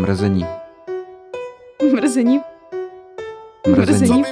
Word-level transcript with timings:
Mrzení. 0.00 0.46
Mrzení. 1.92 2.40
Mrzení. 3.68 4.24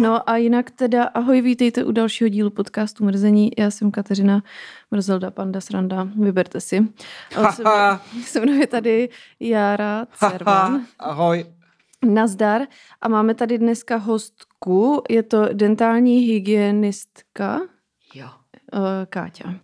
No 0.00 0.30
a 0.30 0.36
jinak 0.36 0.70
teda 0.70 1.04
ahoj, 1.04 1.40
vítejte 1.40 1.84
u 1.84 1.92
dalšího 1.92 2.28
dílu 2.28 2.50
podcastu 2.50 3.04
Mrzení. 3.04 3.50
Já 3.58 3.70
jsem 3.70 3.90
Kateřina 3.90 4.42
Mrzelda, 4.90 5.30
Panda 5.30 5.60
Sranda, 5.60 6.08
vyberte 6.18 6.60
si. 6.60 6.88
A 7.36 7.52
se, 7.52 7.62
mnou- 7.62 8.22
se 8.24 8.40
mnou 8.40 8.52
je 8.52 8.66
tady 8.66 9.08
Jára 9.40 10.06
Cervan. 10.18 10.86
Ahoj. 10.98 11.46
Nazdar. 12.04 12.62
A 13.00 13.08
máme 13.08 13.34
tady 13.34 13.58
dneska 13.58 13.96
hostku, 13.96 15.02
je 15.08 15.22
to 15.22 15.48
dentální 15.52 16.18
hygienistka. 16.18 17.60
Jo. 18.14 18.28
Uh, 18.72 18.80
Káťa. 19.08 19.54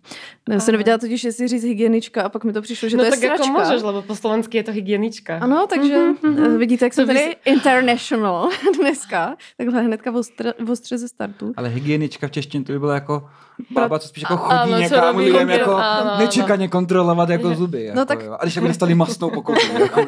Já 0.49 0.59
jsem 0.59 0.71
nevěděla 0.71 0.97
totiž, 0.97 1.23
jestli 1.23 1.47
říct 1.47 1.63
hygienička 1.63 2.23
a 2.23 2.29
pak 2.29 2.43
mi 2.43 2.53
to 2.53 2.61
přišlo, 2.61 2.89
že 2.89 2.97
no 2.97 3.01
to 3.01 3.05
je 3.05 3.11
tak 3.11 3.19
sračka. 3.19 3.45
jako 3.45 3.59
můžeš, 3.59 3.81
lebo 3.81 4.01
po 4.01 4.15
slovensky 4.15 4.57
je 4.57 4.63
to 4.63 4.71
hygienička. 4.71 5.37
Ano, 5.37 5.67
takže 5.69 5.97
mm-hmm. 5.97 6.57
vidíte, 6.57 6.85
jak 6.85 6.93
jsem 6.93 7.07
To 7.07 7.13
by 7.13 7.19
tady 7.19 7.35
international 7.45 8.49
dneska. 8.79 9.35
Takhle 9.57 9.81
hnedka 9.81 10.11
v, 10.11 10.15
ostre, 10.15 10.53
v 10.59 10.71
ostře 10.71 10.97
ze 10.97 11.07
startu. 11.07 11.53
Ale 11.57 11.69
hygienička 11.69 12.27
v 12.27 12.31
češtině 12.31 12.63
to 12.63 12.71
by 12.71 12.79
bylo 12.79 12.91
jako 12.91 13.29
bába, 13.71 13.99
co 13.99 14.07
spíš 14.07 14.21
jako 14.21 14.37
chodí 14.37 14.59
Ano, 14.59 14.73
co 14.73 14.79
někam 14.79 15.15
robí 15.15 15.25
lidem 15.25 15.49
jako 15.49 15.75
ano, 15.75 16.11
ano. 16.11 16.19
nečekaně 16.19 16.67
kontrolovat 16.67 17.29
jako 17.29 17.55
zuby. 17.55 17.83
Jako, 17.83 18.05
tak- 18.05 18.23
jo. 18.23 18.37
A 18.39 18.43
když 18.43 18.55
jako 18.55 18.67
dostali 18.67 18.95
masnou 18.95 19.29
pokutu. 19.29 19.59
Jako, 19.79 20.01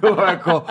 bylo 0.00 0.22
jako... 0.24 0.64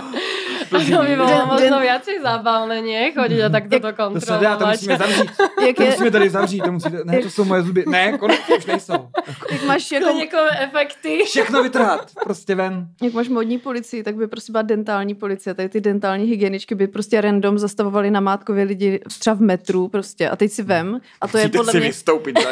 To 0.69 0.77
by 0.79 0.85
bylo 1.15 1.27
Den- 1.27 1.47
možno 1.47 1.69
den- 1.69 1.81
viacej 1.81 2.21
zábavné, 2.21 2.81
nie? 2.81 3.11
Chodit 3.13 3.43
a 3.43 3.49
takto 3.49 3.79
to 3.79 3.91
To 4.13 4.21
se 4.21 4.33
dá, 4.41 4.55
to 4.57 4.65
musíme 4.67 4.97
zavřít. 4.97 5.31
Jak, 5.67 5.75
To 5.75 5.83
je, 5.83 5.89
musíme 5.89 6.11
tady 6.11 6.29
zavřít, 6.29 6.61
to 6.61 6.71
musíte, 6.71 6.97
ne, 7.05 7.19
to 7.19 7.29
jsou 7.29 7.43
moje 7.45 7.61
zuby. 7.63 7.83
Ne, 7.87 8.17
konec 8.17 8.39
už 8.57 8.65
nejsou. 8.65 9.07
jak, 9.51 9.63
máš 9.63 9.91
jako, 9.91 10.05
Skleníkové 10.05 10.49
efekty. 10.63 11.23
Všechno 11.25 11.63
vytrhat, 11.63 12.11
prostě 12.23 12.55
ven. 12.55 12.87
jak 13.01 13.13
máš 13.13 13.27
modní 13.29 13.59
policii, 13.59 14.03
tak 14.03 14.15
by 14.15 14.27
prostě 14.27 14.51
byla 14.51 14.61
dentální 14.61 15.15
policie. 15.15 15.53
Tady 15.53 15.69
ty 15.69 15.81
dentální 15.81 16.25
hygieničky 16.25 16.75
by 16.75 16.87
prostě 16.87 17.21
random 17.21 17.57
zastavovaly 17.59 18.11
na 18.11 18.19
Mátkově 18.19 18.63
lidi 18.63 18.99
třeba 19.19 19.33
v 19.35 19.41
metru 19.41 19.87
prostě. 19.87 20.29
A 20.29 20.35
teď 20.35 20.51
si 20.51 20.63
vem. 20.63 20.99
A 21.21 21.27
to 21.27 21.37
je 21.37 21.49
podle 21.49 21.71
si 21.71 21.77
mě... 21.77 21.87
vystoupit. 21.87 22.35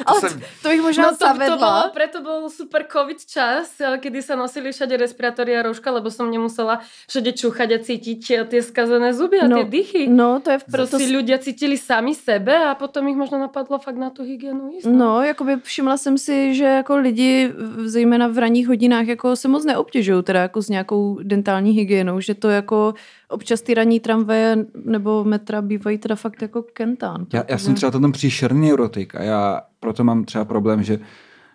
To 0.00 0.04
Ale 0.06 0.20
jsem, 0.20 0.40
to 0.62 0.68
bych 0.68 0.80
možná 0.82 1.04
No 1.04 1.10
to, 1.10 1.16
to 1.16 1.24
zavedla. 1.26 1.56
bolo, 1.56 1.90
preto 1.94 2.22
bol 2.22 2.50
super 2.50 2.84
covid 2.92 3.26
čas, 3.26 3.68
eh, 3.80 3.98
kedy 3.98 4.22
sa 4.22 4.34
nosili 4.34 4.72
všade 4.72 4.96
respirátory 4.96 5.54
a 5.56 5.62
rouška, 5.62 5.90
lebo 5.90 6.10
som 6.10 6.30
nemusela 6.30 6.80
všade 7.08 7.29
čúchať 7.32 7.68
a 7.72 7.78
cítiť 7.78 8.20
tie 8.48 8.60
skazené 8.62 9.14
zuby 9.14 9.40
a 9.40 9.48
No, 9.48 9.56
tie 9.56 9.64
dychy. 9.64 10.04
No, 10.08 10.40
to 10.40 10.50
je 10.50 10.58
v 10.58 10.64
To 10.64 10.70
proto... 10.70 10.96
si 10.98 11.10
ľudia 11.10 11.38
cítili 11.38 11.76
sami 11.78 12.14
sebe 12.14 12.52
a 12.52 12.74
potom 12.74 13.08
ich 13.08 13.16
možno 13.16 13.38
napadlo 13.38 13.78
fakt 13.78 13.96
na 13.96 14.10
tu 14.10 14.22
hygienu 14.22 14.70
ísť. 14.78 14.86
No, 14.86 15.22
jakoby 15.22 15.56
všimla 15.62 15.96
jsem 15.96 16.18
si, 16.18 16.54
že 16.54 16.64
jako 16.64 16.96
lidi, 16.96 17.48
v- 17.56 17.88
zejména 17.88 18.28
v 18.28 18.38
ranních 18.38 18.68
hodinách, 18.68 19.06
jako 19.06 19.36
se 19.36 19.48
moc 19.48 19.64
neobtěžují 19.64 20.22
teda 20.22 20.40
jako 20.42 20.62
s 20.62 20.68
nějakou 20.68 21.18
dentální 21.22 21.70
hygienou, 21.72 22.20
že 22.20 22.34
to 22.34 22.48
jako 22.48 22.94
občas 23.28 23.62
ty 23.62 23.74
ranní 23.74 24.00
tramvaje 24.00 24.56
nebo 24.84 25.24
metra 25.24 25.62
bývají 25.62 25.98
teda 25.98 26.14
fakt 26.14 26.42
jako 26.42 26.62
kentán. 26.62 27.26
já, 27.32 27.44
já 27.48 27.58
jsem 27.58 27.74
třeba 27.74 27.90
ten 27.92 28.12
příšerný 28.12 28.60
neurotik 28.66 29.14
a 29.14 29.22
já 29.22 29.60
proto 29.80 30.04
mám 30.04 30.24
třeba 30.24 30.44
problém, 30.44 30.82
že 30.82 30.98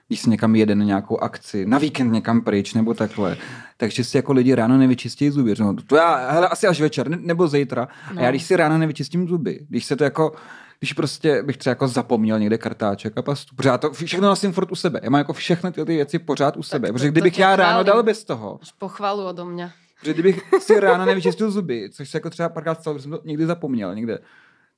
když 0.08 0.20
si 0.22 0.30
někam 0.30 0.56
jede 0.56 0.76
na 0.76 0.84
nějakou 0.86 1.18
akci, 1.18 1.66
na 1.66 1.78
víkend 1.78 2.12
někam 2.12 2.42
pryč 2.42 2.74
nebo 2.74 2.94
takhle, 2.94 3.38
takže 3.78 4.04
si 4.04 4.18
jako 4.18 4.34
lidi 4.34 4.56
ráno 4.56 4.78
nevyčistí 4.78 5.30
zuby. 5.30 5.54
No, 5.60 5.76
to 5.88 5.96
já, 5.96 6.32
hele, 6.32 6.48
asi 6.48 6.68
až 6.68 6.82
večer, 6.82 7.10
ne, 7.10 7.18
nebo 7.22 7.48
zítra. 7.48 7.88
No. 8.14 8.22
A 8.22 8.24
já 8.24 8.30
když 8.30 8.44
si 8.44 8.56
ráno 8.56 8.78
nevyčistím 8.78 9.28
zuby, 9.28 9.60
když 9.70 9.86
se 9.86 9.96
to 9.96 10.04
jako, 10.04 10.32
když 10.80 10.94
prostě 10.94 11.44
bych 11.44 11.58
třeba 11.58 11.72
jako 11.72 11.88
zapomněl 11.88 12.40
někde 12.40 12.58
kartáček 12.58 13.18
a 13.18 13.22
pastu, 13.22 13.56
já 13.66 13.78
to 13.78 13.92
všechno 13.92 14.28
nosím 14.28 14.54
furt 14.54 14.72
u 14.72 14.76
sebe. 14.76 15.00
Já 15.04 15.10
mám 15.10 15.20
jako 15.20 15.34
všechny 15.34 15.72
ty, 15.72 15.86
ty 15.86 15.96
věci 15.96 16.20
pořád 16.20 16.58
u 16.58 16.64
sebe, 16.64 16.88
to- 16.88 16.94
protože 16.94 17.08
to 17.08 17.12
kdybych 17.12 17.40
já 17.40 17.56
ráno 17.56 17.84
dal 17.84 18.04
bez 18.04 18.24
toho, 18.24 18.60
Až 18.62 18.72
pochvalu 18.72 19.26
odo 19.26 19.46
mňa. 19.46 19.72
Protože 20.00 20.14
kdybych 20.14 20.42
si 20.60 20.80
ráno 20.80 21.06
nevyčistil 21.06 21.52
zuby, 21.52 21.90
což 21.92 22.10
se 22.10 22.18
jako 22.18 22.30
třeba 22.30 22.50
párkrát 22.50 22.82
stalo, 22.82 23.00
jsem 23.00 23.12
to 23.12 23.20
někdy 23.26 23.46
zapomněl 23.46 23.96
někde, 23.96 24.20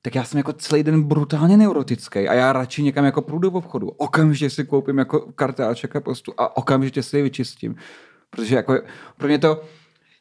tak 0.02 0.14
já 0.14 0.24
jsem 0.24 0.38
jako 0.38 0.52
celý 0.52 0.82
den 0.82 1.02
brutálně 1.02 1.56
neurotický 1.56 2.28
a 2.28 2.34
já 2.34 2.52
radši 2.52 2.82
někam 2.82 3.04
jako 3.04 3.22
průjdu 3.22 3.50
v 3.50 3.56
obchodu. 3.56 3.88
Okamžitě 3.88 4.50
si 4.50 4.64
koupím 4.64 4.98
jako 4.98 5.20
kartáček 5.34 5.96
a 5.96 6.00
postu 6.00 6.32
a 6.38 6.56
okamžitě 6.56 7.02
si 7.02 7.16
je 7.16 7.22
vyčistím. 7.22 7.76
Protože 8.30 8.56
jako 8.56 8.74
pro 9.16 9.28
mě 9.28 9.38
to 9.38 9.62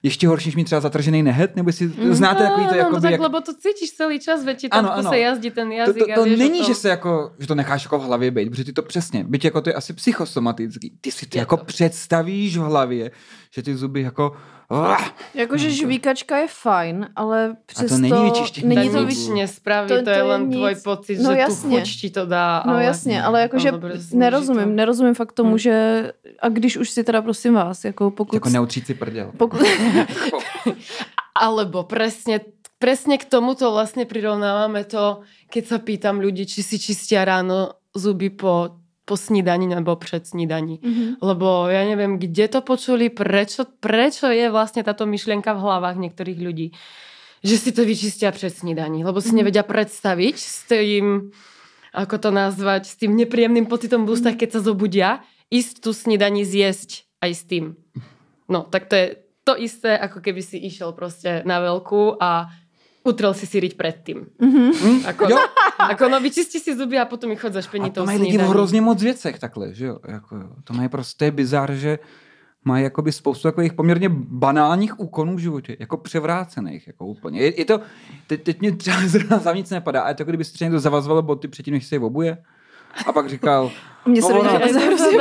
ještě 0.04 0.28
horší, 0.28 0.50
než 0.50 0.56
mít 0.56 0.64
třeba 0.64 0.82
zatržený 0.82 1.24
nehet, 1.24 1.56
nebo 1.56 1.72
si 1.72 1.92
znáte 2.10 2.44
takový 2.44 2.66
to, 2.66 2.72
no, 2.72 2.78
jako 2.78 2.92
no, 2.96 3.02
tak, 3.02 3.12
jak... 3.12 3.22
lebo 3.22 3.42
to 3.42 3.54
cítiš 3.54 3.92
celý 3.92 4.20
čas, 4.20 4.46
veď 4.46 4.60
ti 4.60 4.70
tam 4.70 4.86
Ano, 4.86 4.94
ano. 4.94 5.14
jazdí 5.14 5.52
ten 5.52 5.68
To, 5.68 5.74
jazyk 5.74 6.06
to, 6.06 6.12
a 6.12 6.16
to 6.16 6.24
vieš 6.24 6.36
o 6.40 6.44
není, 6.44 6.60
tom. 6.60 6.68
že 6.68 6.76
se 6.76 6.90
jako, 6.90 7.32
že 7.40 7.48
to 7.48 7.56
necháš 7.56 7.84
jako 7.84 8.00
v 8.00 8.04
hlavě 8.04 8.32
být, 8.32 8.50
protože 8.50 8.64
ty 8.64 8.74
to 8.74 8.82
přesně, 8.84 9.24
byť 9.24 9.46
jako 9.46 9.62
to 9.62 9.70
je 9.70 9.74
asi 9.74 9.94
psychosomatický, 9.94 10.98
ty 11.02 11.12
si 11.12 11.26
to 11.26 11.38
Je 11.38 11.40
jako 11.40 11.58
to. 11.58 11.66
představíš 11.66 12.58
v 12.58 12.62
hlavě, 12.62 13.12
že 13.52 13.64
ty 13.64 13.76
zuby 13.76 14.02
jako 14.02 14.36
Jakože 15.34 15.72
žvíkačka 15.72 16.38
je 16.38 16.48
fajn, 16.48 17.08
ale 17.16 17.56
přesto... 17.66 17.98
není 17.98 18.24
vyčištění 18.24 18.68
není 18.76 18.88
to 18.90 18.94
to 18.94 19.00
zubů. 19.00 19.08
vyč... 19.08 19.18
nič 19.18 19.28
nespraví, 19.28 19.88
to- 19.88 19.98
to, 19.98 20.04
to 20.04 20.10
je 20.10 20.24
len 20.24 20.42
nic. 20.50 20.58
tvoj 20.58 20.76
pocit, 20.84 21.16
No 21.24 21.32
že 21.34 21.40
jasně. 21.40 21.70
tu 21.70 21.76
chuť 21.80 21.88
ti 22.02 22.10
to 22.10 22.26
dá. 22.26 22.64
No 22.66 22.74
ale... 22.74 22.84
jasně, 22.84 23.24
ale 23.24 23.42
jakože 23.42 23.72
No, 23.72 23.80
sníží 23.96 24.18
nerozumím, 24.18 24.64
to. 24.64 24.76
nerozumím 24.76 25.14
fakt 25.16 25.32
tomu, 25.32 25.56
Hm. 25.56 25.58
že... 25.58 25.76
A 26.40 26.50
když 26.50 26.78
už 26.78 26.90
si 26.90 27.04
teda 27.04 27.22
prosím 27.22 27.54
vás, 27.54 27.86
jako 27.86 28.12
pokud... 28.12 28.34
jako 28.34 28.50
neutřít 28.50 28.86
si 28.88 28.94
prděl. 28.94 29.32
pokud 29.38 29.60
Alebo 31.38 31.84
presne, 31.86 32.42
presne 32.82 33.22
k 33.22 33.26
tomuto 33.30 33.70
vlastne 33.70 34.10
prirovnávame 34.10 34.90
to, 34.90 35.22
keď 35.54 35.64
sa 35.70 35.78
pýtam 35.78 36.18
ľudí, 36.18 36.50
či 36.50 36.66
si 36.66 36.82
čistia 36.82 37.22
ráno 37.26 37.78
zuby 37.94 38.34
po, 38.34 38.82
po 39.08 39.16
snídaní 39.16 39.72
nebo 39.72 39.96
před 39.96 40.28
snídaní. 40.28 40.84
Mhm. 40.84 41.24
Lebo 41.24 41.72
ja 41.72 41.88
neviem, 41.88 42.20
kde 42.20 42.52
to 42.52 42.60
počuli, 42.60 43.08
prečo, 43.08 43.64
prečo 43.80 44.28
je 44.28 44.52
vlastne 44.52 44.84
táto 44.84 45.08
myšlienka 45.08 45.56
v 45.56 45.64
hlavách 45.64 45.96
niektorých 45.96 46.40
ľudí, 46.44 46.76
že 47.40 47.56
si 47.56 47.72
to 47.72 47.88
vyčistia 47.88 48.36
před 48.36 48.52
snídaní, 48.52 49.08
lebo 49.08 49.24
si 49.24 49.32
Mhm. 49.32 49.38
nevedia 49.40 49.64
predstaviť 49.64 50.36
s 50.36 50.68
tým, 50.68 51.32
ako 51.96 52.16
to 52.20 52.30
nazvať, 52.36 52.84
s 52.92 53.00
tým 53.00 53.16
nepríjemným 53.16 53.66
pocitom 53.66 54.04
v 54.04 54.12
ústach, 54.12 54.36
keď 54.36 54.60
sa 54.60 54.62
zobudia, 54.62 55.24
ísť 55.48 55.80
tu 55.80 55.96
snídaní 55.96 56.44
zjesť 56.44 57.08
aj 57.24 57.32
s 57.32 57.42
tým. 57.48 57.66
No, 58.52 58.68
tak 58.68 58.92
to 58.92 58.96
je 59.00 59.08
to 59.48 59.56
isté, 59.56 59.96
ako 59.96 60.20
keby 60.20 60.44
si 60.44 60.60
išiel 60.60 60.92
proste 60.92 61.48
na 61.48 61.64
veľkú 61.64 62.20
a 62.20 62.52
utrel 63.08 63.32
si 63.32 63.48
si 63.48 63.64
riť 63.64 63.80
predtým. 63.80 64.28
Mhm. 64.36 65.08
Ako, 65.08 65.32
Jo, 65.32 65.40
ako 65.92 66.10
no, 66.10 66.20
vyčisti 66.20 66.60
si 66.60 66.76
zuby 66.76 66.98
a 67.00 67.06
potom 67.06 67.32
ich 67.32 67.42
chod 67.42 67.54
za 67.54 67.60
a 67.60 67.62
špenitou 67.62 68.02
to 68.02 68.06
mají 68.06 68.20
lidi 68.20 68.38
v 68.38 68.42
hrozně 68.42 68.82
moc 68.82 69.02
věcech 69.04 69.40
takhle, 69.40 69.74
že 69.74 69.86
jo? 69.86 70.00
Jako. 70.08 70.36
To 70.64 70.74
mají 70.74 70.90
prostě 70.90 71.32
bizar, 71.32 71.74
že 71.74 72.00
mají 72.66 72.84
jakoby 72.84 73.12
spoustu 73.12 73.48
takových 73.48 73.74
poměrně 73.74 74.10
banálních 74.10 75.00
úkonů 75.00 75.36
v 75.36 75.40
životě, 75.40 75.78
jako 75.80 75.98
převrácených, 75.98 76.88
jako 76.88 77.06
úplně. 77.06 77.40
Je, 77.42 77.60
je 77.60 77.66
to, 77.66 77.82
teď, 78.28 78.44
teď 78.44 78.60
mě 78.60 78.72
třeba 78.72 78.98
zrovna 79.06 79.38
za 79.38 79.54
nic 79.54 79.70
nepadá, 79.70 80.02
a 80.02 80.10
je 80.10 80.16
to, 80.16 80.22
jako 80.22 80.32
kdyby 80.32 80.44
třeba 80.44 80.66
někdo 80.66 80.80
zavazoval 80.80 81.22
boty 81.22 81.48
předtím, 81.48 81.74
než 81.74 81.86
se 81.86 81.96
je 81.96 82.00
obuje. 82.00 82.38
A 83.06 83.12
pak 83.12 83.30
říkal, 83.30 83.72
Mně 84.06 84.22
se 84.22 84.34
"No, 84.34 84.44
do 84.44 84.50
nich 84.50 84.62
Teď 84.62 84.74
no. 84.92 84.98
se 84.98 85.12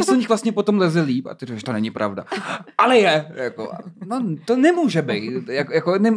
do 0.00 0.12
a 0.12 0.16
nich 0.16 0.28
vlastně 0.28 0.52
potom 0.52 0.78
leze 0.78 1.00
líp 1.00 1.26
a 1.26 1.34
ty 1.34 1.46
říkáš, 1.46 1.62
to 1.62 1.72
není 1.72 1.90
pravda. 1.90 2.24
Ale 2.78 2.98
je, 2.98 3.32
jako, 3.34 3.72
no 4.06 4.22
to 4.44 4.56
nemůže 4.56 5.02
být. 5.02 5.48
Jako, 5.48 5.72
jako, 5.72 5.98
ne, 5.98 6.10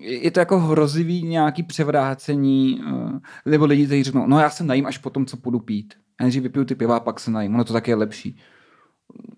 je 0.00 0.30
to 0.30 0.40
jako 0.40 0.58
hrozivý 0.58 1.22
nějaký 1.22 1.62
převrácení, 1.62 2.80
eh, 2.88 3.50
nebo 3.50 3.64
lidi, 3.64 3.86
kteří 3.86 4.02
řeknou, 4.02 4.26
no 4.26 4.38
já 4.40 4.50
se 4.50 4.64
najím 4.64 4.86
až 4.86 4.98
potom, 4.98 5.26
co 5.26 5.36
půjdu 5.36 5.58
pít. 5.60 5.94
Já 6.20 6.24
nejdřív 6.24 6.42
vypiju 6.42 6.64
ty 6.64 6.74
piva 6.74 6.96
a 6.96 7.00
pak 7.00 7.20
se 7.20 7.30
najím, 7.30 7.54
ono 7.54 7.64
to 7.64 7.72
taky 7.72 7.90
je 7.90 7.94
lepší. 7.94 8.38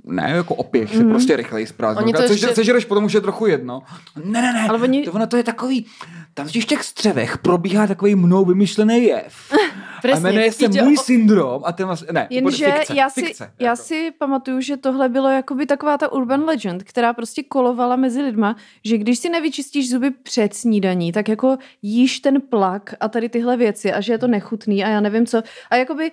Ne, 0.04 0.30
jako 0.30 0.54
opěch 0.54 0.96
se 0.96 1.04
prostě 1.04 1.36
rychleji 1.36 1.66
zprázdní. 1.66 2.14
Což, 2.14 2.30
ještě- 2.30 2.54
sežereš 2.54 2.84
potom 2.84 3.04
už 3.04 3.12
je 3.12 3.20
trochu 3.20 3.46
jedno. 3.46 3.82
Ne, 4.24 4.42
ne, 4.42 4.52
ne, 4.52 4.68
Ale 4.68 4.78
oni- 4.78 5.02
to, 5.04 5.12
ono 5.12 5.26
to 5.26 5.36
je 5.36 5.42
takový, 5.42 5.86
tam 6.34 6.48
v 6.48 6.52
těch 6.52 6.84
střevech 6.84 7.38
probíhá 7.38 7.86
takový 7.86 8.14
mnou 8.14 8.44
vymyšlený 8.44 9.04
jev. 9.04 9.52
A 9.98 10.00
Presne, 10.02 10.32
jmenuje 10.32 10.52
se 10.52 10.68
můj 10.68 10.96
o- 10.98 11.02
syndrom 11.02 11.62
a 11.64 11.72
ten 11.72 11.86
vlastně, 11.86 12.08
ne, 12.12 12.26
Jenže 12.30 12.72
fikce, 12.72 12.94
já, 12.96 13.10
si, 13.10 13.22
fikce, 13.22 13.52
já 13.58 13.70
jako. 13.70 13.82
si 13.82 14.10
pamatuju, 14.18 14.60
že 14.60 14.76
tohle 14.76 15.08
bylo 15.08 15.28
jakoby 15.28 15.66
taková 15.66 15.98
ta 15.98 16.12
urban 16.12 16.44
legend, 16.44 16.82
která 16.82 17.12
prostě 17.12 17.42
kolovala 17.42 17.96
mezi 17.96 18.22
lidma, 18.22 18.56
že 18.84 18.98
když 18.98 19.18
si 19.18 19.28
nevyčistíš 19.28 19.90
zuby 19.90 20.10
před 20.10 20.54
snídaní, 20.54 21.12
tak 21.12 21.28
jako 21.28 21.56
jíš 21.82 22.20
ten 22.20 22.40
plak 22.40 22.94
a 23.00 23.08
tady 23.08 23.28
tyhle 23.28 23.56
věci 23.56 23.92
a 23.92 24.00
že 24.00 24.12
je 24.12 24.18
to 24.18 24.26
nechutný 24.26 24.84
a 24.84 24.88
já 24.88 25.00
nevím 25.00 25.26
co. 25.26 25.42
A 25.70 25.76
jakoby 25.76 26.12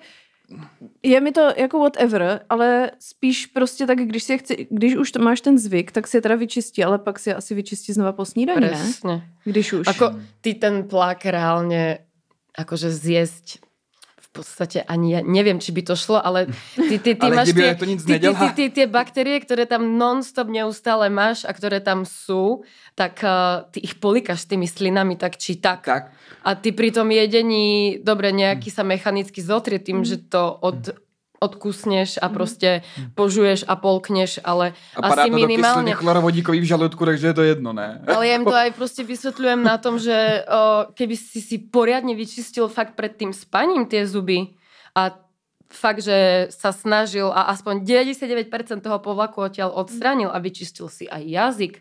je 1.02 1.20
mi 1.20 1.32
to 1.32 1.48
jako 1.56 1.78
whatever, 1.78 2.40
ale 2.50 2.90
spíš 2.98 3.46
prostě 3.46 3.86
tak, 3.86 3.98
když, 3.98 4.22
si 4.22 4.38
chci, 4.38 4.66
když 4.70 4.96
už 4.96 5.12
to 5.12 5.18
máš 5.20 5.40
ten 5.40 5.58
zvyk, 5.58 5.92
tak 5.92 6.06
si 6.06 6.16
je 6.16 6.20
teda 6.20 6.34
vyčistí, 6.34 6.84
ale 6.84 6.98
pak 6.98 7.18
si 7.18 7.30
je 7.30 7.34
asi 7.34 7.54
vyčistí 7.54 7.92
znova 7.92 8.12
po 8.12 8.24
snídaní, 8.24 8.60
ne? 9.04 9.22
Když 9.44 9.72
už. 9.72 9.86
Ako 9.88 10.14
ty 10.40 10.54
ten 10.54 10.88
plak 10.88 11.26
reálne 11.26 11.98
akože 12.58 12.90
zjesť 12.90 13.62
v 14.28 14.44
podstate 14.44 14.84
ani 14.84 15.16
ja 15.16 15.20
neviem, 15.24 15.56
či 15.56 15.72
by 15.72 15.82
to 15.88 15.94
šlo, 15.96 16.20
ale 16.20 16.52
ty, 16.76 17.00
ty, 17.00 17.16
ty 17.16 17.26
Ale 17.32 17.42
máš 17.42 17.56
tie, 17.56 17.72
to 17.72 17.88
nic 17.88 18.04
ty, 18.04 18.20
ty, 18.20 18.28
ty, 18.28 18.48
ty, 18.52 18.64
tie 18.68 18.86
bakterie, 18.86 19.40
ktoré 19.40 19.64
tam 19.64 19.96
non-stop 19.96 20.52
neustále 20.52 21.08
máš 21.08 21.48
a 21.48 21.50
ktoré 21.56 21.80
tam 21.80 22.04
sú, 22.04 22.60
tak 22.92 23.24
uh, 23.24 23.64
ty 23.72 23.80
ich 23.80 23.96
polikáš 23.96 24.44
tými 24.44 24.68
slinami 24.68 25.16
tak 25.16 25.40
či 25.40 25.56
tak. 25.56 25.80
Tak. 25.80 26.12
A 26.44 26.50
ty 26.60 26.76
pri 26.76 26.92
tom 26.92 27.08
jedení, 27.08 27.98
dobre, 28.04 28.28
nejaký 28.28 28.68
sa 28.68 28.84
mechanicky 28.84 29.40
zotrie 29.40 29.80
tým, 29.80 30.04
že 30.04 30.20
to 30.20 30.60
od 30.60 31.07
odkusneš 31.40 32.18
a 32.22 32.28
prostě 32.28 32.82
požuješ 33.14 33.64
a 33.68 33.76
polkneš, 33.76 34.40
ale 34.44 34.74
A 34.96 35.02
padá 35.02 35.22
asi 35.22 35.30
to 35.30 35.36
do 35.36 35.46
minimálně... 35.46 35.92
kyseliny 35.92 35.92
chlorovodíkový 35.92 36.60
v 36.60 36.64
žaludku, 36.64 37.04
takže 37.04 37.26
je 37.26 37.34
to 37.34 37.42
jedno, 37.42 37.72
ne? 37.72 38.02
Ale 38.06 38.28
ja 38.28 38.34
im 38.34 38.44
to 38.44 38.54
aj 38.66 38.70
proste 38.74 39.06
vysvetľujem 39.06 39.62
na 39.62 39.78
tom, 39.78 39.98
že 39.98 40.44
o, 40.44 40.90
keby 40.92 41.14
si 41.14 41.38
si 41.38 41.56
poriadne 41.58 42.14
vyčistil 42.14 42.66
fakt 42.68 42.98
pred 42.98 43.14
tým 43.14 43.30
spaním 43.30 43.86
tie 43.86 44.02
zuby 44.06 44.58
a 44.98 45.14
fakt, 45.68 46.00
že 46.00 46.48
sa 46.50 46.72
snažil 46.72 47.28
a 47.28 47.52
aspoň 47.52 47.84
99% 47.84 48.80
toho 48.80 48.98
povlaku 48.98 49.44
odtiaľ 49.46 49.76
odstranil 49.76 50.32
a 50.32 50.38
vyčistil 50.40 50.88
si 50.88 51.04
aj 51.04 51.22
jazyk, 51.22 51.74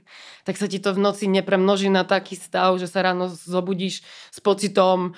tak 0.44 0.60
sa 0.60 0.68
ti 0.68 0.78
to 0.78 0.92
v 0.94 1.00
noci 1.00 1.26
nepremnoží 1.32 1.88
na 1.90 2.04
taký 2.04 2.36
stav, 2.36 2.76
že 2.78 2.86
sa 2.86 3.02
ráno 3.02 3.32
zobudíš 3.32 4.04
s 4.32 4.40
pocitom, 4.44 5.16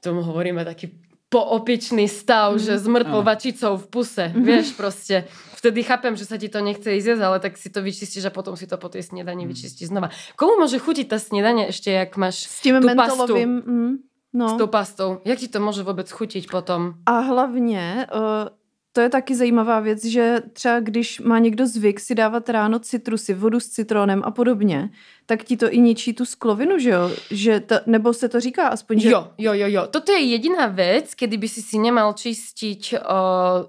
tomu 0.00 0.24
hovoríme 0.24 0.64
taký 0.64 1.07
poopičný 1.28 2.08
stav, 2.08 2.56
mm. 2.56 2.60
že 2.60 2.72
s 2.80 2.86
Áno. 2.88 3.20
vačicou 3.20 3.76
v 3.76 3.86
puse. 3.88 4.24
Mm. 4.32 4.44
Vieš 4.44 4.68
proste. 4.74 5.28
Vtedy 5.58 5.82
chápem, 5.82 6.14
že 6.16 6.24
sa 6.24 6.38
ti 6.38 6.48
to 6.48 6.62
nechce 6.62 6.86
ísť 6.86 7.18
ale 7.18 7.42
tak 7.42 7.58
si 7.58 7.68
to 7.68 7.82
vyčistíš 7.82 8.30
a 8.30 8.32
potom 8.32 8.54
si 8.56 8.64
to 8.70 8.78
po 8.78 8.88
tej 8.88 9.02
sniedani 9.02 9.44
Mm. 9.44 9.50
vyčistíš 9.52 9.92
znova. 9.92 10.08
Komu 10.38 10.56
môže 10.56 10.78
chutiť 10.80 11.06
tá 11.10 11.18
sniedanie 11.20 11.68
ešte, 11.68 11.90
jak 11.90 12.16
máš 12.16 12.46
S 12.46 12.62
tím 12.64 12.80
tu 12.80 12.86
mentolovým... 12.86 13.52
Mm, 13.66 13.92
no. 14.32 14.46
s 14.48 14.54
tou 14.56 14.70
pastou? 14.70 15.20
Jak 15.24 15.38
ti 15.38 15.48
to 15.48 15.60
môže 15.60 15.82
vôbec 15.82 16.08
chutiť 16.08 16.48
potom? 16.48 17.02
A 17.06 17.20
hlavně, 17.20 18.06
uh, 18.12 18.57
to 18.98 19.02
je 19.06 19.14
taky 19.14 19.34
zajímavá 19.34 19.80
věc, 19.80 20.04
že 20.04 20.42
třeba 20.52 20.80
když 20.80 21.20
má 21.20 21.38
někdo 21.38 21.66
zvyk 21.66 22.00
si 22.00 22.14
dávat 22.14 22.48
ráno 22.50 22.78
citrusy, 22.78 23.34
vodu 23.34 23.60
s 23.60 23.68
citronem 23.68 24.22
a 24.26 24.30
podobně, 24.30 24.90
tak 25.26 25.44
ti 25.44 25.56
to 25.56 25.70
i 25.70 25.78
ničí 25.78 26.12
tu 26.18 26.24
sklovinu, 26.26 26.78
že 26.78 26.90
jo? 26.90 27.10
Že 27.30 27.60
to, 27.60 27.74
nebo 27.86 28.10
se 28.12 28.28
to 28.28 28.40
říká 28.40 28.68
aspoň, 28.68 29.00
že... 29.00 29.10
Jo, 29.10 29.28
jo, 29.38 29.52
jo, 29.54 29.66
jo. 29.70 29.86
Toto 29.86 30.12
je 30.12 30.18
jediná 30.18 30.66
vec, 30.66 31.14
kedy 31.14 31.36
by 31.36 31.48
si 31.48 31.62
si 31.62 31.78
nemal 31.78 32.10
čistiť 32.18 32.82
uh, 32.98 32.98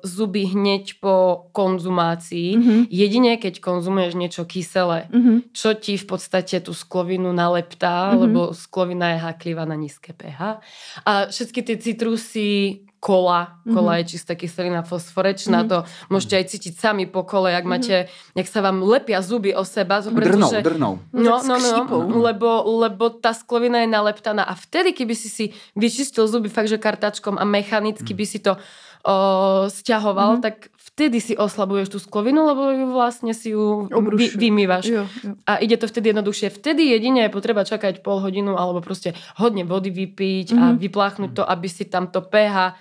zuby 0.02 0.50
hneď 0.50 0.98
po 0.98 1.46
konzumácii. 1.52 2.58
Mhm. 2.58 2.76
Jedine, 2.90 3.38
keď 3.38 3.60
konzumuješ 3.62 4.14
niečo 4.18 4.44
kyselé. 4.50 5.06
Mhm. 5.14 5.54
čo 5.54 5.74
ti 5.78 5.94
v 6.00 6.06
podstate 6.10 6.58
tú 6.64 6.74
sklovinu 6.74 7.30
naleptá, 7.36 8.10
Mhm. 8.10 8.18
mm-hmm. 8.18 8.22
lebo 8.26 8.42
sklovina 8.58 9.14
je 9.14 9.18
háklivá 9.22 9.66
na 9.70 9.76
nízke 9.78 10.10
pH. 10.18 10.58
A 11.06 11.28
všetky 11.30 11.62
tie 11.62 11.78
citrusy, 11.78 12.82
kola, 13.00 13.58
kola 13.64 13.92
Mhm. 13.92 13.98
je 13.98 14.04
čistá 14.06 14.36
kyselina 14.36 14.84
fosforečná, 14.84 15.64
Mhm. 15.64 15.68
to 15.68 15.78
môžete 16.10 16.36
aj 16.36 16.46
cítiť 16.48 16.74
sami 16.76 17.06
po 17.06 17.24
kole, 17.24 17.48
jak 17.50 17.64
máte, 17.64 17.96
jak 18.34 18.46
sa 18.46 18.60
vám 18.60 18.80
lepia 18.82 19.20
zuby 19.20 19.52
o 19.52 19.64
seba, 19.64 20.00
Drnou, 20.00 20.14
pretože... 20.14 20.58
drnou. 20.62 20.94
No, 21.10 21.40
no, 21.40 21.56
no, 21.56 21.56
skřípou. 21.58 22.00
lebo, 22.20 22.50
lebo 22.78 23.10
tá 23.10 23.32
sklovina 23.32 23.80
je 23.80 23.90
naleptaná 23.90 24.44
a 24.44 24.54
vtedy, 24.54 24.92
keby 24.94 25.16
si 25.16 25.28
si 25.28 25.46
vyčistil 25.74 26.28
zuby 26.28 26.48
fakt, 26.48 26.68
že 26.68 26.78
kartačkom 26.78 27.36
a 27.36 27.44
mechanicky 27.44 28.12
by 28.12 28.26
si 28.26 28.40
to 28.40 28.60
o, 29.02 29.16
stiahoval, 29.66 30.36
Mhm. 30.36 30.42
tak 30.42 30.56
vtedy 30.92 31.22
si 31.22 31.32
oslabuješ 31.34 31.88
tú 31.88 32.00
sklovinu, 32.00 32.44
lebo 32.44 32.68
ju 32.68 32.92
vlastne 32.92 33.32
si 33.32 33.50
ju 33.50 33.88
vy, 33.88 34.28
vymývaš. 34.36 34.86
Jo, 34.86 35.08
jo. 35.24 35.40
A 35.46 35.56
ide 35.58 35.80
to 35.80 35.88
vtedy 35.88 36.12
jednoduchšie. 36.12 36.52
Vtedy 36.52 36.84
jedine 36.90 37.24
je 37.24 37.32
potreba 37.32 37.64
čakať 37.64 38.04
pol 38.04 38.20
hodinu 38.20 38.54
alebo 38.54 38.84
proste 38.84 39.16
hodne 39.38 39.64
vody 39.64 39.88
vypiť 39.88 40.52
a 40.52 40.64
Mhm. 40.70 40.78
vypláchnuť 40.78 41.32
to, 41.32 41.44
aby 41.46 41.68
si 41.68 41.88
tam 41.88 42.08
to 42.08 42.20
pH 42.22 42.76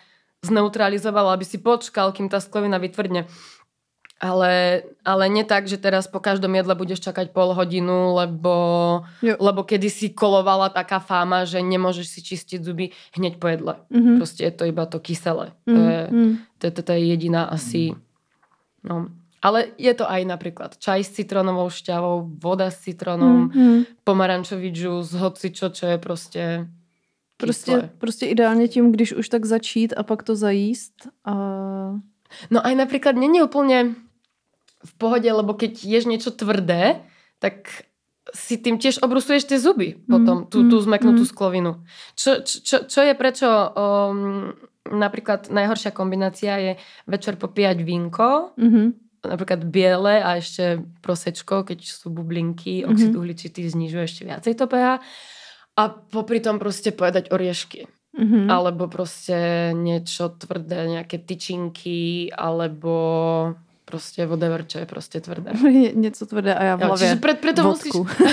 zneutralizoval, 0.45 1.35
aby 1.35 1.45
si 1.45 1.59
počkal, 1.59 2.13
kým 2.13 2.31
tá 2.31 2.39
sklovina 2.39 2.79
vytvrdne. 2.79 3.27
Ale, 4.19 4.83
ale 5.07 5.31
nie 5.31 5.47
tak, 5.47 5.71
že 5.71 5.79
teraz 5.79 6.11
po 6.11 6.19
každom 6.19 6.51
jedle 6.51 6.75
budeš 6.75 6.99
čakať 7.07 7.31
pol 7.31 7.55
hodinu, 7.55 8.19
lebo, 8.19 8.55
Jo. 9.23 9.39
lebo 9.39 9.63
kedysi 9.63 10.11
kolovala 10.11 10.75
taká 10.75 10.99
fáma, 10.99 11.47
že 11.47 11.63
nemôžeš 11.63 12.07
si 12.19 12.21
čistiť 12.27 12.59
zuby 12.59 12.91
hneď 13.15 13.39
po 13.39 13.47
jedle. 13.47 13.79
Mhm. 13.95 14.19
Proste 14.19 14.43
je 14.43 14.51
to 14.51 14.67
iba 14.67 14.91
to 14.91 14.99
kyselé. 14.99 15.55
To 15.71 15.79
Mhm. 15.79 15.87
je, 15.91 16.01
to, 16.59 16.67
to, 16.71 16.81
to 16.83 16.93
je 16.93 17.03
jediná 17.07 17.47
asi... 17.47 17.95
No. 18.83 19.07
Ale 19.39 19.71
je 19.79 19.95
to 19.95 20.03
aj 20.03 20.27
napríklad 20.27 20.75
čaj 20.83 20.99
s 21.07 21.15
citronovou 21.15 21.71
šťavou, 21.71 22.43
voda 22.43 22.75
s 22.75 22.83
citronom, 22.83 23.55
Mhm. 23.55 24.03
pomarančový 24.03 24.75
džus, 24.75 25.15
hoci 25.15 25.55
čo, 25.55 25.71
čo 25.71 25.87
je 25.87 25.99
prostě 25.99 26.67
Prostě, 27.39 27.91
prostě 27.99 28.27
ideálně 28.27 28.69
tím, 28.69 28.93
když 28.93 29.13
už 29.13 29.29
tak 29.29 29.47
začít 29.47 29.95
a 29.97 30.03
pak 30.03 30.23
to 30.23 30.37
zajíst. 30.37 31.09
A... 31.25 31.35
No 32.51 32.59
aj 32.61 32.75
napríklad 32.77 33.17
není 33.17 33.41
úplne 33.41 33.95
v 34.85 34.93
pohode, 35.01 35.27
lebo 35.33 35.55
keď 35.57 35.81
ješ 35.81 36.05
niečo 36.05 36.31
tvrdé, 36.31 37.01
tak 37.41 37.89
si 38.35 38.61
tým 38.61 38.77
tiež 38.77 39.01
obrusuješ 39.01 39.49
tie 39.49 39.57
zuby 39.57 39.97
potom, 40.05 40.45
tú, 40.45 40.69
tú 40.69 40.77
mm, 40.77 40.85
zmeknutú 40.85 41.25
mm. 41.25 41.31
sklovinu. 41.33 41.73
Čo, 42.13 42.45
čo, 42.45 42.85
čo 42.85 43.01
je 43.01 43.15
prečo 43.17 43.49
um, 43.49 44.53
napríklad 44.85 45.49
najhoršia 45.49 45.97
kombinácia 45.97 46.53
je 46.61 46.73
večer 47.09 47.41
popíjať 47.41 47.81
vínko, 47.81 48.53
Mhm. 48.61 48.83
napríklad 49.25 49.65
biele 49.65 50.21
a 50.21 50.37
ešte 50.37 50.85
prosečko, 51.01 51.65
keď 51.65 51.81
sú 51.89 52.13
bublinky, 52.13 52.85
Mhm. 52.85 52.89
oxid 52.93 53.13
uhličitý 53.17 53.65
znižuje 53.65 54.05
ešte 54.05 54.23
viacej 54.29 54.53
to 54.55 54.67
pH. 54.69 55.01
A 55.79 55.89
popri 56.11 56.41
tom 56.43 56.59
proste 56.59 56.91
pojedať 56.91 57.31
oriešky. 57.31 57.87
Mhm. 58.19 58.51
Alebo 58.51 58.89
proste 58.91 59.71
niečo 59.73 60.29
tvrdé, 60.35 60.91
nejaké 60.91 61.23
tyčinky, 61.23 62.27
alebo 62.35 63.55
proste 63.87 64.27
whatever, 64.27 64.67
čo 64.67 64.79
je 64.83 64.87
proste 64.87 65.21
tvrdé. 65.23 65.55
Ně- 65.65 65.93
Něco 65.95 66.27
tvrdé 66.27 66.55
a 66.55 66.63
já 66.65 66.77
v 66.77 66.81
Jo, 66.81 66.87
hlavě 66.87 67.09
čiže 67.09 67.21
pre, 67.21 67.35
preto 67.35 67.63
vodku. 67.65 68.05
musíš... 68.05 68.33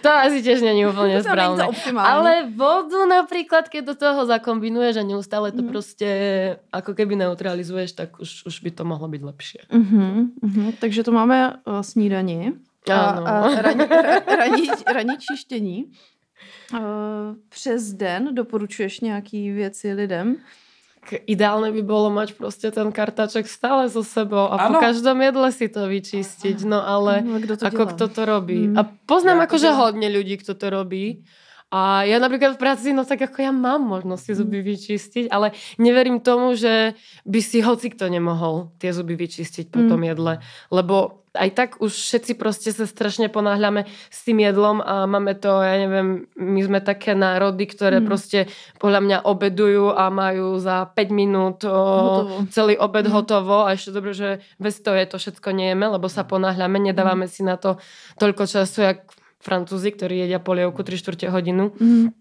to 0.02 0.08
asi 0.10 0.42
tiež 0.42 0.60
není 0.62 0.82
to 0.84 1.68
optimální. 1.68 2.10
Ale 2.10 2.50
vodu 2.56 3.06
napríklad, 3.06 3.68
keď 3.68 3.84
do 3.84 3.94
toho 3.94 4.26
zakombinuješ 4.26 4.96
a 4.96 5.02
neustále 5.02 5.52
to 5.52 5.62
Mhm. 5.62 5.68
proste 5.68 6.08
ako 6.72 6.94
keby 6.94 7.16
neutralizuješ, 7.16 7.92
tak 7.92 8.20
už, 8.20 8.46
už 8.46 8.60
by 8.62 8.70
to 8.70 8.84
mohlo 8.84 9.08
byť 9.08 9.22
lepšie. 9.22 9.60
Mhm, 9.72 10.26
mhm. 10.42 10.72
Takže 10.80 11.04
to 11.04 11.12
máme 11.12 11.52
uh, 11.66 11.80
snídani 11.82 12.52
a, 12.88 13.00
a 13.20 13.62
raní, 13.62 13.84
ra, 13.90 14.20
raní, 14.36 14.64
raní 14.86 15.14
čištění. 15.18 15.90
Přes 17.48 17.92
den 17.92 18.34
doporučuješ 18.34 19.00
nějaký 19.00 19.50
věci 19.50 19.92
lidem? 19.92 20.36
Tak 21.00 21.24
ideálne 21.26 21.72
by 21.72 21.80
bolo 21.80 22.12
mať 22.12 22.36
proste 22.36 22.68
ten 22.68 22.92
kartaček 22.92 23.48
stále 23.48 23.88
so 23.88 24.04
sebou 24.04 24.52
a 24.52 24.68
Áno. 24.68 24.76
po 24.76 24.84
každom 24.84 25.16
jedle 25.24 25.48
si 25.48 25.72
to 25.72 25.88
vyčistiť. 25.88 26.68
No 26.68 26.84
ale 26.84 27.24
No, 27.24 27.40
kdo 27.40 27.56
to 27.56 27.64
ako 27.72 27.76
dělá? 27.88 27.92
kto 27.96 28.04
to 28.08 28.22
robí. 28.28 28.60
Mm. 28.68 28.76
A 28.76 28.80
poznám 29.08 29.36
Ja 29.36 29.40
to 29.40 29.46
akože 29.48 29.68
dělám. 29.72 29.80
hodne 29.80 30.08
ľudí, 30.12 30.34
kto 30.44 30.52
to 30.60 30.66
robí. 30.70 31.24
A 31.72 32.04
ja 32.04 32.20
napríklad 32.20 32.58
v 32.58 32.60
práci, 32.60 32.92
no 32.92 33.08
tak 33.08 33.22
ako 33.24 33.38
ja 33.40 33.48
mám 33.48 33.80
možnosť 33.80 34.22
si 34.26 34.32
zuby 34.36 34.58
vyčistiť, 34.60 35.32
ale 35.32 35.56
neverím 35.80 36.20
tomu, 36.20 36.52
že 36.52 36.92
by 37.24 37.40
si 37.40 37.64
hoci 37.64 37.94
kto 37.96 38.12
nemohol 38.12 38.68
tie 38.76 38.92
zuby 38.92 39.16
vyčistiť 39.16 39.72
po 39.72 39.80
Mm. 39.80 39.88
tom 39.88 40.00
jedle. 40.04 40.32
Lebo 40.68 41.19
aj 41.30 41.50
tak 41.54 41.70
už 41.78 41.94
všetci 41.94 42.34
proste 42.34 42.74
sa 42.74 42.84
strašne 42.84 43.30
ponáhľame 43.30 43.86
s 44.10 44.18
tým 44.26 44.42
jedlom 44.42 44.82
a 44.82 45.06
máme 45.06 45.38
to, 45.38 45.62
ja 45.62 45.78
neviem, 45.78 46.26
my 46.34 46.60
sme 46.60 46.78
také 46.82 47.14
národy, 47.14 47.70
ktoré 47.70 48.02
Mm. 48.02 48.06
proste 48.06 48.38
podľa 48.82 49.00
mňa 49.00 49.18
obedujú 49.22 49.94
a 49.94 50.10
majú 50.10 50.58
za 50.58 50.90
5 50.90 51.14
minút 51.14 51.62
o, 51.62 51.70
Hotovo. 51.70 52.34
celý 52.50 52.74
obed 52.74 53.06
Mm. 53.06 53.14
hotovo 53.14 53.62
a 53.62 53.78
ešte 53.78 53.94
dobre, 53.94 54.10
že 54.10 54.28
bez 54.58 54.82
toho 54.82 54.98
je 54.98 55.06
to 55.06 55.16
všetko 55.18 55.54
nejeme, 55.54 55.86
lebo 55.86 56.10
sa 56.10 56.26
ponáhľame, 56.26 56.82
nedávame 56.82 57.30
si 57.30 57.46
na 57.46 57.54
to 57.54 57.78
toľko 58.18 58.50
času, 58.50 58.78
jak 58.82 58.98
Francúzi, 59.38 59.94
ktorí 59.94 60.26
jedia 60.26 60.36
polievku 60.36 60.82
3 60.82 60.98
čtvrte 60.98 61.30
hodinu. 61.30 61.70
Mhm. 61.78 62.12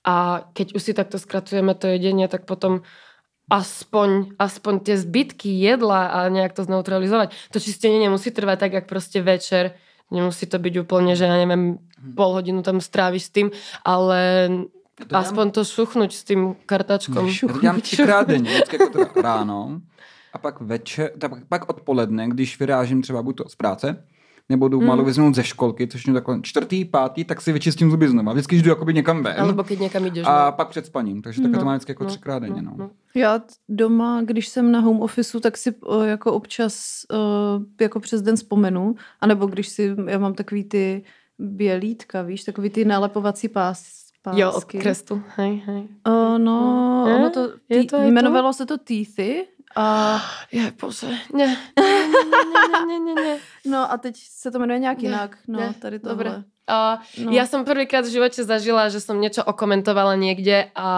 A 0.00 0.48
keď 0.52 0.76
už 0.76 0.80
si 0.80 0.92
takto 0.92 1.16
skracujeme 1.16 1.76
to 1.76 1.84
jedenie, 1.84 2.24
tak 2.24 2.48
potom 2.48 2.84
aspoň, 3.50 4.38
aspoň 4.38 4.74
tie 4.80 4.96
zbytky 4.96 5.50
jedla 5.50 6.06
a 6.06 6.18
nejak 6.30 6.54
to 6.54 6.64
zneutralizovať. 6.64 7.34
To 7.52 7.58
čistenie 7.60 7.98
nemusí 7.98 8.30
trvať 8.30 8.58
tak, 8.58 8.72
jak 8.72 8.86
proste 8.86 9.18
večer. 9.22 9.74
Nemusí 10.10 10.46
to 10.46 10.58
byť 10.58 10.74
úplne, 10.86 11.14
že 11.14 11.26
ja 11.26 11.38
neviem, 11.38 11.78
pol 12.18 12.34
hodinu 12.34 12.62
tam 12.62 12.82
stráviš 12.82 13.30
s 13.30 13.30
tým, 13.30 13.48
ale 13.86 14.50
to 15.06 15.14
aspoň 15.16 15.50
to 15.50 15.62
šuchnuť 15.64 16.10
s 16.10 16.22
tým 16.24 16.40
kartačkom. 16.66 17.26
Já 17.28 17.48
to 17.52 17.60
dělám 17.60 17.80
třikrát 17.80 18.28
denně, 18.28 18.50
vždycky 18.50 18.76
jako 18.76 18.92
teda 18.92 19.22
ráno 19.22 19.80
a 20.32 20.38
pak 20.38 20.60
večer, 20.60 21.10
tak 21.18 21.32
pak 21.48 21.68
odpoledne, 21.70 22.28
když 22.28 22.58
vyrážím 22.58 23.02
třeba 23.02 23.22
buď 23.22 23.36
to 23.36 23.48
z 23.48 23.54
práce, 23.54 24.04
nebo 24.50 24.68
jdu 24.68 24.80
Mm. 24.80 24.86
malou 24.86 25.04
vyznout 25.04 25.34
ze 25.34 25.44
školky, 25.44 25.86
což 25.86 26.06
je 26.06 26.12
takové 26.12 26.38
čtvrtý, 26.42 26.84
pátý, 26.84 27.24
tak 27.24 27.40
si 27.40 27.52
vyčistím 27.52 27.90
zuby 27.90 28.08
znova. 28.08 28.32
Vždycky, 28.32 28.54
když 28.56 28.62
jdu 28.62 28.70
jakoby 28.70 28.94
někam 28.94 29.22
ven 29.22 29.34
Alebo 29.40 29.64
keď 29.64 29.78
někam 29.80 30.06
ideš. 30.06 30.26
a 30.26 30.46
no. 30.46 30.52
pak 30.52 30.68
před 30.68 30.86
spaním. 30.86 31.22
Takže 31.22 31.42
takhle 31.42 31.58
to 31.58 31.64
No, 31.64 31.66
mám 31.66 31.74
vždycky 31.76 31.90
jako 31.92 32.04
no, 32.04 32.10
třikrát 32.10 32.38
denně. 32.38 32.62
No. 32.62 32.72
no. 32.76 32.90
Já 33.14 33.38
t- 33.38 33.44
doma, 33.68 34.22
když 34.22 34.48
jsem 34.48 34.72
na 34.72 34.80
home 34.80 35.00
officeu, 35.00 35.40
tak 35.40 35.56
si 35.56 35.74
uh, 35.74 36.02
jako 36.04 36.32
občas 36.32 37.02
uh, 37.12 37.62
jako 37.80 38.00
přes 38.00 38.22
den 38.22 38.36
vzpomenu. 38.36 38.94
A 39.20 39.26
nebo 39.26 39.46
když 39.46 39.68
si, 39.68 39.96
já 40.06 40.18
mám 40.18 40.34
takový 40.34 40.64
ty 40.64 41.02
bělítka, 41.38 42.22
víš, 42.22 42.44
takový 42.44 42.70
ty 42.70 42.84
nalepovací 42.84 43.48
pás, 43.48 44.00
pásky. 44.22 44.40
Jo, 44.40 44.52
od 44.52 44.64
krestu. 44.64 45.22
Hej, 45.36 45.62
hej. 45.66 45.88
Uh, 46.08 46.38
no, 46.38 47.04
Je? 47.08 47.14
ono 47.14 47.30
to, 47.30 47.40
Je 47.68 47.80
tý, 47.80 47.86
to, 47.86 47.96
je 47.96 48.02
to? 48.02 48.08
jmenovalo 48.08 48.52
se 48.52 48.66
to 48.66 48.78
Teethy. 48.78 49.46
A, 49.76 50.18
Je, 50.52 50.72
bože, 50.80 51.06
ne. 51.34 51.46
Ne, 51.78 51.90
ne, 52.10 52.62
ne, 52.70 52.80
ne, 52.86 52.96
ne, 52.98 53.14
ne. 53.14 53.34
no 53.64 53.92
a 53.92 53.96
teď 53.96 54.16
se 54.18 54.50
to 54.50 54.58
jmenuje 54.58 54.78
nějak 54.78 54.98
Ne, 54.98 55.08
jinak. 55.08 55.36
No, 55.48 55.60
ne, 55.60 55.74
tady 55.78 55.98
tohle. 55.98 56.14
Dobre. 56.14 56.30
uh, 56.70 56.98
No. 57.26 57.30
ja 57.34 57.46
som 57.50 57.66
prvýkrát 57.66 58.06
v 58.06 58.14
živote 58.14 58.46
zažila, 58.46 58.86
že 58.94 59.02
som 59.02 59.18
niečo 59.18 59.42
okomentovala 59.42 60.14
niekde 60.14 60.70
a 60.74 60.88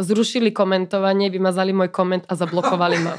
zrušili 0.00 0.48
komentovanie, 0.56 1.28
vymazali 1.28 1.72
môj 1.76 1.92
koment 1.92 2.24
a 2.28 2.32
zablokovali 2.32 2.96
ma. 3.04 3.16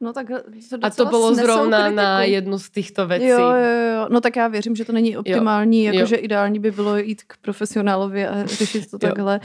No 0.00 0.12
tak 0.12 0.28
to 0.28 0.36
A 0.82 0.88
to 0.90 1.04
bylo 1.08 1.32
zrovna 1.34 1.88
na 1.88 2.20
kritiku. 2.20 2.32
jednu 2.34 2.56
z 2.58 2.66
týchto 2.70 3.06
vecí. 3.06 3.26
Jo, 3.26 3.38
jo, 3.40 3.72
jo. 3.96 4.02
No 4.10 4.20
tak 4.20 4.36
já 4.36 4.48
věřím, 4.48 4.76
že 4.76 4.84
to 4.84 4.92
není 4.92 5.16
optimální, 5.16 5.84
jakože 5.84 6.16
ideální 6.16 6.58
by 6.58 6.70
bylo 6.70 6.96
jít 6.96 7.22
k 7.26 7.36
profesionálovi 7.40 8.26
a 8.26 8.44
řešit 8.46 8.90
to 8.90 8.96
Jo. 8.96 8.98
takhle. 9.08 9.40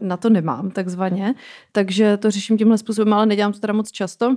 Na 0.00 0.16
to 0.16 0.30
nemám 0.30 0.70
takzvaně, 0.70 1.34
takže 1.72 2.16
to 2.16 2.30
řeším 2.30 2.58
tímhle 2.58 2.78
způsobem, 2.78 3.12
ale 3.12 3.26
nedělám 3.26 3.52
to 3.52 3.58
teda 3.58 3.72
moc 3.72 3.90
často. 3.90 4.36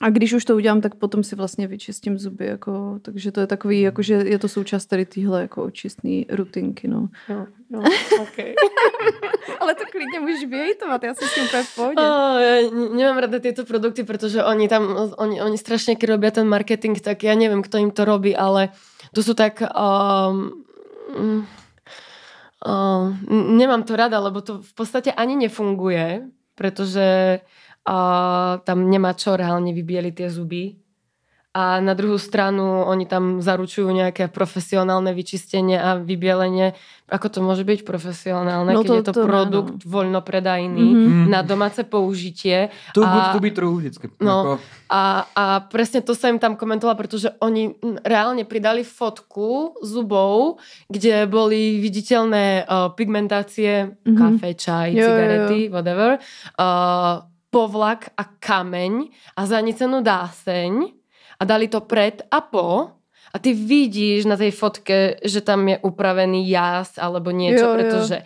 A 0.00 0.10
když 0.10 0.32
už 0.32 0.44
to 0.44 0.54
udělám, 0.56 0.80
tak 0.80 0.94
potom 0.94 1.24
si 1.24 1.36
vlastně 1.36 1.66
vyčistím 1.66 2.18
zuby, 2.18 2.46
jako, 2.46 2.98
takže 3.02 3.32
to 3.32 3.40
je 3.40 3.46
takový, 3.46 3.80
jakože 3.80 4.14
je 4.14 4.38
to 4.38 4.48
součást 4.48 4.86
tady 4.86 5.04
téhle 5.04 5.42
jako 5.42 5.64
očistný 5.64 6.26
rutinky, 6.30 6.88
no. 6.88 7.08
Jo, 7.28 7.46
jo, 7.70 7.82
okay. 8.22 8.54
Ale 9.60 9.74
to 9.74 9.84
klidně 9.92 10.20
můžeš 10.20 10.50
vyjejtovat, 10.50 11.02
já 11.02 11.14
jsem 11.14 11.28
s 11.28 11.34
tím 11.34 11.44
úplně 11.44 11.62
v 11.62 11.74
pohodě. 11.74 12.02
Oh, 12.02 12.38
ne- 12.38 12.96
nemám 12.96 13.18
rada 13.18 13.38
tieto 13.38 13.64
produkty, 13.64 14.04
pretože 14.04 14.44
oni 14.44 14.68
tam, 14.68 14.96
oni, 15.16 15.42
oni 15.42 15.58
strašne 15.58 15.96
keď 15.96 16.08
robia 16.10 16.30
ten 16.30 16.46
marketing, 16.46 17.00
tak 17.00 17.26
ja 17.26 17.34
neviem, 17.34 17.62
kto 17.62 17.78
im 17.82 17.90
to 17.90 18.04
robí, 18.04 18.36
ale 18.36 18.70
to 19.10 19.22
sú 19.22 19.34
tak... 19.34 19.62
Um, 19.74 20.54
um, 22.68 23.56
nemám 23.56 23.82
to 23.82 23.96
rada, 23.96 24.20
lebo 24.20 24.44
to 24.44 24.60
v 24.60 24.72
podstate 24.76 25.08
ani 25.08 25.48
nefunguje, 25.48 26.28
pretože 26.52 27.40
uh, 27.88 28.52
tam 28.60 28.78
nemá 28.84 29.16
čo 29.16 29.32
reálne 29.40 29.72
vybieliť 29.72 30.14
tie 30.14 30.28
zuby. 30.28 30.76
A 31.50 31.80
na 31.80 31.90
druhú 31.92 32.16
stranu 32.16 32.62
oni 32.84 33.02
tam 33.02 33.40
zaručujú 33.40 33.88
nejaké 33.88 34.28
profesionálne 34.28 35.10
vyčistenie 35.10 35.74
a 35.74 35.96
vybielenie. 35.96 36.76
Ako 37.08 37.26
to 37.28 37.40
môže 37.40 37.64
byť 37.64 37.82
profesionálne, 37.82 38.68
No 38.68 38.80
keď 38.80 38.86
to- 38.86 38.94
je 38.94 39.02
to, 39.02 39.12
to 39.12 39.18
ne, 39.18 39.26
produkt 39.26 39.74
no. 39.74 39.88
voľnopredajný 39.88 40.86
Mhm. 40.86 41.24
na 41.26 41.40
domáce 41.40 41.80
použitie. 41.82 42.68
Tu 42.92 43.00
A- 43.00 43.08
good 43.08 43.28
to 43.32 43.40
be 43.40 43.50
true 43.50 43.74
vždycky. 43.74 44.12
No. 44.18 44.36
Jako, 44.38 44.52
A, 44.88 45.02
a 45.30 45.44
presne 45.62 46.00
to 46.00 46.12
sa 46.12 46.28
im 46.28 46.36
tam 46.36 46.52
komentovala, 46.54 46.96
pretože 46.96 47.32
oni 47.38 47.76
reálne 48.02 48.42
pridali 48.42 48.80
fotku 48.80 49.72
zubov, 49.80 50.60
kde 50.86 51.24
boli 51.26 51.76
viditeľné 51.78 52.62
uh, 52.62 52.88
pigmentácie, 52.90 53.96
Mhm. 53.98 54.14
kafe, 54.14 54.48
čaj, 54.54 54.88
Jo, 54.90 54.96
jo, 54.96 55.00
jo. 55.00 55.08
cigarety, 55.10 55.60
whatever, 55.66 56.10
uh, 56.54 57.20
povlak 57.48 58.12
a 58.14 58.24
kameň 58.30 59.08
a 59.32 59.42
zanecenú 59.42 60.00
dáseň 60.00 60.97
a 61.38 61.42
dali 61.46 61.70
to 61.70 61.86
pred 61.86 62.26
a 62.30 62.42
po 62.42 62.98
a 63.28 63.36
ty 63.38 63.52
vidíš 63.52 64.24
na 64.24 64.36
tej 64.40 64.50
fotke, 64.50 65.20
že 65.20 65.40
tam 65.44 65.68
je 65.68 65.76
upravený 65.78 66.48
jas 66.48 66.96
alebo 66.96 67.30
niečo, 67.30 67.64
Jo, 67.64 67.70
jo. 67.70 67.76
pretože 67.76 68.16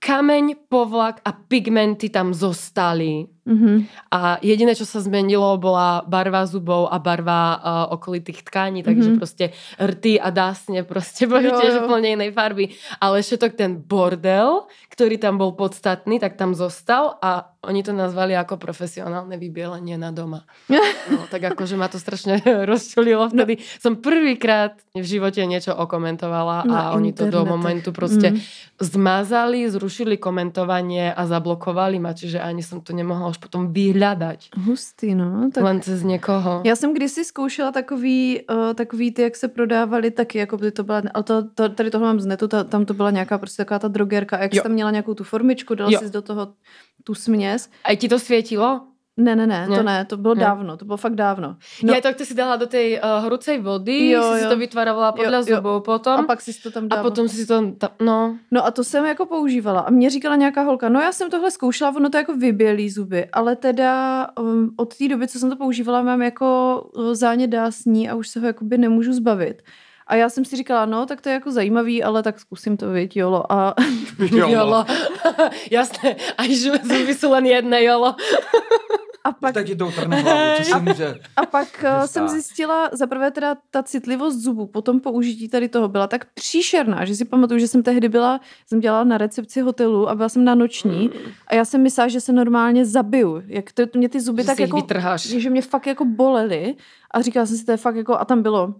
kameň, 0.00 0.66
povlak 0.66 1.20
a 1.22 1.30
pigmenty 1.36 2.08
tam 2.08 2.34
zostali. 2.34 3.28
Mhm. 3.50 3.90
A 4.08 4.38
jediné, 4.38 4.72
čo 4.72 4.84
sa 4.84 4.98
zmenilo, 4.98 5.50
bola 5.56 6.02
barva 6.02 6.46
zubov 6.46 6.86
a 6.86 6.96
barva 6.96 7.42
uh, 7.52 7.58
okolitých 7.90 8.42
tkaní, 8.42 8.80
takže 8.80 9.10
Mhm. 9.10 9.18
proste 9.18 9.44
rty 9.76 10.16
a 10.16 10.30
dásne 10.30 10.80
proste 10.82 11.26
boli 11.26 11.50
tiež 11.50 11.82
úplne 11.82 12.14
inej 12.14 12.30
farby. 12.30 12.70
Ale 12.96 13.20
všetok 13.20 13.52
ten 13.52 13.74
bordel, 13.76 14.64
ktorý 14.88 15.16
tam 15.16 15.34
bol 15.36 15.52
podstatný, 15.52 16.16
tak 16.16 16.34
tam 16.34 16.54
zostal 16.54 17.18
a 17.18 17.50
oni 17.60 17.82
to 17.82 17.90
nazvali 17.90 18.32
ako 18.32 18.56
profesionálne 18.56 19.34
vybielenie 19.34 19.96
na 19.96 20.10
doma. 20.10 20.46
No, 21.10 21.26
tak 21.26 21.42
akože 21.44 21.74
ma 21.74 21.86
to 21.86 21.98
strašne 21.98 22.38
rozčulilo 22.70 23.26
vtedy. 23.26 23.58
Som 23.76 23.98
prvýkrát 23.98 24.78
v 24.92 25.02
živote 25.02 25.42
niečo 25.42 25.74
okomentovala 25.74 26.62
Na 26.62 26.70
a 26.70 26.94
oni 26.94 27.10
to 27.10 27.26
do 27.26 27.42
internete. 27.42 27.50
momentu 27.50 27.88
proste 27.90 28.28
Mm. 28.30 28.38
zmazali, 28.80 29.66
zrušili 29.66 30.16
komentovanie 30.16 31.10
a 31.10 31.22
zablokovali 31.24 31.96
ma, 31.96 32.12
čiže 32.12 32.38
ani 32.38 32.60
som 32.60 32.78
to 32.78 32.92
nemohla 32.92 33.28
už 33.28 33.39
potom 33.40 33.72
vyhľadať. 33.72 34.54
Hustý, 34.56 35.14
no. 35.14 35.50
Tak... 35.50 35.64
Len 35.64 35.80
cez 35.80 36.02
někoho. 36.02 36.62
Já 36.64 36.76
jsem 36.76 36.94
kdysi 36.94 37.24
zkoušela 37.24 37.72
takový, 37.72 38.40
uh, 38.50 38.74
takový 38.74 39.10
ty, 39.10 39.22
jak 39.22 39.36
se 39.36 39.48
prodávali 39.48 40.10
taky, 40.10 40.38
jako 40.38 40.56
by 40.56 40.70
to 40.70 40.84
byla, 40.84 41.02
ale 41.14 41.24
to, 41.24 41.48
to, 41.48 41.68
tady 41.68 41.90
tohle 41.90 42.06
mám 42.06 42.20
z 42.20 42.26
netu, 42.26 42.48
ta, 42.48 42.64
tam 42.64 42.84
to 42.84 42.94
byla 42.94 43.10
nějaká 43.10 43.38
prostě 43.38 43.64
taková 43.64 43.78
ta 43.78 43.88
drogerka, 43.88 44.36
a 44.36 44.42
jak 44.42 44.52
jsi 44.52 44.58
Jo. 44.58 44.62
tam 44.62 44.72
měla 44.72 44.90
nějakou 44.90 45.14
tu 45.14 45.24
formičku, 45.24 45.74
dala 45.74 45.90
Jo. 45.92 45.98
jsi 45.98 46.10
do 46.10 46.22
toho 46.22 46.48
tu 47.04 47.14
směs. 47.14 47.68
A 47.84 47.94
ti 47.94 48.08
to 48.08 48.18
svietilo? 48.18 48.80
Ne, 49.16 49.36
ne, 49.36 49.46
ne, 49.46 49.66
Ne. 49.68 49.76
to 49.76 49.82
ne, 49.82 50.04
to 50.04 50.16
bylo 50.16 50.34
Ne. 50.34 50.40
dávno, 50.40 50.76
to 50.76 50.84
bylo 50.84 50.96
fakt 50.96 51.14
dávno. 51.14 51.56
No. 51.82 51.92
Ja 51.94 52.00
to, 52.00 52.14
ty 52.14 52.24
si 52.24 52.34
dala 52.34 52.56
do 52.56 52.66
tej 52.66 52.96
uh, 52.96 53.20
horúcej 53.26 53.58
vody, 53.58 54.10
Jo, 54.16 54.22
jo, 54.22 54.34
si 54.38 54.44
jo. 54.44 54.50
to 54.50 54.56
vytvárovala 54.56 55.12
podľa 55.12 55.40
Jo, 55.44 55.46
jo. 55.46 55.56
zubov 55.60 55.82
potom 55.84 56.20
a 56.20 56.22
pak 56.24 56.40
si 56.40 56.54
to 56.56 56.70
tam 56.70 56.84
a 56.88 56.96
dával. 56.96 57.04
potom 57.10 57.28
si 57.28 57.44
to, 57.46 57.74
ta, 57.76 57.90
no, 58.00 58.38
No 58.50 58.64
a 58.66 58.70
to 58.70 58.84
jsem 58.84 59.04
jako 59.04 59.26
používala. 59.26 59.80
A 59.80 59.90
mě 59.90 60.10
říkala 60.10 60.36
nějaká 60.36 60.62
holka, 60.62 60.88
no 60.88 61.00
já 61.00 61.12
jsem 61.12 61.30
tohle 61.30 61.50
zkoušela, 61.50 61.90
ono 61.96 62.08
to 62.10 62.16
jako 62.16 62.36
vybělí 62.36 62.90
zuby, 62.90 63.26
ale 63.32 63.56
teda 63.56 64.26
um, 64.40 64.70
od 64.76 64.96
té 64.96 65.08
doby, 65.08 65.28
co 65.28 65.38
jsem 65.38 65.50
to 65.50 65.56
používala, 65.56 66.02
mám 66.02 66.22
jako 66.22 66.80
uh, 66.96 67.14
zánět 67.14 67.50
dásní 67.50 68.08
a 68.10 68.14
už 68.14 68.28
se 68.28 68.40
ho 68.40 68.46
jakoby 68.46 68.78
nemůžu 68.78 69.12
zbavit. 69.12 69.62
A 70.06 70.14
já 70.14 70.28
jsem 70.28 70.44
si 70.44 70.56
říkala, 70.56 70.86
no, 70.86 71.06
tak 71.06 71.20
to 71.20 71.28
je 71.28 71.32
jako 71.32 71.50
zajímavý, 71.52 72.02
ale 72.02 72.22
tak 72.22 72.40
zkusím 72.40 72.76
to, 72.76 72.90
viď, 72.90 73.16
jolo. 73.16 73.52
A, 73.52 73.74
jolo. 74.48 74.84
Jasné, 75.70 76.16
aj 76.38 76.48
že 76.50 76.70
zuby 76.82 77.14
sú 77.14 77.30
len 77.30 77.46
jedné, 77.46 77.84
jolo. 77.86 78.14
a 79.24 79.32
pak, 79.32 79.54
tak 79.54 79.66
ti 79.66 79.76
to 79.76 79.86
utrhne 79.86 80.16
hlavu, 80.20 80.40
co 80.56 80.64
si 80.64 80.80
může. 80.80 81.20
a 81.36 81.46
pak 81.46 81.84
Že 82.02 82.06
jsem 82.08 82.28
zjistila, 82.28 82.90
za 82.92 83.06
prvé 83.06 83.30
teda 83.30 83.56
ta 83.70 83.82
citlivost 83.82 84.38
zubů 84.38 84.66
po 84.66 84.82
tom 84.82 85.00
použití 85.00 85.48
tady 85.48 85.68
toho 85.68 85.88
byla 85.88 86.06
tak 86.06 86.26
příšerná, 86.34 87.04
že 87.04 87.14
si 87.14 87.24
pamatuju, 87.24 87.60
že 87.60 87.68
jsem 87.68 87.82
tehdy 87.82 88.08
byla, 88.08 88.40
jsem 88.66 88.80
dělala 88.80 89.04
na 89.04 89.18
recepci 89.18 89.60
hotelu 89.60 90.08
a 90.08 90.14
byla 90.14 90.28
jsem 90.28 90.44
na 90.44 90.54
noční 90.54 91.10
a 91.46 91.54
já 91.54 91.64
jsem 91.64 91.82
myslela, 91.82 92.08
že 92.08 92.20
se 92.20 92.32
normálně 92.32 92.86
zabiju. 92.86 93.42
Jak 93.46 93.72
to, 93.72 93.82
mě 93.94 94.08
ty 94.08 94.20
zuby 94.20 94.42
Že 94.42 94.46
tak 94.46 94.60
jako, 94.60 94.76
vytrháš. 94.76 95.22
že 95.26 95.50
mě 95.50 95.62
fakt 95.62 95.86
jako 95.86 96.04
bolely 96.04 96.74
a 97.10 97.20
říkala 97.22 97.46
jsem 97.46 97.56
si, 97.56 97.64
to 97.64 97.70
je 97.70 97.76
fakt 97.76 97.96
jako, 97.96 98.18
a 98.18 98.24
tam 98.24 98.42
bylo, 98.42 98.74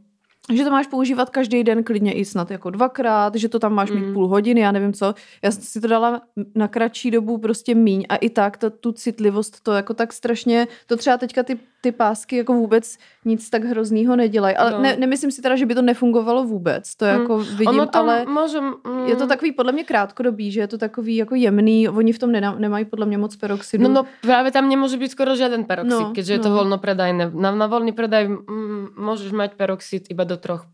že 0.57 0.65
to 0.65 0.71
máš 0.71 0.87
používat 0.87 1.31
každý 1.31 1.65
den 1.65 1.85
klidně 1.85 2.13
i 2.13 2.25
snad 2.25 2.51
jako 2.51 2.71
dvakrát, 2.71 3.35
že 3.35 3.49
to 3.49 3.59
tam 3.59 3.75
máš 3.75 3.91
mít 3.91 4.01
Mm. 4.07 4.13
půl 4.15 4.29
hodiny, 4.29 4.61
já 4.61 4.73
nevím 4.73 4.93
co. 4.93 5.15
Já 5.43 5.51
jsem 5.51 5.63
si 5.63 5.81
to 5.81 5.87
dala 5.89 6.23
na 6.55 6.69
kratší 6.69 7.11
dobu 7.11 7.39
prostě 7.39 7.75
míň 7.75 8.05
a 8.09 8.17
i 8.17 8.31
tak 8.31 8.57
to, 8.57 8.71
tu 8.71 8.93
citlivost 8.93 9.61
to 9.63 9.73
jako 9.73 9.95
tak 9.95 10.13
strašně, 10.13 10.69
to 10.87 10.97
třeba 10.97 11.17
teďka 11.17 11.43
ty, 11.43 11.59
ty 11.81 11.93
pásky 11.93 12.37
jako 12.37 12.53
vůbec 12.53 12.97
nic 13.25 13.51
tak 13.51 13.65
hroznýho 13.65 14.17
nedělají. 14.17 14.57
Ale 14.57 14.71
No. 14.71 14.81
ne, 14.81 14.97
nemyslím 14.97 15.31
si 15.31 15.43
teda, 15.43 15.57
že 15.57 15.67
by 15.67 15.75
to 15.75 15.83
nefungovalo 15.83 16.45
vůbec, 16.45 16.95
to 16.97 17.05
jako 17.05 17.39
vidím, 17.39 17.69
ono 17.69 17.87
to 17.87 17.99
ale 17.99 18.25
môže... 18.29 18.61
Mm, 18.61 19.07
je 19.09 19.17
to 19.17 19.27
takový 19.27 19.53
podle 19.53 19.73
mě 19.73 19.85
krátkodobý, 19.85 20.53
že 20.53 20.61
je 20.61 20.69
to 20.69 20.79
takový 20.79 21.17
jako 21.17 21.35
jemný, 21.35 21.89
oni 21.89 22.13
v 22.13 22.19
tom 22.19 22.33
nena, 22.33 22.55
nemají 22.59 22.85
podle 22.85 23.07
mě 23.07 23.19
moc 23.19 23.37
peroxidu. 23.37 23.83
No, 23.85 23.89
no 23.89 24.03
práve 24.21 24.51
tam 24.53 24.69
nemôže 24.69 24.97
byť 25.01 25.11
skoro 25.11 25.33
žiaden 25.37 25.65
peroxid, 25.65 25.91
No, 25.91 26.01
no, 26.01 26.15
keďže 26.15 26.33
je 26.33 26.41
to 26.45 26.51
no. 26.53 26.57
voľnopredajné. 26.61 27.33
Na, 27.33 27.51
na 27.53 27.67
voľný 27.67 27.93
predaj 27.97 28.29
mm, 28.29 29.01
môžeš 29.01 29.33
mať 29.33 29.57
peroxid 29.57 30.07
iba 30.13 30.25
do 30.29 30.37
3%, 30.37 30.69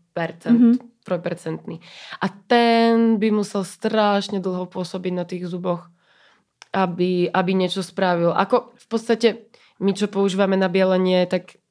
Mhm. 0.51 0.51
mm-hmm. 0.51 0.75
3%. 1.07 1.79
A 2.19 2.25
ten 2.51 3.15
by 3.15 3.31
musel 3.31 3.63
strašne 3.63 4.43
dlho 4.43 4.67
pôsobiť 4.67 5.13
na 5.15 5.23
tých 5.23 5.47
zuboch, 5.47 5.87
aby, 6.75 7.31
aby 7.31 7.51
niečo 7.55 7.79
spravil. 7.79 8.35
Ako 8.35 8.75
v 8.75 8.85
podstate 8.91 9.46
my, 9.77 9.91
čo 9.93 10.09
používame 10.09 10.57
na 10.57 10.69
bielenie, 10.69 11.25
tak 11.29 11.61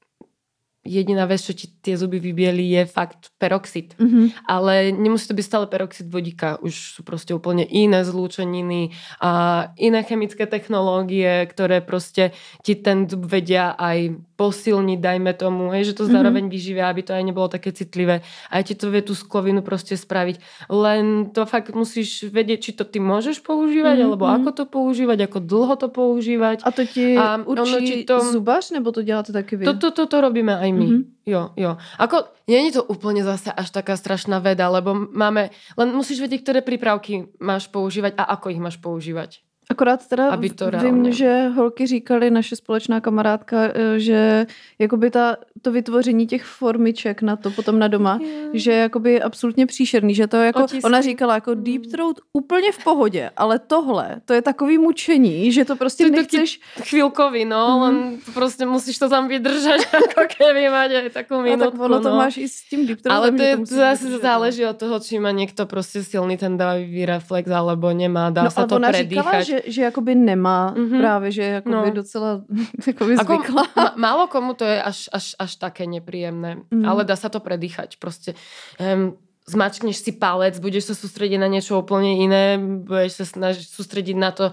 jediná 0.87 1.27
vec, 1.27 1.43
čo 1.43 1.53
ti 1.53 1.67
tie 1.83 1.95
zuby 1.95 2.17
vybieli, 2.17 2.63
je 2.73 2.83
fakt 2.87 3.35
peroxid. 3.37 3.99
Mhm. 3.99 4.47
Ale 4.47 4.91
nemusí 4.91 5.27
to 5.27 5.35
byť 5.35 5.45
stále 5.45 5.67
peroxid 5.67 6.07
vodíka. 6.07 6.57
Už 6.63 6.75
sú 6.95 7.03
proste 7.03 7.35
úplne 7.35 7.67
iné 7.67 8.01
zlúčeniny 8.01 8.95
a 9.19 9.31
iné 9.77 10.01
chemické 10.03 10.47
technológie, 10.47 11.47
ktoré 11.47 11.81
proste 11.81 12.31
ti 12.63 12.75
ten 12.75 13.05
zub 13.05 13.27
vedia 13.27 13.75
aj 13.75 14.15
posilniť, 14.37 14.99
dajme 15.01 15.33
tomu, 15.33 15.73
hej, 15.73 15.91
že 15.91 15.97
to 15.97 16.05
Mhm. 16.05 16.13
zároveň 16.13 16.45
vyživia, 16.47 16.87
aby 16.87 17.01
to 17.01 17.17
aj 17.17 17.25
nebolo 17.25 17.49
také 17.49 17.73
citlivé. 17.73 18.21
Aj 18.53 18.61
ti 18.61 18.77
to 18.77 18.93
vie 18.93 19.01
tú 19.01 19.17
sklovinu 19.17 19.65
proste 19.65 19.97
spraviť. 19.97 20.37
Len 20.69 21.33
to 21.33 21.49
fakt 21.49 21.73
musíš 21.73 22.29
vedieť, 22.29 22.61
či 22.61 22.71
to 22.77 22.85
ty 22.85 23.01
môžeš 23.01 23.41
používať, 23.41 23.97
Mhm, 23.97 24.05
alebo 24.05 24.25
mhm. 24.29 24.35
ako 24.37 24.51
to 24.53 24.65
používať, 24.69 25.19
ako 25.25 25.39
dlho 25.41 25.75
to 25.77 25.89
používať. 25.89 26.59
A 26.63 26.71
to 26.71 26.85
ti 26.85 27.17
A 27.17 27.41
ono 27.41 27.65
určí 27.65 27.85
ti 27.85 28.05
to- 28.05 28.21
zubař, 28.21 28.77
nebo 28.77 28.93
to 28.93 29.01
děláte 29.03 29.33
taky 29.33 29.57
vy? 29.57 29.65
Toto 29.65 29.89
to, 29.91 30.05
to 30.07 30.21
robíme 30.21 30.53
aj 30.53 30.69
my. 30.77 30.87
Mhm. 30.87 31.01
Jo, 31.27 31.51
jo. 31.59 31.75
Ako, 31.99 32.31
není 32.47 32.71
to 32.71 32.87
úplne 32.87 33.27
zase 33.27 33.51
až 33.51 33.75
taká 33.75 33.99
strašná 33.99 34.39
veda, 34.39 34.71
lebo 34.71 34.95
máme, 34.95 35.51
len 35.75 35.89
musíš 35.91 36.23
vedieť, 36.23 36.47
ktoré 36.47 36.61
prípravky 36.63 37.35
máš 37.43 37.67
používať 37.67 38.15
a 38.15 38.31
ako 38.39 38.55
ich 38.55 38.63
máš 38.63 38.79
používať. 38.79 39.46
Akorát 39.71 40.07
teda 40.07 40.31
Aby 40.31 40.51
to 40.51 40.71
vím, 40.71 41.13
že 41.13 41.49
holky 41.49 41.87
říkali, 41.87 42.31
naše 42.31 42.57
společná 42.57 43.01
kamarádka, 43.01 43.57
eh, 43.75 43.99
že 43.99 44.47
jakoby 44.79 45.11
ta 45.11 45.37
to 45.63 45.73
vytvoření 45.73 46.27
těch 46.27 46.45
formiček 46.45 47.23
na 47.23 47.37
to 47.37 47.51
potom 47.51 47.79
na 47.79 47.89
doma, 47.89 48.19
že 48.53 48.73
je 48.73 48.79
jakoby 48.79 49.23
absolutně 49.23 49.67
příšerný, 49.67 50.15
že 50.15 50.27
to 50.27 50.37
jako, 50.37 50.65
Otisky. 50.65 50.83
ona 50.83 51.01
říkala 51.01 51.35
jako 51.35 51.55
deep 51.55 51.87
throat 51.91 52.17
úplně 52.33 52.73
v 52.73 52.85
pohodě, 52.85 53.31
ale 53.37 53.59
tohle, 53.59 54.21
to 54.25 54.33
je 54.33 54.43
takový 54.43 54.79
mučení, 54.79 55.53
že 55.53 55.65
to 55.65 55.77
prostě 55.77 56.05
To 56.05 56.09
je 56.15 56.17
nechceš, 56.23 56.61
Chvíľkový, 56.81 57.45
no, 57.45 57.67
Mhm. 57.67 57.81
len 57.83 57.97
proste 58.35 58.67
musíš 58.67 58.99
to 58.99 59.09
tam 59.09 59.29
vydržať, 59.29 59.81
ako 60.07 60.23
keby 60.39 60.63
takú 61.11 61.35
a 61.35 61.43
minútku, 61.43 61.79
tak 61.79 61.81
ono 61.81 61.99
to 62.01 62.11
no. 62.11 62.17
máš 62.17 62.37
i 62.39 62.49
s 62.49 62.63
tím 62.71 62.87
deep 62.87 63.01
throatem, 63.03 63.17
Ale 63.19 63.29
to, 63.33 63.43
že 63.43 63.49
je, 63.49 63.57
to 63.57 63.65
zase 63.75 64.03
vydržet, 64.05 64.23
no. 64.23 64.29
záleží 64.29 64.63
od 64.67 64.77
toho, 64.77 64.95
či 65.01 65.19
má 65.19 65.31
niekto 65.35 65.67
proste 65.67 66.05
silný 66.05 66.37
ten 66.39 66.55
davivý 66.55 67.07
reflex, 67.07 67.51
alebo 67.51 67.91
nemá, 67.91 68.31
dá 68.31 68.47
No 68.47 68.51
a 68.57 68.67
to 68.67 68.77
ona 68.77 68.93
říkala, 68.93 69.31
predýchať. 69.31 69.56
Že, 69.57 69.63
že 69.67 69.81
jakoby 69.83 70.15
nemá 70.15 70.75
Mhm. 70.77 70.99
právě, 71.01 71.31
že 71.33 71.43
jakoby 71.43 71.89
No. 71.89 71.91
docela 71.91 72.41
jakoby 72.87 73.13
Ako, 73.17 73.33
zvykla. 73.35 73.63
ma, 73.77 73.93
málo 73.97 74.27
komu 74.27 74.55
to 74.55 74.65
je 74.65 74.83
až, 74.83 75.09
až, 75.13 75.33
až 75.39 75.57
také 75.57 75.87
nepríjemné, 75.87 76.57
Mhm. 76.71 76.85
ale 76.85 77.05
dá 77.05 77.17
sa 77.17 77.29
to 77.29 77.41
predýchať. 77.41 77.97
Proste 77.97 78.35
um, 78.77 79.17
zmačkneš 79.47 79.97
si 79.97 80.13
palec, 80.13 80.59
budeš 80.59 80.91
sa 80.91 80.95
sústrediť 80.95 81.39
na 81.39 81.47
niečo 81.47 81.79
úplne 81.79 82.19
iné, 82.19 82.59
budeš 82.59 83.23
sa 83.23 83.25
snažiť 83.25 83.63
sústrediť 83.65 84.17
na 84.19 84.31
to, 84.31 84.51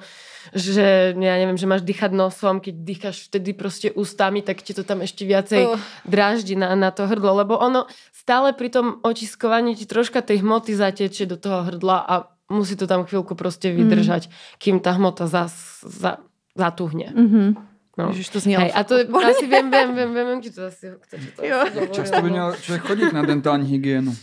že 0.53 1.17
ja 1.17 1.33
neviem, 1.33 1.57
že 1.57 1.65
máš 1.65 1.81
dýchať 1.81 2.11
nosom, 2.11 2.59
keď 2.59 2.75
dýcháš 2.77 3.25
vtedy 3.25 3.53
proste 3.53 3.89
ústami, 3.89 4.43
tak 4.45 4.61
ti 4.61 4.73
to 4.73 4.83
tam 4.83 5.01
ešte 5.01 5.25
viacej 5.25 5.61
Oh. 5.65 5.79
dráždi 6.05 6.53
na, 6.53 6.75
na 6.75 6.91
to 6.91 7.07
hrdlo, 7.07 7.33
lebo 7.35 7.57
ono 7.57 7.87
stále 8.13 8.53
pri 8.53 8.69
tom 8.69 8.99
očiskovaní 9.01 9.73
ti 9.73 9.85
troška 9.85 10.21
tej 10.21 10.45
hmoty 10.45 10.75
zatečie 10.75 11.25
do 11.25 11.35
toho 11.35 11.63
hrdla 11.63 11.97
a 11.99 12.15
musí 12.53 12.77
to 12.77 12.85
tam 12.85 13.03
chvíľku 13.09 13.33
proste 13.33 13.73
vydržať, 13.73 14.29
kým 14.61 14.77
tá 14.77 14.93
hmota 14.93 15.25
zas, 15.25 15.81
za, 15.81 16.21
zatuhne. 16.53 17.09
Mhm. 17.09 17.45
No. 17.93 18.09
Ježiš, 18.09 18.29
to 18.29 18.39
znělo. 18.39 18.63
Hej, 18.63 18.71
a 18.73 18.83
to 18.83 18.97
je, 18.97 19.05
asi 19.05 19.45
viem, 19.45 19.69
viem, 19.69 19.95
viem, 19.95 20.13
viem, 20.13 20.27
viem, 20.27 20.41
ti 20.41 20.49
to 20.49 20.65
asi, 20.65 20.97
ti 21.09 21.29
to 21.37 21.45
Jo. 21.45 21.65
Často 21.91 22.21
by 22.21 22.29
měl 22.29 22.55
člověk 22.61 22.83
chodit 22.83 23.13
na 23.13 23.21
dentální 23.21 23.69
hygienu. 23.69 24.15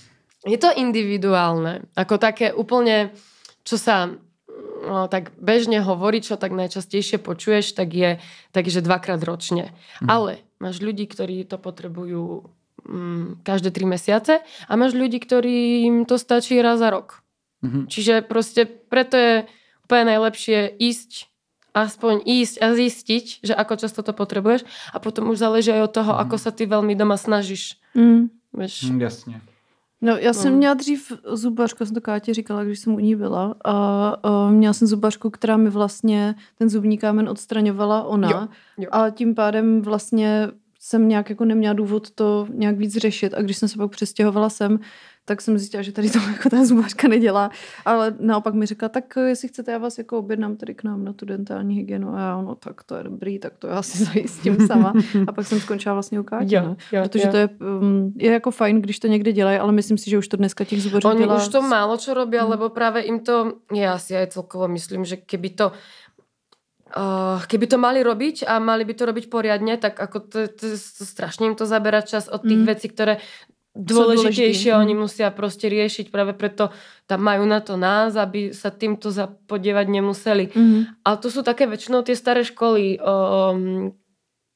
Je 0.47 0.57
to 0.57 0.73
individuálne. 0.73 1.85
Ako 1.93 2.17
také 2.17 2.57
úplne, 2.57 3.13
čo 3.61 3.77
sa 3.77 4.09
no, 4.89 5.05
tak 5.09 5.37
bežne 5.37 5.85
hovorí, 5.85 6.25
čo 6.25 6.41
tak 6.41 6.57
najčastejšie 6.57 7.21
počuješ, 7.21 7.77
tak 7.77 7.93
je 7.93 8.11
takže 8.51 8.81
dvakrát 8.81 9.21
ročne. 9.21 9.77
Mhm. 10.01 10.09
Ale 10.09 10.33
máš 10.57 10.81
ľudí, 10.81 11.05
ktorí 11.05 11.45
to 11.45 11.61
potrebujú 11.61 12.49
mm, 12.89 13.45
každé 13.45 13.71
tri 13.71 13.85
mesiace 13.85 14.41
a 14.41 14.73
máš 14.81 14.97
ľudí, 14.97 15.21
ktorým 15.21 16.09
to 16.09 16.17
stačí 16.17 16.57
raz 16.65 16.81
za 16.81 16.89
rok. 16.89 17.21
Mhm. 17.63 17.87
Čiže 17.89 18.23
proste 18.23 18.65
preto 18.65 19.17
je 19.17 19.45
úplne 19.85 20.05
najlepšie 20.17 20.77
ísť 20.81 21.27
aspoň 21.75 22.27
ísť 22.27 22.59
a 22.63 22.75
zistiť, 22.75 23.25
že 23.47 23.55
ako 23.55 23.75
často 23.77 24.03
to 24.03 24.11
potrebuješ 24.13 24.67
a 24.95 24.99
potom 24.99 25.31
už 25.31 25.39
záleží 25.39 25.71
aj 25.71 25.83
od 25.87 25.93
toho, 25.93 26.13
Mhm. 26.13 26.21
ako 26.27 26.37
sa 26.39 26.51
ty 26.51 26.67
veľmi 26.67 26.95
doma 26.99 27.15
snažíš. 27.17 27.77
Mm. 27.95 28.31
Vieš, 28.53 28.91
Hm, 28.91 29.01
jasně. 29.01 29.41
No, 30.03 30.17
já 30.17 30.33
jsem 30.33 30.53
No. 30.53 30.59
měla 30.59 30.75
dřív 30.75 31.13
zubařku, 31.33 31.85
jsem 31.87 31.95
to 31.95 32.01
Kátě 32.01 32.35
říkala, 32.35 32.65
když 32.65 32.79
jsem 32.79 32.95
u 32.95 32.99
ní 32.99 33.15
byla. 33.17 33.55
A, 33.65 33.73
a 34.23 34.51
měla 34.51 34.73
jsem 34.73 34.89
zubařku, 34.89 35.31
která 35.31 35.57
mi 35.57 35.71
vlastně 35.71 36.35
ten 36.59 36.69
zubní 36.69 36.99
kámen 36.99 37.29
odstraňovala 37.29 38.03
ona. 38.03 38.31
Jo, 38.31 38.49
jo. 38.79 38.89
A 38.93 39.11
tím 39.11 39.35
pádem 39.35 39.83
vlastně 39.83 40.49
jsem 40.81 41.09
nějak 41.09 41.31
jako 41.31 41.45
neměla 41.45 41.75
důvod 41.75 42.11
to 42.11 42.47
nějak 42.55 42.77
víc 42.77 42.97
řešit. 42.97 43.35
A 43.35 43.43
když 43.43 43.57
jsem 43.57 43.69
se 43.69 43.77
pak 43.77 43.91
přestěhovala 43.91 44.49
sem, 44.51 44.79
tak 45.25 45.41
jsem 45.41 45.59
zjistila, 45.59 45.83
že 45.83 45.93
tady 45.93 46.11
to 46.11 46.19
jako 46.33 46.49
ta 46.49 46.65
zubařka 46.65 47.09
nedělá. 47.09 47.51
Ale 47.85 48.15
naopak 48.21 48.55
mi 48.55 48.67
řekla, 48.67 48.89
tak 48.89 49.05
jestli 49.17 49.49
chcete, 49.49 49.73
já 49.73 49.79
vás 49.79 49.99
jako 49.99 50.19
objednám 50.19 50.57
tady 50.57 50.75
k 50.75 50.85
nám 50.85 51.05
na 51.05 51.13
tu 51.13 51.25
dentální 51.27 51.75
hygienu. 51.77 52.15
A 52.15 52.19
já, 52.21 52.43
no 52.43 52.55
tak 52.55 52.83
to 52.83 52.97
je 52.97 53.05
dobrý, 53.05 53.39
tak 53.39 53.53
to 53.59 53.67
já 53.69 53.83
si 53.83 54.05
zajistím 54.05 54.67
sama. 54.67 54.93
A 55.27 55.33
pak 55.33 55.47
jsem 55.47 55.61
skončila 55.61 55.93
vlastně 55.95 56.21
u 56.21 56.23
Kátě. 56.23 56.55
Jo, 56.57 56.63
no. 56.65 56.77
jo, 56.93 57.03
Protože 57.03 57.25
jo. 57.27 57.31
to 57.31 57.37
je, 57.37 57.49
um, 57.81 58.13
je 58.17 58.33
jako 58.33 58.51
fajn, 58.51 58.81
když 58.83 58.99
to 58.99 59.07
někde 59.07 59.33
dělají, 59.33 59.59
ale 59.59 59.73
myslím 59.73 59.99
si, 59.99 60.11
že 60.11 60.19
už 60.19 60.29
to 60.29 60.37
dneska 60.37 60.65
těch 60.65 60.83
zubařů 60.83 61.09
Oni 61.09 61.19
dělá. 61.19 61.37
už 61.37 61.49
to 61.49 61.63
málo 61.63 61.97
čo 61.97 62.15
robia, 62.15 62.45
Mm. 62.45 62.51
lebo 62.51 62.69
práve 62.69 63.01
im 63.01 63.21
to, 63.21 63.53
ja 63.75 63.99
si 64.01 64.17
aj 64.17 64.27
celkovo 64.33 64.69
myslím, 64.69 65.05
že 65.05 65.17
keby 65.17 65.51
to 65.51 65.73
Uh, 66.91 67.39
keby 67.47 67.71
to 67.71 67.79
mali 67.79 68.03
robiť 68.03 68.51
a 68.51 68.59
mali 68.59 68.83
by 68.83 68.95
to 68.99 69.07
robiť 69.07 69.31
poriadne, 69.31 69.79
tak 69.79 69.95
ako 69.95 70.17
to, 70.27 70.39
to, 70.51 70.75
to 70.75 71.03
strašne 71.07 71.47
im 71.47 71.55
to 71.55 71.63
zabera 71.63 72.03
čas 72.03 72.27
od 72.27 72.43
tých 72.43 72.63
Mm. 72.63 72.67
vecí, 72.67 72.87
ktoré 72.91 73.23
dôležitejšie 73.79 74.75
Mm. 74.75 74.81
oni 74.83 74.95
musia 74.99 75.31
proste 75.31 75.71
riešiť, 75.71 76.11
práve 76.11 76.35
preto 76.35 76.75
tam 77.07 77.23
majú 77.23 77.47
na 77.47 77.63
to 77.63 77.79
nás, 77.79 78.19
aby 78.19 78.51
sa 78.51 78.75
týmto 78.75 79.15
zapodievať 79.15 79.87
nemuseli. 79.87 80.45
Mhm. 80.51 81.07
Ale 81.07 81.17
to 81.23 81.31
sú 81.31 81.47
také 81.47 81.71
väčšinou 81.71 82.03
tie 82.03 82.19
staré 82.19 82.43
školy, 82.43 82.99
um, 82.99 83.95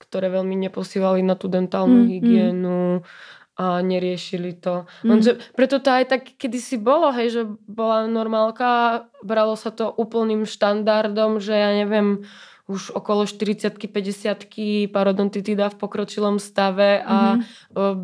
ktoré 0.03 0.27
veľmi 0.29 0.59
neposívali 0.67 1.23
na 1.23 1.39
tú 1.39 1.47
dentálnu 1.47 2.05
Mm, 2.05 2.19
mm. 2.21 2.99
A 3.55 3.79
neriešili 3.81 4.59
to. 4.59 4.83
Mm. 5.03 5.09
Lenže 5.11 5.31
preto 5.55 5.79
to 5.79 5.91
aj 5.91 6.05
tak 6.11 6.23
kedysi 6.35 6.75
bolo, 6.75 7.15
hej, 7.15 7.29
že 7.31 7.43
bola 7.71 8.11
normálka, 8.11 9.05
bralo 9.23 9.55
sa 9.55 9.71
to 9.71 9.95
úplným 9.95 10.43
štandardom, 10.43 11.39
že 11.39 11.55
ja 11.55 11.71
neviem, 11.71 12.27
už 12.65 12.97
okolo 12.97 13.29
40 13.29 13.77
50 13.77 14.89
parodontitida 14.89 15.69
v 15.69 15.77
pokročilom 15.77 16.41
stave 16.41 16.99
a 16.99 17.37
Mhm. 17.37 17.41
o, 17.41 17.47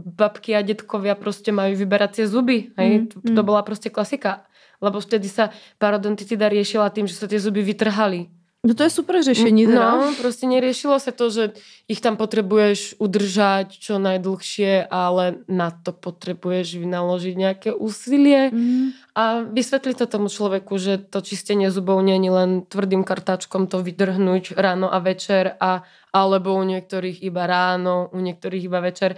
babky 0.04 0.52
a 0.52 0.60
detkovia 0.60 1.16
proste 1.16 1.48
majú 1.50 1.72
vyberacie 1.74 2.28
zuby. 2.28 2.70
Hej? 2.76 2.90
Mm, 2.92 3.06
To, 3.08 3.16
to 3.24 3.40
mm. 3.40 3.46
bola 3.48 3.64
proste 3.64 3.88
klasika. 3.88 4.44
Lebo 4.80 5.00
vtedy 5.00 5.28
sa 5.28 5.48
parodontitida 5.80 6.48
riešila 6.48 6.88
tým, 6.88 7.04
že 7.08 7.16
sa 7.16 7.24
tie 7.28 7.40
zuby 7.40 7.60
vytrhali. 7.60 8.28
No 8.60 8.76
to 8.76 8.84
je 8.84 8.92
super 8.92 9.24
řešení 9.24 9.66
teda. 9.66 9.96
No, 9.96 10.12
proste 10.20 10.44
neriešilo 10.44 11.00
sa 11.00 11.16
to, 11.16 11.32
že 11.32 11.56
ich 11.88 12.04
tam 12.04 12.20
potrebuješ 12.20 13.00
udržať 13.00 13.72
čo 13.72 13.96
najdlhšie, 13.96 14.84
ale 14.84 15.40
na 15.48 15.72
to 15.72 15.96
potrebuješ 15.96 16.76
vynaložiť 16.76 17.34
nejaké 17.40 17.70
úsilie 17.72 18.52
Mhm. 18.52 18.80
a 19.16 19.24
vysvetliť 19.48 20.04
to 20.04 20.06
tomu 20.12 20.28
človeku, 20.28 20.76
že 20.76 21.00
to 21.00 21.24
čistenie 21.24 21.72
zubov 21.72 22.04
je 22.04 22.20
len 22.20 22.68
tvrdým 22.68 23.00
kartáčkom 23.00 23.64
to 23.64 23.80
vydrhnúť 23.80 24.52
ráno 24.60 24.92
a 24.92 25.00
večer 25.00 25.56
a 25.56 25.80
alebo 26.12 26.52
u 26.58 26.64
niektorých 26.66 27.22
iba 27.22 27.46
ráno, 27.48 28.10
u 28.12 28.18
niektorých 28.20 28.66
iba 28.68 28.84
večer 28.84 29.16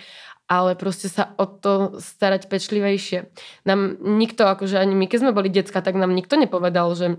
ale 0.52 0.76
proste 0.76 1.08
sa 1.08 1.32
o 1.40 1.48
to 1.48 1.96
starať 1.96 2.52
pečlivejšie. 2.52 3.24
Nám 3.64 3.96
nikto, 4.04 4.44
akože 4.44 4.76
ani 4.76 4.92
my, 4.92 5.08
keď 5.08 5.18
sme 5.24 5.32
boli 5.32 5.48
decka, 5.48 5.80
tak 5.80 5.96
nám 5.96 6.12
nikto 6.12 6.36
nepovedal, 6.36 6.92
že 6.92 7.16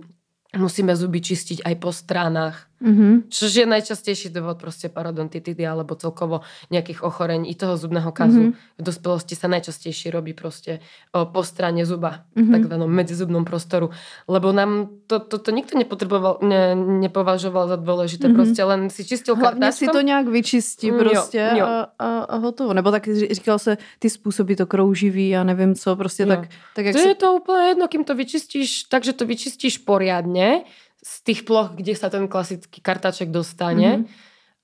musíme 0.58 0.94
zuby 0.94 1.22
čistiť 1.22 1.66
aj 1.66 1.76
po 1.82 1.90
stranách. 1.90 2.73
Mhm. 2.84 3.32
Čo 3.32 3.46
je 3.48 3.64
najčastejší 3.64 4.28
dôvod 4.30 4.60
proste 4.60 4.92
parodontitidy 4.92 5.64
alebo 5.64 5.96
celkovo 5.96 6.44
nejakých 6.68 7.00
ochorení 7.00 7.48
i 7.48 7.56
toho 7.56 7.80
zubného 7.80 8.12
kazu. 8.12 8.52
Mhm. 8.52 8.54
V 8.78 8.82
dospelosti 8.84 9.40
sa 9.40 9.48
najčastejšie 9.48 10.12
robí 10.12 10.36
proste 10.36 10.84
o, 11.16 11.24
po 11.26 11.48
strane 11.48 11.86
zuba, 11.88 12.28
Mhm. 12.36 12.52
takzvanom 12.52 12.92
medzizubnom 12.92 13.46
prostoru. 13.48 13.90
Lebo 14.28 14.52
nám 14.52 14.90
to, 15.08 15.20
to, 15.20 15.38
to 15.40 15.50
nikto 15.52 15.78
nepotreboval, 15.80 16.44
ne, 16.44 16.76
nepovažoval 16.76 17.68
za 17.72 17.78
dôležité. 17.80 18.28
Mhm. 18.28 18.36
Proste 18.36 18.64
len 18.64 18.90
si 18.92 19.06
čistil 19.06 19.36
Hlavně 19.36 19.72
si 19.72 19.86
kartáčkom. 19.88 20.02
to 20.02 20.02
nějak 20.08 20.28
vyčistí 20.28 20.92
Mm, 20.92 20.98
jo, 20.98 21.04
prostě 21.10 21.52
jo. 21.58 21.66
A, 21.66 21.88
a, 22.00 22.08
a 22.20 22.36
hotovo. 22.36 22.74
Nebo 22.74 22.92
tak 22.92 23.08
říkal 23.32 23.60
se 23.60 23.78
ty 24.00 24.10
způsoby 24.10 24.54
to 24.54 24.66
krouživý, 24.66 25.30
já 25.30 25.44
nevím 25.44 25.76
co, 25.76 25.96
prostě 25.96 26.24
Jo. 26.24 26.30
tak, 26.30 26.50
tak 26.76 26.86
jak 26.86 26.96
To 26.96 27.02
se... 27.02 27.08
je 27.08 27.16
to 27.16 27.34
úplne 27.36 27.68
jedno, 27.68 27.88
kým 27.88 28.04
to 28.04 28.16
vyčistíš, 28.16 28.84
takže 28.92 29.14
to 29.14 29.26
vyčistíš 29.26 29.78
poriadne 29.78 30.64
z 31.04 31.14
tých 31.28 31.44
ploch, 31.44 31.76
kde 31.76 31.94
sa 31.94 32.08
ten 32.08 32.32
klasický 32.32 32.80
kartáček 32.80 33.28
dostane 33.28 34.02
Mhm. 34.02 34.04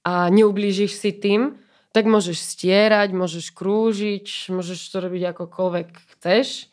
a 0.07 0.13
neublížiš 0.31 0.95
si 0.95 1.11
tým, 1.11 1.59
tak 1.91 2.07
môžeš 2.07 2.39
stierať, 2.55 3.11
môžeš 3.11 3.51
krúžiť, 3.51 4.53
môžeš 4.55 4.79
to 4.87 4.97
robiť 5.03 5.35
akokoľvek 5.35 5.87
chceš. 6.15 6.71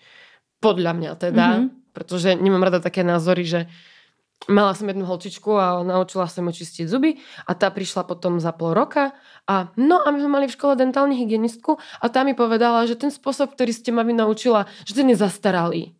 Podľa 0.62 0.92
mňa 0.94 1.10
teda, 1.18 1.46
Mhm. 1.58 1.66
pretože 1.92 2.38
nemám 2.38 2.70
rada 2.70 2.78
také 2.78 3.02
názory, 3.02 3.42
že 3.44 3.60
mala 4.46 4.76
som 4.76 4.86
jednu 4.86 5.08
holčičku 5.08 5.48
a 5.56 5.80
naučila 5.82 6.28
som 6.28 6.44
ju 6.46 6.52
čistiť 6.52 6.84
zuby 6.86 7.16
a 7.48 7.56
tá 7.56 7.72
prišla 7.72 8.04
potom 8.04 8.36
za 8.38 8.52
pol 8.52 8.76
roka 8.76 9.16
a 9.48 9.72
no 9.80 9.96
a 10.04 10.12
my 10.12 10.18
sme 10.20 10.30
mali 10.30 10.46
v 10.46 10.54
škole 10.54 10.76
dentálnu 10.76 11.16
hygienistku 11.16 11.80
a 11.80 12.06
tá 12.12 12.20
mi 12.22 12.36
povedala, 12.36 12.84
že 12.84 13.00
ten 13.00 13.08
spôsob, 13.08 13.56
ktorý 13.56 13.72
ste 13.72 13.90
ma 13.96 14.04
vy 14.04 14.12
naučila, 14.12 14.68
že 14.84 14.92
ten 14.94 15.08
je 15.08 15.16
zastaralý. 15.16 15.96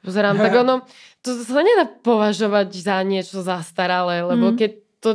Pozerám, 0.00 0.36
tak 0.40 0.52
ono, 0.56 0.74
to 1.20 1.36
sa 1.44 1.60
nedá 1.60 1.84
považovať 1.84 2.68
za 2.72 2.96
niečo 3.04 3.44
zastaralé, 3.44 4.24
lebo 4.24 4.52
Mm. 4.52 4.56
keď 4.56 4.70
to 5.00 5.10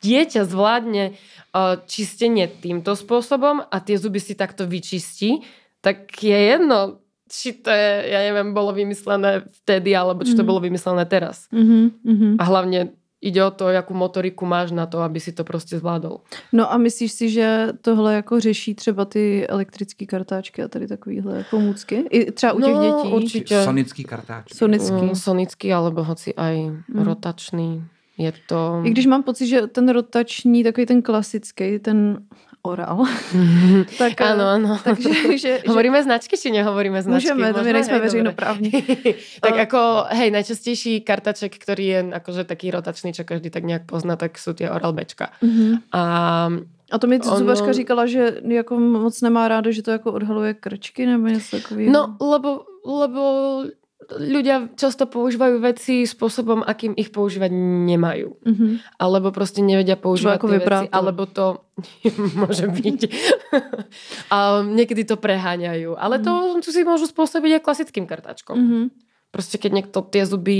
dieťa 0.00 0.48
zvládne 0.48 1.04
uh, 1.52 1.76
čistenie 1.84 2.46
týmto 2.48 2.94
spôsobom 2.94 3.60
a 3.60 3.76
tie 3.82 3.98
zuby 3.98 4.16
si 4.16 4.32
takto 4.32 4.64
vyčistí, 4.64 5.42
tak 5.82 6.08
je 6.16 6.32
jedno, 6.56 7.02
či 7.28 7.52
to 7.58 7.68
je, 7.70 7.90
ja 8.10 8.20
neviem, 8.26 8.54
bolo 8.54 8.72
vymyslené 8.72 9.44
vtedy, 9.62 9.92
alebo 9.92 10.24
či 10.24 10.34
to 10.34 10.42
Mhm. 10.42 10.48
bolo 10.48 10.60
vymyslené 10.62 11.04
teraz. 11.06 11.46
Mhm, 11.52 11.78
mhm. 12.02 12.28
A 12.38 12.42
hlavne 12.46 12.94
ide 13.22 13.44
o 13.44 13.50
to, 13.50 13.68
jakú 13.68 13.94
motoriku 13.94 14.46
máš 14.46 14.70
na 14.72 14.86
to, 14.86 15.00
aby 15.00 15.20
si 15.20 15.32
to 15.32 15.44
prostě 15.44 15.78
zvládol. 15.78 16.20
No 16.52 16.72
a 16.72 16.76
myslíš 16.76 17.12
si, 17.12 17.30
že 17.30 17.68
tohle 17.82 18.14
jako 18.14 18.40
řeší 18.40 18.74
třeba 18.74 19.04
ty 19.04 19.46
elektrické 19.46 20.06
kartáčky 20.06 20.62
a 20.62 20.68
tady 20.68 20.86
takovýhle 20.88 21.44
pomůcky? 21.50 22.04
I 22.10 22.32
třeba 22.32 22.52
u 22.52 22.60
těch 22.60 22.74
No, 22.74 22.82
dětí? 22.82 23.14
určitě. 23.14 23.62
Sonický 23.64 24.04
kartáč. 24.04 24.54
Sonický. 24.54 24.94
Mm, 25.02 25.14
sonický 25.14 25.72
alebo 25.72 26.02
hoci 26.04 26.34
aj 26.34 26.56
Mm. 26.88 27.02
rotačný. 27.04 27.84
Je 28.18 28.32
to... 28.46 28.82
I 28.84 28.90
když 28.90 29.06
mám 29.06 29.22
pocit, 29.22 29.46
že 29.46 29.66
ten 29.66 29.88
rotační, 29.88 30.64
takový 30.64 30.86
ten 30.86 31.02
klasický, 31.02 31.78
ten 31.78 32.22
oral, 32.62 33.04
tak, 34.00 34.20
Áno, 34.20 34.44
áno. 34.46 34.70
takže, 34.84 35.10
že, 35.42 35.52
Hovoríme 35.68 36.02
značky, 36.02 36.36
či 36.36 36.50
nehovoríme 36.50 37.02
značky? 37.02 37.32
Můžeme, 37.32 37.54
to 37.54 37.62
my 37.64 37.72
nejsme 37.72 37.98
veřejnoprávní. 37.98 38.70
tak 39.40 39.52
Ale- 39.52 39.62
ako, 39.62 39.80
hej, 40.12 40.28
najčastejší 40.30 41.00
kartaček, 41.00 41.56
ktorý 41.56 41.84
je 41.86 42.00
akože 42.20 42.44
taký 42.44 42.70
rotačný, 42.70 43.12
čo 43.12 43.24
každý 43.24 43.50
tak 43.50 43.64
nejak 43.64 43.84
pozná, 43.88 44.16
tak 44.16 44.36
sú 44.38 44.52
tie 44.52 44.68
Oral 44.70 44.92
Bčka. 44.92 45.32
Mhm. 45.42 45.88
A 45.92 46.02
A 46.90 46.98
to 46.98 47.06
mi 47.06 47.22
Ono- 47.22 47.38
zubařka 47.38 47.72
říkala, 47.72 48.06
že 48.06 48.42
jako 48.42 48.74
moc 48.80 49.14
nemá 49.22 49.48
ráda, 49.48 49.70
že 49.70 49.82
to 49.82 49.90
jako 49.90 50.12
odhaluje 50.12 50.54
krčky 50.54 51.06
nebo 51.06 51.26
něco 51.30 51.56
takového. 51.62 51.92
no, 51.92 52.16
lebo, 52.20 52.66
lebo 52.82 53.22
ľudia 54.18 54.74
často 54.74 55.06
používajú 55.06 55.62
veci 55.62 56.02
spôsobom, 56.02 56.66
akým 56.66 56.96
ich 56.98 57.14
používať 57.14 57.50
nemajú. 57.86 58.38
Mhm. 58.42 58.66
Alebo 58.98 59.30
proste 59.30 59.62
nevedia 59.62 59.94
používať 59.94 60.36
ako 60.38 60.46
tie 60.50 60.60
veci, 60.60 60.86
alebo 60.90 61.22
to 61.30 61.66
môže 62.40 62.66
byť. 62.66 63.00
a 64.34 64.64
niekedy 64.66 65.06
to 65.06 65.14
preháňajú. 65.20 65.94
Ale 65.94 66.18
to, 66.18 66.58
to 66.62 66.70
si 66.74 66.82
môžu 66.82 67.06
spôsobiť 67.06 67.60
aj 67.60 67.64
klasickým 67.64 68.06
kartáčkom. 68.08 68.56
Mhm. 68.56 69.09
Proste 69.30 69.62
keď 69.62 69.70
niekto 69.70 70.02
tie 70.02 70.26
zuby 70.26 70.58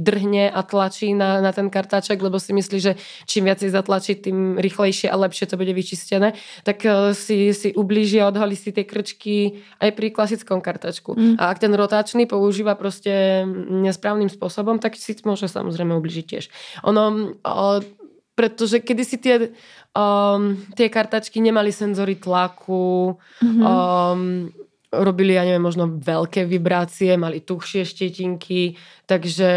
drhne 0.00 0.48
a 0.48 0.60
tlačí 0.64 1.12
na, 1.12 1.44
na 1.44 1.52
ten 1.52 1.68
kartáček, 1.68 2.16
lebo 2.16 2.40
si 2.40 2.56
myslí, 2.56 2.78
že 2.80 2.92
čím 3.28 3.44
viacej 3.44 3.68
zatlačí, 3.68 4.16
tým 4.16 4.56
rýchlejšie 4.56 5.12
a 5.12 5.20
lepšie 5.20 5.44
to 5.44 5.60
bude 5.60 5.68
vyčistené, 5.76 6.32
tak 6.64 6.80
eh, 6.88 7.12
si, 7.12 7.52
si 7.52 7.76
ublíži 7.76 8.24
a 8.24 8.32
odhalí 8.32 8.56
si 8.56 8.72
tie 8.72 8.88
krčky 8.88 9.60
aj 9.84 9.92
pri 9.92 10.08
klasickom 10.16 10.64
kartačku. 10.64 11.12
Mm. 11.12 11.36
A 11.36 11.52
ak 11.52 11.60
ten 11.60 11.72
rotačný 11.76 12.24
používa 12.24 12.72
proste 12.72 13.44
nesprávnym 13.84 14.32
spôsobom, 14.32 14.80
tak 14.80 14.96
si 14.96 15.12
môže 15.28 15.44
samozrejme 15.52 15.92
ubližiť 15.92 16.24
tiež. 16.24 16.44
Ono, 16.88 17.36
eh, 17.44 17.80
pretože 18.36 18.84
kedysi 18.84 19.16
tie, 19.16 19.34
um, 19.96 20.60
tie 20.76 20.92
kartačky 20.92 21.40
nemali 21.40 21.72
senzory 21.72 22.20
tlaku, 22.20 23.16
Mhm. 23.40 23.60
um, 23.64 24.22
robili, 24.92 25.34
ja 25.34 25.42
neviem, 25.44 25.62
možno 25.62 25.86
veľké 25.90 26.46
vibrácie, 26.46 27.16
mali 27.16 27.40
tuhšie 27.40 27.82
štetinky, 27.82 28.76
takže 29.06 29.48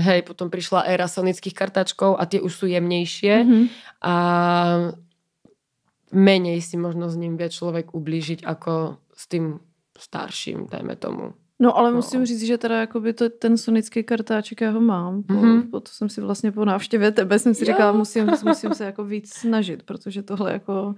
hej, 0.00 0.22
potom 0.22 0.48
prišla 0.48 0.86
éra 0.86 1.06
sonických 1.06 1.54
kartačkov 1.54 2.14
a 2.14 2.24
tie 2.26 2.38
už 2.40 2.52
sú 2.54 2.66
jemnejšie 2.66 3.34
Mhm. 3.44 3.60
a 4.02 4.14
menej 6.12 6.60
si 6.64 6.76
možno 6.76 7.08
s 7.12 7.16
ním 7.20 7.36
vie 7.36 7.48
človek 7.52 7.92
ublížiť 7.92 8.40
ako 8.44 8.96
s 9.12 9.24
tým 9.28 9.60
starším, 9.98 10.66
dajme 10.70 10.96
tomu. 10.96 11.34
No 11.60 11.74
ale 11.76 11.90
No. 11.90 11.96
musím 11.96 12.22
říct, 12.26 12.46
že 12.46 12.58
teda 12.58 12.80
jakoby 12.80 13.12
to, 13.12 13.28
ten 13.30 13.56
sonický 13.58 14.02
kartáček, 14.04 14.60
já 14.60 14.70
ho 14.70 14.80
mám. 14.80 15.22
Po, 15.22 15.34
Mhm. 15.34 15.70
po 15.70 15.80
to 15.80 15.90
jsem 15.92 16.08
si 16.08 16.20
vlastně 16.20 16.52
po 16.52 16.64
návštěvě 16.64 17.10
tebe 17.12 17.38
jsem 17.38 17.54
si 17.54 17.64
říkala, 17.64 17.92
musím, 17.92 18.30
musím 18.46 18.74
se 18.74 18.84
jako 18.84 19.04
víc 19.04 19.34
snažit, 19.34 19.82
protože 19.82 20.22
tohle 20.22 20.52
jako 20.52 20.94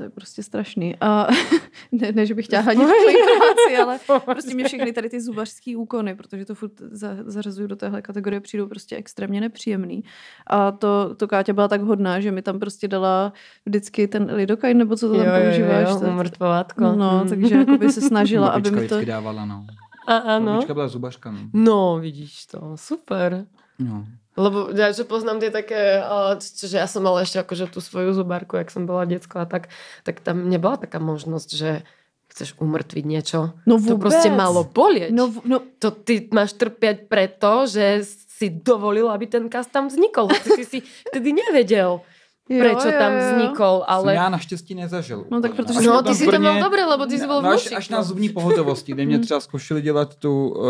to 0.00 0.04
je 0.04 0.10
prostě 0.10 0.42
strašný. 0.42 0.96
A 1.00 1.26
ne, 1.92 2.12
ne 2.12 2.26
že 2.26 2.34
bych 2.34 2.44
chtěla 2.46 2.62
hanit 2.66 2.80
informaci, 3.08 3.76
ale 3.82 3.98
prostě 4.24 4.54
mě 4.54 4.64
všechny 4.64 4.92
tady 4.92 5.08
ty 5.10 5.20
zubařský 5.20 5.76
úkony, 5.76 6.14
protože 6.14 6.44
to 6.44 6.54
furt 6.54 6.72
za, 6.90 7.08
zařazuju 7.24 7.68
do 7.68 7.76
téhle 7.76 8.02
kategorie, 8.02 8.40
přijdou 8.40 8.66
prostě 8.66 8.96
extrémně 8.96 9.40
nepříjemný. 9.40 10.04
A 10.46 10.72
to, 10.72 11.14
to 11.14 11.28
Káťa 11.28 11.52
byla 11.52 11.68
tak 11.68 11.80
hodná, 11.80 12.20
že 12.20 12.32
mi 12.32 12.42
tam 12.42 12.58
prostě 12.58 12.88
dala 12.88 13.32
vždycky 13.66 14.08
ten 14.08 14.30
lidokain, 14.34 14.78
nebo 14.78 14.96
co 14.96 15.08
to 15.08 15.16
tam 15.16 15.26
používáš. 15.42 15.88
jo, 15.88 16.00
to- 16.00 16.06
umrtvovátko. 16.06 16.80
No, 16.92 17.20
Mm. 17.22 17.28
takže 17.28 17.54
jakoby 17.56 17.92
se 17.92 18.00
snažila, 18.00 18.48
aby 18.48 18.62
Babička 18.70 18.80
mi 18.82 18.88
to... 18.88 18.94
vždycky 18.94 19.06
dávala, 19.12 19.44
no. 19.44 19.66
A. 20.06 20.40
Babička 20.40 20.74
byla 20.74 20.88
zubařka, 20.88 21.30
no. 21.30 21.38
No, 21.52 21.98
vidíš 22.00 22.46
to, 22.46 22.72
super. 22.74 23.46
no. 23.78 24.06
Lebo 24.38 24.70
ja, 24.70 24.94
čo 24.94 25.02
poznám 25.04 25.42
tie 25.42 25.50
také, 25.50 25.98
čiže 26.38 26.78
ja 26.78 26.86
som 26.86 27.02
mala 27.02 27.26
ešte 27.26 27.42
akože 27.42 27.66
tú 27.74 27.82
svoju 27.82 28.14
zubárku, 28.14 28.54
jak 28.54 28.70
som 28.70 28.86
bola 28.86 29.02
a 29.02 29.44
tak, 29.46 29.68
tak 30.06 30.22
tam 30.22 30.46
nebola 30.46 30.78
taká 30.78 31.02
možnosť, 31.02 31.50
že 31.50 31.82
chceš 32.30 32.54
umrtviť 32.62 33.04
niečo. 33.04 33.58
No 33.66 33.76
To 33.82 33.98
vůbec. 33.98 34.00
proste 34.06 34.30
malo 34.30 34.62
bolieť. 34.62 35.10
No, 35.10 35.34
no 35.42 35.58
To 35.82 35.90
ty 35.90 36.30
máš 36.30 36.54
trpieť 36.54 37.10
preto, 37.10 37.66
že 37.66 38.06
si 38.06 38.48
dovolil, 38.48 39.10
aby 39.10 39.26
ten 39.26 39.50
kas 39.50 39.66
tam 39.66 39.90
vznikol. 39.90 40.30
Ty 40.30 40.62
si 40.62 40.64
si 40.64 40.78
vtedy 41.10 41.34
nevedel, 41.34 42.00
jo, 42.48 42.58
prečo 42.62 42.88
jo, 42.88 42.96
tam 42.96 43.12
jo. 43.12 43.20
vznikol, 43.20 43.76
Ale... 43.84 44.14
Jsem 44.14 44.22
já 44.22 44.28
naštěstí 44.28 44.74
nezažil. 44.74 45.26
No 45.30 45.40
tak 45.42 45.52
protože 45.58 45.78
Až 45.78 45.86
No, 45.86 45.92
tam 45.92 46.04
ty 46.04 46.14
si 46.14 46.24
to 46.24 46.40
mal 46.40 46.54
Brně- 46.54 46.62
dobre, 46.62 46.84
lebo 46.86 47.06
ty 47.06 47.18
si 47.18 47.26
bol 47.26 47.42
v 47.42 47.46
až, 47.46 47.72
až 47.76 47.88
na 47.88 48.02
zubní 48.02 48.28
pohotovosti, 48.28 48.92
kde 48.92 49.04
mě 49.06 49.18
třeba 49.18 49.40
zkoušeli 49.40 49.82
dělat 49.82 50.14
tu 50.14 50.48
uh, 50.48 50.64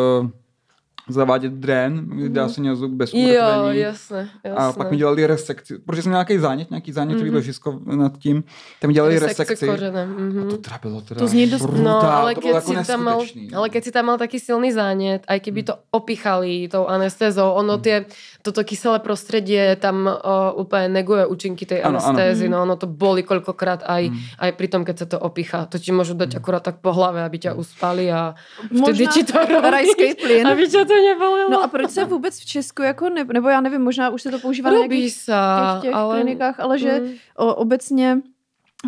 zavádět 1.08 1.52
drén, 1.52 2.06
kde 2.06 2.40
já 2.40 2.48
jsem 2.48 2.62
měl 2.62 2.76
zub 2.76 2.90
bez 2.92 3.14
Jo, 3.14 3.18
umrtvení. 3.20 3.80
jasné, 3.80 4.28
jasné. 4.44 4.64
A 4.66 4.72
pak 4.72 4.90
mi 4.90 4.96
dělali 4.96 5.26
resekci, 5.26 5.78
protože 5.78 6.02
jsem 6.02 6.10
měl 6.10 6.16
nějaký 6.18 6.38
zánět, 6.38 6.70
nějaký 6.70 6.92
zánětový 6.92 7.22
Mhm. 7.24 7.30
mm-hmm. 7.30 7.34
ložisko 7.34 7.80
nad 7.84 8.18
tím, 8.18 8.44
tam 8.80 8.88
mi 8.88 8.94
dělali 8.94 9.18
resekci. 9.18 9.66
kořene. 9.66 10.06
mhm. 10.06 10.48
To 10.50 10.56
teda 10.56 10.78
bylo 10.82 11.00
teda 11.00 11.18
To 11.18 11.26
zní 11.28 11.46
dost- 11.46 11.62
brutál, 11.66 11.82
No, 11.84 12.12
ale 12.12 12.34
to 12.34 12.40
bylo 12.40 12.54
keď, 12.54 12.54
jako 12.70 12.84
si 12.84 12.86
tam 12.92 13.04
mal, 13.04 13.18
no. 13.52 13.58
ale 13.58 13.68
keď 13.68 13.84
si 13.84 13.90
tam 13.92 14.04
mal 14.06 14.18
taký 14.18 14.38
silný 14.40 14.72
zánet, 14.72 15.22
aj 15.28 15.40
keby 15.40 15.62
to 15.62 15.74
opichali 15.90 16.68
tou 16.68 16.86
anestézou, 16.86 17.50
ono 17.52 17.78
tie, 17.78 18.04
toto 18.42 18.64
kyselé 18.64 18.98
prostredie 18.98 19.76
tam 19.76 20.04
o, 20.04 20.14
úplne 20.56 20.88
neguje 20.90 21.26
účinky 21.26 21.64
tej 21.64 21.80
áno. 21.80 22.00
anestézy, 22.00 22.48
Mhm. 22.48 22.50
no 22.50 22.56
ono 22.62 22.76
to 22.76 22.86
boli 22.86 23.20
koľkokrát 23.20 23.84
aj, 23.84 24.02
Mm. 24.08 24.16
aj 24.40 24.50
pri 24.56 24.66
tom, 24.68 24.82
keď 24.84 24.96
sa 24.98 25.06
to 25.06 25.18
opicha. 25.18 25.68
To 25.68 25.76
ti 25.76 25.92
môžu 25.92 26.16
dať 26.16 26.40
akurát 26.40 26.60
tak 26.60 26.80
po 26.80 26.92
hlave, 26.92 27.20
aby 27.20 27.38
ťa 27.38 27.52
uspali 27.54 28.08
a 28.08 28.34
vtedy 28.72 29.04
možná 29.04 29.10
ti 29.12 29.22
to 29.24 29.36
robí, 29.36 29.68
rajský 29.70 30.08
plyn. 30.16 30.44
aby 30.46 30.62
ťa 30.64 30.82
to 30.84 30.94
nebolelo. 30.96 31.50
No 31.50 31.62
a 31.62 31.68
proč 31.68 31.90
se 31.90 32.04
vůbec 32.04 32.34
v 32.40 32.44
Česku 32.46 32.82
jako 32.82 33.08
ne, 33.08 33.24
nebo 33.24 33.48
já 33.48 33.60
nevím, 33.60 33.80
možná 33.82 34.10
už 34.10 34.22
se 34.22 34.30
to 34.30 34.38
používá 34.38 34.70
na 34.70 34.76
nějakých 34.76 35.12
sa, 35.14 35.40
těch, 35.80 35.90
těch 35.90 35.94
ale... 35.94 36.14
klinikách, 36.20 36.56
ale 36.60 36.78
že 36.78 36.92
Mm. 37.00 37.12
o, 37.36 37.54
obecně 37.54 38.18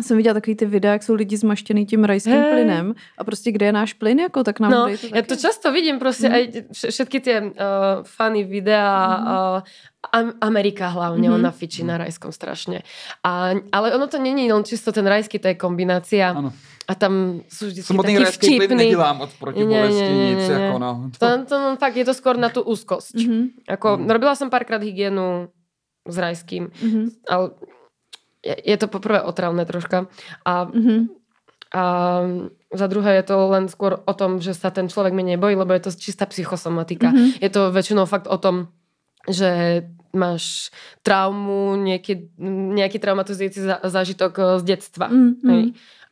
jsem 0.01 0.17
viděla 0.17 0.33
takový 0.33 0.55
ty 0.55 0.65
videa, 0.65 0.91
jak 0.93 1.03
jsou 1.03 1.13
lidi 1.13 1.37
zmaštěný 1.37 1.85
tím 1.85 2.03
rajským 2.03 2.33
Hej. 2.33 2.51
plynem 2.51 2.93
a 3.17 3.23
prostě 3.23 3.51
kde 3.51 3.65
je 3.65 3.71
náš 3.71 3.93
plyn, 3.93 4.19
jako 4.19 4.43
tak 4.43 4.59
nám 4.59 4.71
No, 4.71 4.85
dejte 4.89 5.07
ja 5.13 5.21
to 5.21 5.35
často 5.37 5.69
vidím 5.71 5.99
proste 6.01 6.25
Mhm. 6.29 6.33
aj 6.35 6.43
vš- 6.73 6.89
všetky 6.89 7.17
tie 7.21 7.37
uh, 7.41 7.53
funny 8.03 8.43
videá, 8.43 8.97
Mhm. 9.07 9.25
uh, 9.27 9.59
Am- 10.11 10.35
Amerika 10.41 10.87
hlavne, 10.89 11.29
Mhm. 11.29 11.35
ona 11.37 11.51
fičí 11.51 11.83
na 11.85 11.95
rajskom 11.97 12.31
strašne. 12.31 12.81
A, 13.23 13.53
ale 13.71 13.95
ono 13.95 14.07
to 14.09 14.19
není 14.19 14.51
len 14.51 14.63
čisto 14.63 14.91
ten 14.91 15.07
rajský, 15.07 15.39
to 15.39 15.47
je 15.47 15.55
kombinácia. 15.55 16.33
Ano. 16.33 16.51
A 16.83 16.95
tam 16.95 17.39
sú 17.47 17.71
vždy 17.71 17.79
Samotný 17.79 18.17
rajský 18.19 18.59
plyn 18.59 18.67
vtipní. 18.67 18.83
nedělám 18.91 19.21
od 19.21 19.31
protibolesti 19.39 20.01
Ne, 20.01 20.09
ne, 20.09 20.15
ne, 20.17 20.29
nic, 20.35 20.43
ne, 20.49 20.53
jako 20.59 20.77
no. 20.79 20.91
To, 21.15 21.27
to 21.45 21.55
no, 21.55 21.67
fakt 21.77 21.95
je 21.95 22.03
to 22.03 22.11
skôr 22.11 22.35
na 22.35 22.49
tú 22.49 22.59
úzkosť. 22.61 23.15
Mhm, 23.15 23.39
Ako, 23.71 23.87
Mhm. 23.97 24.09
robila 24.09 24.35
som 24.35 24.49
párkrát 24.49 24.83
hygienu 24.83 25.47
s 26.03 26.17
rajským, 26.17 26.67
mhm, 26.83 27.03
ale 27.29 27.55
je, 28.43 28.55
je 28.59 28.77
to 28.77 28.91
poprvé 28.91 29.23
otravné 29.23 29.65
troška. 29.65 30.11
A 30.45 30.67
mhm. 30.67 31.23
A 31.73 32.21
za 32.69 32.85
druhé 32.85 33.17
je 33.17 33.33
to 33.33 33.49
len 33.49 33.65
skôr 33.65 33.97
o 34.05 34.13
tom, 34.13 34.37
že 34.37 34.53
sa 34.53 34.69
ten 34.69 34.85
človek 34.85 35.09
menej 35.09 35.41
bojí, 35.41 35.57
lebo 35.57 35.73
je 35.73 35.89
to 35.89 35.97
čistá 35.97 36.29
psychosomatika. 36.29 37.09
Mhm. 37.09 37.41
Je 37.41 37.49
to 37.49 37.73
väčšinou 37.73 38.05
fakt 38.05 38.29
o 38.29 38.37
tom, 38.37 38.69
že 39.25 39.81
máš 40.13 40.69
traumu, 41.01 41.73
nejaký, 41.81 42.37
nejaký 42.77 43.01
traumatizujúci 43.01 43.65
zážitok 43.81 44.33
eh, 44.37 44.45
z 44.61 44.63
detstva. 44.63 45.09
Mm, 45.09 45.33
mm. 45.41 45.49
Hej. 45.49 45.63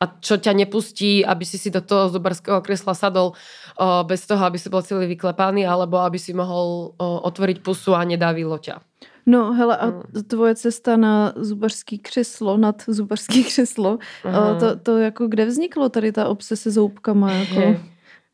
A 0.01 0.03
čo 0.17 0.41
ťa 0.41 0.57
nepustí, 0.57 1.21
aby 1.21 1.45
si 1.45 1.61
si 1.61 1.69
do 1.69 1.77
toho 1.77 2.09
zubarského 2.09 2.57
kresla 2.65 2.97
sadol 2.97 3.37
o, 3.77 4.01
bez 4.01 4.25
toho, 4.25 4.41
aby 4.41 4.57
si 4.57 4.65
bol 4.65 4.81
celý 4.81 5.05
vyklepaný, 5.05 5.61
alebo 5.61 6.01
aby 6.01 6.17
si 6.17 6.33
mohol 6.33 6.97
o, 6.97 7.21
otvoriť 7.29 7.61
pusu 7.61 7.93
a 7.93 8.01
nedávilo 8.01 8.57
ťa. 8.57 8.81
No 9.25 9.53
hele, 9.53 9.77
a 9.77 9.85
Mm. 9.87 10.01
tvoje 10.27 10.55
cesta 10.55 10.97
na 10.97 11.33
zubařský 11.35 11.99
křeslo, 11.99 12.57
nad 12.57 12.83
zubařský 12.87 13.43
křeslo, 13.49 13.97
Aha. 14.23 14.51
a 14.51 14.59
to, 14.59 14.75
to 14.75 14.97
jako 14.97 15.27
kde 15.27 15.45
vzniklo 15.45 15.89
tady 15.89 16.11
ta 16.11 16.27
obse 16.27 16.55
se 16.55 16.71
zoubkama? 16.71 17.31
Jako. 17.33 17.79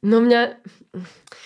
No 0.04 0.21
mňa, 0.21 0.47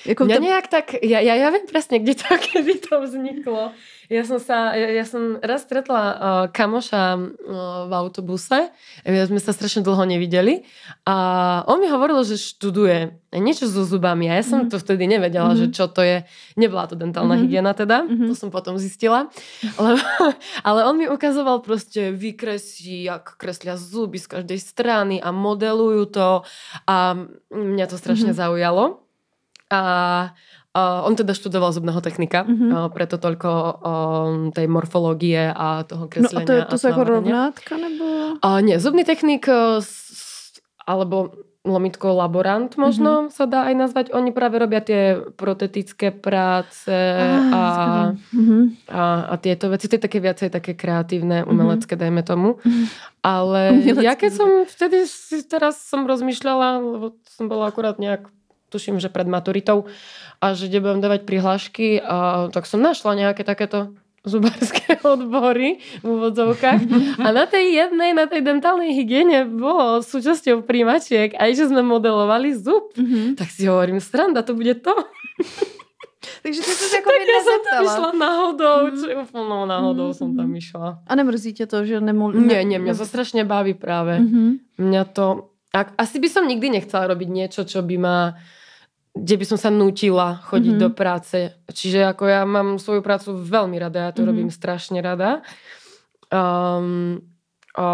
jako 0.05 0.25
to, 0.27 0.39
nejak 0.39 0.67
tak, 0.67 0.85
ja, 1.01 1.19
ja, 1.19 1.35
ja 1.35 1.49
viem 1.49 1.65
presne, 1.65 1.99
kde 1.99 2.13
to, 2.17 2.25
kedy 2.45 2.73
to 2.81 3.01
vzniklo. 3.01 3.71
Ja 4.11 4.27
som 4.27 4.43
sa, 4.43 4.75
ja 4.75 5.07
som 5.07 5.39
raz 5.39 5.63
stretla 5.63 6.01
uh, 6.03 6.17
kamoša 6.51 7.15
uh, 7.15 7.21
v 7.87 7.93
autobuse, 7.95 8.67
my 9.07 9.17
sme 9.23 9.39
sa 9.39 9.55
strašne 9.55 9.87
dlho 9.87 10.03
nevideli 10.03 10.67
a 11.07 11.15
on 11.63 11.79
mi 11.79 11.87
hovoril, 11.87 12.19
že 12.21 12.35
študuje 12.35 13.15
niečo 13.31 13.71
so 13.71 13.87
zubami 13.87 14.27
a 14.27 14.35
ja 14.35 14.43
som 14.43 14.67
Mhm. 14.67 14.67
to 14.67 14.77
vtedy 14.77 15.07
nevedela, 15.07 15.55
Mhm. 15.55 15.57
že 15.57 15.65
čo 15.71 15.87
to 15.87 16.03
je. 16.03 16.27
Nebola 16.53 16.85
to 16.85 16.99
dentálna 16.99 17.39
Mhm. 17.39 17.41
hygiena 17.41 17.71
teda, 17.71 18.03
Mhm. 18.03 18.27
to 18.27 18.35
som 18.35 18.51
potom 18.51 18.75
zistila. 18.75 19.31
Ale, 19.79 19.95
ale 20.67 20.79
on 20.83 20.97
mi 20.97 21.07
ukazoval 21.07 21.63
proste 21.63 22.11
výkresy, 22.11 23.07
jak 23.07 23.39
kreslia 23.39 23.79
zuby 23.79 24.19
z 24.19 24.27
každej 24.27 24.59
strany 24.59 25.23
a 25.23 25.31
modelujú 25.31 26.11
to 26.11 26.43
a 26.83 27.15
mňa 27.47 27.85
to 27.87 27.95
strašne 27.95 28.35
Mhm. 28.35 28.39
zaujalo. 28.43 28.83
A, 29.71 29.81
a 30.69 30.81
on 31.01 31.15
teda 31.15 31.31
študoval 31.31 31.71
zubného 31.71 31.99
technika, 31.99 32.43
Mhm. 32.43 32.67
a 32.69 32.87
preto 32.87 33.15
toľko 33.15 33.49
o, 33.49 33.93
tej 34.51 34.67
morfológie 34.67 35.47
a 35.47 35.83
toho 35.83 36.01
no 36.01 36.07
kreslenia. 36.07 36.43
a 36.43 36.45
to, 36.45 36.53
je- 36.53 36.65
to 36.65 36.75
a 36.75 36.77
jsou 36.77 36.87
jako 36.87 37.01
tvárenia. 37.01 37.19
rovnátka 37.21 37.73
nebo? 37.77 38.05
A 38.41 38.59
nie, 38.59 38.75
zubný 38.77 39.03
technik, 39.03 39.47
e, 39.47 39.53
s- 39.79 40.59
alebo 40.81 41.31
lomitko 41.61 42.09
laborant 42.11 42.73
možno 42.75 43.05
Mhm. 43.11 43.19
mm-hmm. 43.21 43.31
sa 43.31 43.45
dá 43.45 43.59
aj 43.63 43.75
nazvať. 43.77 44.05
Oni 44.11 44.31
práve 44.31 44.57
robia 44.57 44.81
tie 44.81 45.01
protetické 45.35 46.09
práce 46.09 46.89
Ah, 46.89 47.53
a. 47.53 47.63
Mhm. 48.33 48.89
a, 48.89 49.03
a 49.29 49.35
tieto 49.37 49.69
veci. 49.69 49.85
To 49.85 49.93
je 49.93 50.01
také 50.01 50.17
viacej 50.17 50.49
také 50.49 50.73
kreatívne, 50.73 51.45
umelecké, 51.45 51.93
dajme 51.93 52.23
tomu. 52.23 52.57
Ale 53.21 53.77
Umelecké, 53.77 54.01
ja 54.01 54.13
keď 54.15 54.31
som 54.33 54.49
vtedy, 54.65 55.05
si, 55.05 55.45
teraz 55.45 55.77
som 55.79 56.03
rozmýšľala, 56.03 56.67
lebo 56.81 57.05
som 57.29 57.45
bola 57.45 57.67
akurát 57.67 57.99
nejak 57.99 58.25
tuším, 58.71 58.97
že 58.97 59.11
pred 59.11 59.27
maturitou 59.27 59.91
a 60.39 60.55
že 60.55 60.65
kde 60.65 60.79
budem 60.79 61.03
dávať 61.03 61.27
prihlášky 61.27 61.99
a 61.99 62.47
tak 62.49 62.63
som 62.63 62.79
našla 62.79 63.13
nejaké 63.13 63.43
takéto 63.43 63.91
zubárske 64.23 64.95
odbory 65.03 65.81
v 65.99 66.07
úvodzovkách. 66.07 66.81
A 67.19 67.27
na 67.29 67.43
tej 67.43 67.73
jednej, 67.75 68.13
na 68.13 68.25
tej 68.25 68.41
dentálnej 68.41 68.93
hygiene 68.93 69.43
bolo 69.43 69.99
súčasťou 69.99 70.61
príjmačiek 70.61 71.33
aj, 71.35 71.49
že 71.51 71.67
sme 71.67 71.81
modelovali 71.81 72.53
zub. 72.53 72.93
Mhm. 72.95 73.35
Tak 73.35 73.49
si 73.49 73.65
hovorím, 73.65 73.99
sranda, 73.99 74.45
to 74.45 74.53
bude 74.53 74.79
to. 74.79 74.93
Takže 76.21 76.61
ty 76.61 76.69
jsi 76.71 76.95
jako 76.95 77.09
Tak 77.09 77.21
ja 77.27 77.41
som 77.41 77.59
tam 77.65 77.81
išla 77.85 78.09
náhodou, 78.13 78.77
Mhm. 78.87 78.97
či 78.97 79.07
úplnou 79.15 79.61
náhodou 79.65 80.07
Mhm, 80.09 80.17
som 80.17 80.29
tam 80.37 80.49
išla. 80.55 81.01
A 81.07 81.15
nemrzí 81.15 81.53
tě 81.53 81.65
to, 81.65 81.85
že 81.85 82.01
nemol... 82.01 82.33
Nie, 82.33 82.61
nie, 82.63 82.77
mňa 82.79 82.93
to 82.97 83.05
strašne 83.05 83.41
baví 83.45 83.73
práve. 83.73 84.19
Mhm. 84.21 84.57
Mňa 84.77 85.03
to... 85.13 85.49
Asi 85.73 86.19
by 86.19 86.29
som 86.29 86.45
nikdy 86.45 86.69
nechcela 86.69 87.07
robiť 87.07 87.29
niečo, 87.31 87.63
čo 87.65 87.81
by 87.81 87.95
ma 87.97 88.17
kde 89.13 89.35
by 89.35 89.45
som 89.45 89.57
sa 89.57 89.67
nutila 89.67 90.39
chodiť 90.41 90.71
Mhm. 90.71 90.79
mm-hmm. 90.79 90.87
do 90.87 90.95
práce. 90.95 91.37
Čiže 91.67 92.07
ako 92.07 92.23
ja 92.25 92.41
mám 92.43 92.79
svoju 92.79 93.01
prácu 93.01 93.35
veľmi 93.35 93.75
rada, 93.75 93.99
ja 94.01 94.11
to 94.11 94.21
Mhm. 94.21 94.23
mm-hmm. 94.23 94.29
robím 94.29 94.49
strašne 94.49 94.99
rada. 94.99 95.43
Um, 96.29 97.19
a 97.75 97.87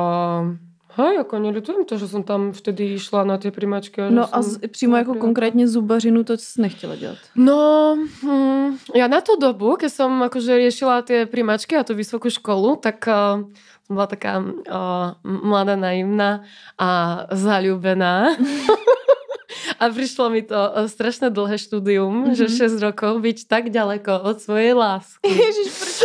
hej, 0.97 1.13
ako 1.19 1.37
neľutujem 1.37 1.85
to, 1.85 1.97
že 1.97 2.07
som 2.07 2.21
tam 2.21 2.49
vtedy 2.49 2.93
išla 2.93 3.21
na 3.23 3.37
tie 3.37 3.49
primačky. 3.49 4.01
A 4.01 4.09
No 4.09 4.25
a 4.25 4.41
z, 4.41 4.57
přímo 4.67 4.97
jako 4.97 5.11
prijatá. 5.11 5.25
konkrétně 5.25 5.67
zubařinu 5.67 6.23
to 6.23 6.37
jsi 6.37 6.61
nechtěla 6.61 6.95
dělat. 6.95 7.17
No, 7.35 7.93
hm, 8.23 8.77
ja 8.95 9.05
na 9.07 9.21
tú 9.21 9.37
dobu, 9.41 9.77
keď 9.77 9.89
som 9.93 10.21
akože 10.21 10.57
riešila 10.57 11.01
tie 11.05 11.25
primačky 11.25 11.77
a 11.77 11.85
tú 11.85 11.93
vysokú 11.93 12.29
školu, 12.29 12.75
tak 12.81 13.05
uh, 13.05 13.45
bola 13.89 14.07
taká 14.09 14.41
uh, 14.41 15.13
mladá, 15.23 15.75
naivná 15.77 16.41
a 16.77 16.89
zalúbená. 17.31 18.33
a 19.79 19.83
prišlo 19.89 20.33
mi 20.33 20.41
to 20.41 20.57
uh, 20.57 20.89
strašné 20.89 21.29
dlhé 21.29 21.57
štúdium, 21.61 22.33
mm-hmm. 22.33 22.37
že 22.37 22.49
6 22.49 22.81
rokov 22.81 23.21
byť 23.21 23.37
tak 23.45 23.69
ďaleko 23.69 24.11
od 24.25 24.37
svojej 24.41 24.73
lásky. 24.73 25.29
Ježiš, 25.29 25.69
proč? 25.77 25.97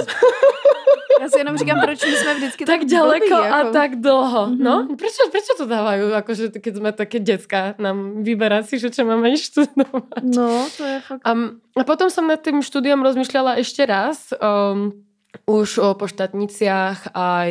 Já 1.22 1.28
si 1.28 1.38
jenom 1.38 1.56
říkám, 1.56 1.80
proč 1.80 2.04
my 2.04 2.16
jsme 2.16 2.34
vždycky 2.34 2.64
tak 2.64 2.80
tak 2.80 2.88
ďaleko 2.88 3.36
blbý, 3.36 3.48
a 3.48 3.58
jako. 3.58 3.72
tak 3.72 3.90
dlho. 4.00 4.46
Mhm. 4.46 4.58
No, 4.58 4.74
prečo, 4.98 5.22
prečo 5.30 5.52
to 5.54 5.70
dávajú? 5.70 6.18
Akože 6.18 6.50
keď 6.50 6.72
sme 6.82 6.90
také 6.90 7.22
decka, 7.22 7.78
nám 7.78 8.26
vyberať 8.26 8.66
si, 8.66 8.74
že 8.82 8.90
čo 8.90 9.06
máme 9.06 9.30
študovať. 9.38 10.22
No, 10.26 10.66
to 10.74 10.82
je 10.82 10.98
fakt. 10.98 11.22
A, 11.22 11.30
a 11.78 11.82
potom 11.86 12.10
som 12.10 12.26
nad 12.26 12.42
tým 12.42 12.58
štúdiom 12.58 12.98
rozmýšľala 13.06 13.62
ešte 13.62 13.86
raz. 13.86 14.34
Um, 14.42 15.06
už 15.46 15.78
o, 15.78 15.94
po 15.94 16.10
štátniciach 16.10 17.14
aj 17.14 17.50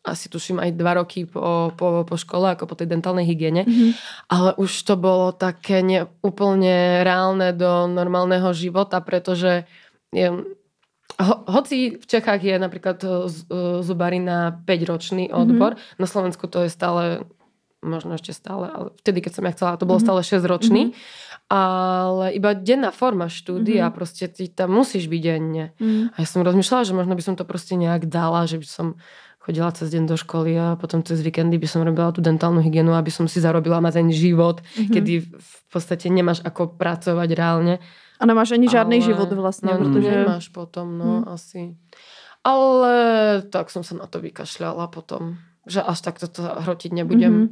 asi 0.00 0.26
tuším 0.26 0.56
aj 0.58 0.70
dva 0.72 0.96
roky 0.96 1.24
po, 1.24 1.72
po, 1.72 2.02
po 2.02 2.16
škole, 2.16 2.48
ako 2.50 2.64
po 2.64 2.74
tej 2.74 2.88
dentálnej 2.88 3.24
hygiene. 3.24 3.68
Mhm. 3.68 3.88
Ale 4.28 4.50
už 4.56 4.72
to 4.82 4.96
bolo 4.96 5.30
také 5.30 5.80
ne, 5.80 6.08
úplne 6.20 7.04
reálne 7.04 7.52
do 7.52 7.84
normálneho 7.84 8.48
života, 8.52 8.98
pretože 9.00 9.68
je, 10.08 10.32
ho, 11.16 11.34
hoci 11.46 12.00
v 12.00 12.04
Čechách 12.04 12.40
je 12.40 12.56
napríklad 12.56 12.98
e, 12.98 13.08
z- 13.28 13.44
e, 13.44 13.56
zubarina 13.84 14.56
5-ročný 14.64 15.28
odbor, 15.28 15.76
mm-hmm. 15.76 16.00
na 16.00 16.06
Slovensku 16.08 16.48
to 16.48 16.64
je 16.64 16.70
stále 16.70 17.28
možno 17.80 18.12
ešte 18.12 18.32
stále, 18.32 18.68
ale 18.68 18.86
vtedy, 18.98 19.20
keď 19.20 19.32
som 19.32 19.44
ja 19.44 19.52
chcela, 19.52 19.76
to 19.76 19.84
bolo 19.84 20.00
Mhm. 20.00 20.04
stále 20.04 20.20
6-ročný, 20.22 20.82
ale 21.48 22.32
iba 22.32 22.52
denná 22.52 22.88
forma 22.90 23.26
štúdia, 23.26 23.88
Mhm. 23.88 23.94
proste 23.94 24.28
ty 24.28 24.46
tam 24.46 24.70
musíš 24.72 25.06
byť 25.06 25.20
denne. 25.20 25.72
Mm. 25.76 26.12
A 26.12 26.16
ja 26.16 26.26
som 26.26 26.40
rozmýšľala, 26.40 26.84
že 26.84 26.92
možno 26.92 27.12
by 27.12 27.22
som 27.22 27.34
to 27.34 27.42
proste 27.42 27.74
nejak 27.74 28.06
dala, 28.06 28.44
že 28.44 28.56
by 28.56 28.66
som 28.66 28.86
chodila 29.50 29.74
cez 29.74 29.90
deň 29.90 30.06
do 30.06 30.16
školy 30.16 30.54
a 30.54 30.78
potom 30.78 31.02
cez 31.02 31.18
víkendy 31.20 31.58
by 31.58 31.66
som 31.66 31.82
robila 31.82 32.14
tú 32.14 32.22
dentálnu 32.22 32.62
hygienu, 32.62 32.94
aby 32.94 33.10
som 33.10 33.26
si 33.26 33.42
zarobila 33.42 33.82
na 33.82 33.90
ten 33.90 34.06
život, 34.08 34.62
Mhm. 34.78 34.92
kedy 34.94 35.12
v 35.34 35.60
podstate 35.68 36.06
nemáš 36.06 36.38
ako 36.40 36.78
pracovať 36.78 37.28
reálne. 37.34 37.82
A 38.16 38.26
nemáš 38.26 38.52
ani 38.52 38.68
žádný 38.68 39.02
Ale- 39.02 39.06
život 39.06 39.32
vlastně, 39.32 39.72
no, 39.74 39.78
protože... 39.78 40.10
Nemáš 40.10 40.48
potom, 40.48 40.98
no 40.98 41.04
Hm. 41.04 41.24
asi. 41.28 41.62
Ale 42.44 42.94
tak 43.50 43.68
som 43.70 43.84
sa 43.84 43.94
na 43.94 44.06
to 44.06 44.16
vykašľala 44.20 44.88
potom, 44.88 45.36
že 45.68 45.82
až 45.82 46.00
tak 46.00 46.16
toto 46.16 46.40
hrotiť 46.40 46.92
nebudem. 46.92 47.32
Mhm. 47.32 47.48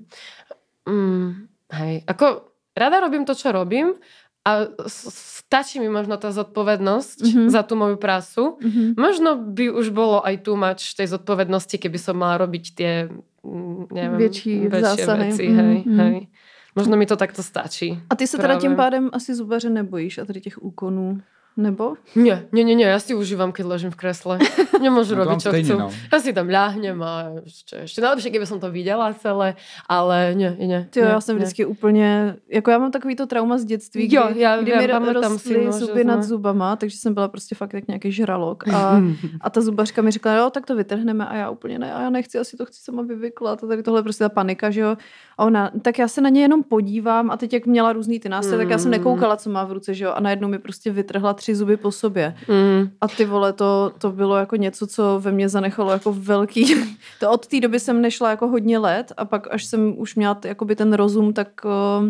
Mm, 0.89 1.29
hej, 1.73 1.95
ako 2.09 2.49
rada 2.73 3.01
robím 3.01 3.25
to, 3.29 3.35
čo 3.37 3.53
robím 3.53 3.93
a 4.45 4.67
stačí 4.87 5.77
mi 5.77 5.89
možno 5.89 6.17
tá 6.17 6.33
zodpovednosť 6.33 7.19
Mhm. 7.23 7.43
za 7.51 7.63
tú 7.63 7.77
moju 7.77 7.97
prácu. 7.97 8.57
Mhm. 8.61 8.97
Možno 8.97 9.37
by 9.37 9.71
už 9.71 9.91
bolo 9.91 10.21
aj 10.21 10.43
tu 10.43 10.57
mať 10.57 10.79
tej 10.95 11.07
zodpovednosti, 11.11 11.77
keby 11.77 11.99
som 11.99 12.17
mala 12.17 12.39
robiť 12.39 12.65
tie 12.75 12.93
mm, 13.45 13.93
neviem, 13.93 14.19
Větší 14.19 14.53
väčšie 14.69 15.05
zásahy. 15.05 15.21
veci. 15.29 15.45
Mm, 15.49 15.57
Hej, 15.57 15.77
mm. 15.85 15.99
hej. 15.99 16.17
Možno 16.77 16.95
mi 16.97 17.07
to 17.07 17.17
takto 17.17 17.43
stačí. 17.43 17.99
A 18.11 18.15
ty 18.15 18.27
se 18.27 18.37
teda 18.37 18.55
Právě. 18.55 18.61
tím 18.61 18.77
pádem 18.77 19.11
asi 19.13 19.35
zubaře 19.35 19.71
nebojíš 19.71 20.19
a 20.19 20.25
tady 20.25 20.41
těch 20.41 20.63
úkonů, 20.63 21.19
nebo? 21.59 21.99
Nie, 22.15 22.47
nie, 22.55 22.63
nie, 22.63 22.79
nie, 22.79 22.87
ja 22.87 23.03
si 23.03 23.19
užívam, 23.19 23.51
keď 23.51 23.65
ležím 23.67 23.91
v 23.91 23.99
kresle. 23.99 24.39
Nemôžu 24.79 25.19
No 25.19 25.27
robiť, 25.27 25.39
čo 25.43 25.51
chcú. 25.51 25.75
no. 25.75 25.87
Ja 25.91 26.19
si 26.23 26.31
tam 26.31 26.47
ľahnem 26.47 26.95
a 27.03 27.43
ešte, 27.43 27.83
ešte 27.83 27.99
najlepšie, 27.99 28.31
keby 28.31 28.47
som 28.47 28.63
to 28.63 28.71
viděla 28.71 29.11
celé, 29.19 29.59
ale 29.91 30.39
nie, 30.39 30.55
nie. 30.55 30.87
Ty 30.91 31.03
nie, 31.03 31.09
já 31.11 31.21
jsem 31.21 31.37
vždycky 31.37 31.67
úplně, 31.67 32.37
jako 32.49 32.71
já 32.71 32.79
mám 32.79 32.91
takový 32.91 33.17
to 33.17 33.27
trauma 33.27 33.59
z 33.59 33.65
dětství, 33.65 34.07
kdy, 34.07 34.17
Jo, 34.17 34.29
já 34.35 34.57
kdy 34.63 34.71
vím, 34.73 34.81
mi 35.03 35.07
si, 35.07 35.13
rostly 35.13 35.57
no, 35.67 35.73
že 35.73 35.79
zuby 35.79 36.05
nad 36.05 36.23
zubama, 36.23 36.77
takže 36.77 36.97
jsem 36.97 37.15
byla 37.15 37.29
prostě 37.29 37.55
fakt 37.55 37.73
jak 37.75 37.89
nějaký 37.89 38.13
žralok 38.13 38.69
a, 38.69 39.03
a 39.41 39.51
ta 39.51 39.61
zubařka 39.61 40.03
mi 40.03 40.11
řekla, 40.11 40.35
jo, 40.35 40.51
tak 40.51 40.67
to 40.67 40.77
vytrhneme 40.77 41.27
a 41.27 41.35
já 41.37 41.51
úplně 41.51 41.79
ne, 41.79 41.93
a 41.93 42.03
já 42.03 42.11
nechci, 42.11 42.39
asi 42.39 42.57
to 42.57 42.65
chci 42.67 42.81
sama 42.83 43.03
vyvyklat 43.03 43.65
a 43.65 43.67
tady 43.67 43.83
tohle 43.83 43.99
je 44.01 44.03
prostě 44.03 44.25
ta 44.25 44.29
panika, 44.29 44.71
že 44.71 44.81
jo. 44.81 44.97
A 45.39 45.45
ona, 45.45 45.71
tak 45.83 45.99
já 45.99 46.09
se 46.09 46.21
na 46.21 46.29
ně 46.29 46.41
jenom 46.43 46.63
podívám 46.63 47.31
a 47.31 47.37
teď 47.37 47.53
jak 47.53 47.67
měla 47.67 47.93
různý 47.93 48.21
ty 48.21 48.29
nástroje, 48.29 48.59
tak 48.59 48.71
já 48.71 48.79
jsem 48.79 48.89
Mm. 48.89 48.99
nekoukala, 48.99 49.37
co 49.37 49.51
má 49.51 49.65
v 49.65 49.73
ruce, 49.73 49.95
že 49.95 50.05
jo, 50.05 50.13
a 50.15 50.21
najednou 50.21 50.49
mi 50.49 50.59
prostě 50.59 50.91
vytrhla 50.91 51.35
tři 51.35 51.48
zuby 51.55 51.77
po 51.77 51.93
sobě. 51.93 52.35
Mm. 52.49 52.91
A 53.01 53.09
ty 53.09 53.25
vole, 53.25 53.53
to, 53.53 53.93
to 53.99 54.11
bylo 54.13 54.37
jako 54.37 54.57
něco, 54.57 54.87
co 54.87 55.21
ve 55.21 55.33
mně 55.33 55.49
zanechalo 55.49 55.93
jako 55.93 56.13
velký. 56.13 56.75
To 57.21 57.31
od 57.31 57.47
té 57.47 57.61
doby 57.61 57.81
jsem 57.81 58.03
nešla 58.03 58.31
jako 58.31 58.49
hodně 58.49 58.79
let 58.79 59.13
a 59.17 59.25
pak 59.25 59.49
až 59.55 59.65
jsem 59.65 59.95
už 59.99 60.15
měla 60.15 60.35
t- 60.35 60.49
jakoby 60.49 60.77
ten 60.77 60.93
rozum, 60.93 61.33
tak 61.33 61.49
uh, 61.65 62.07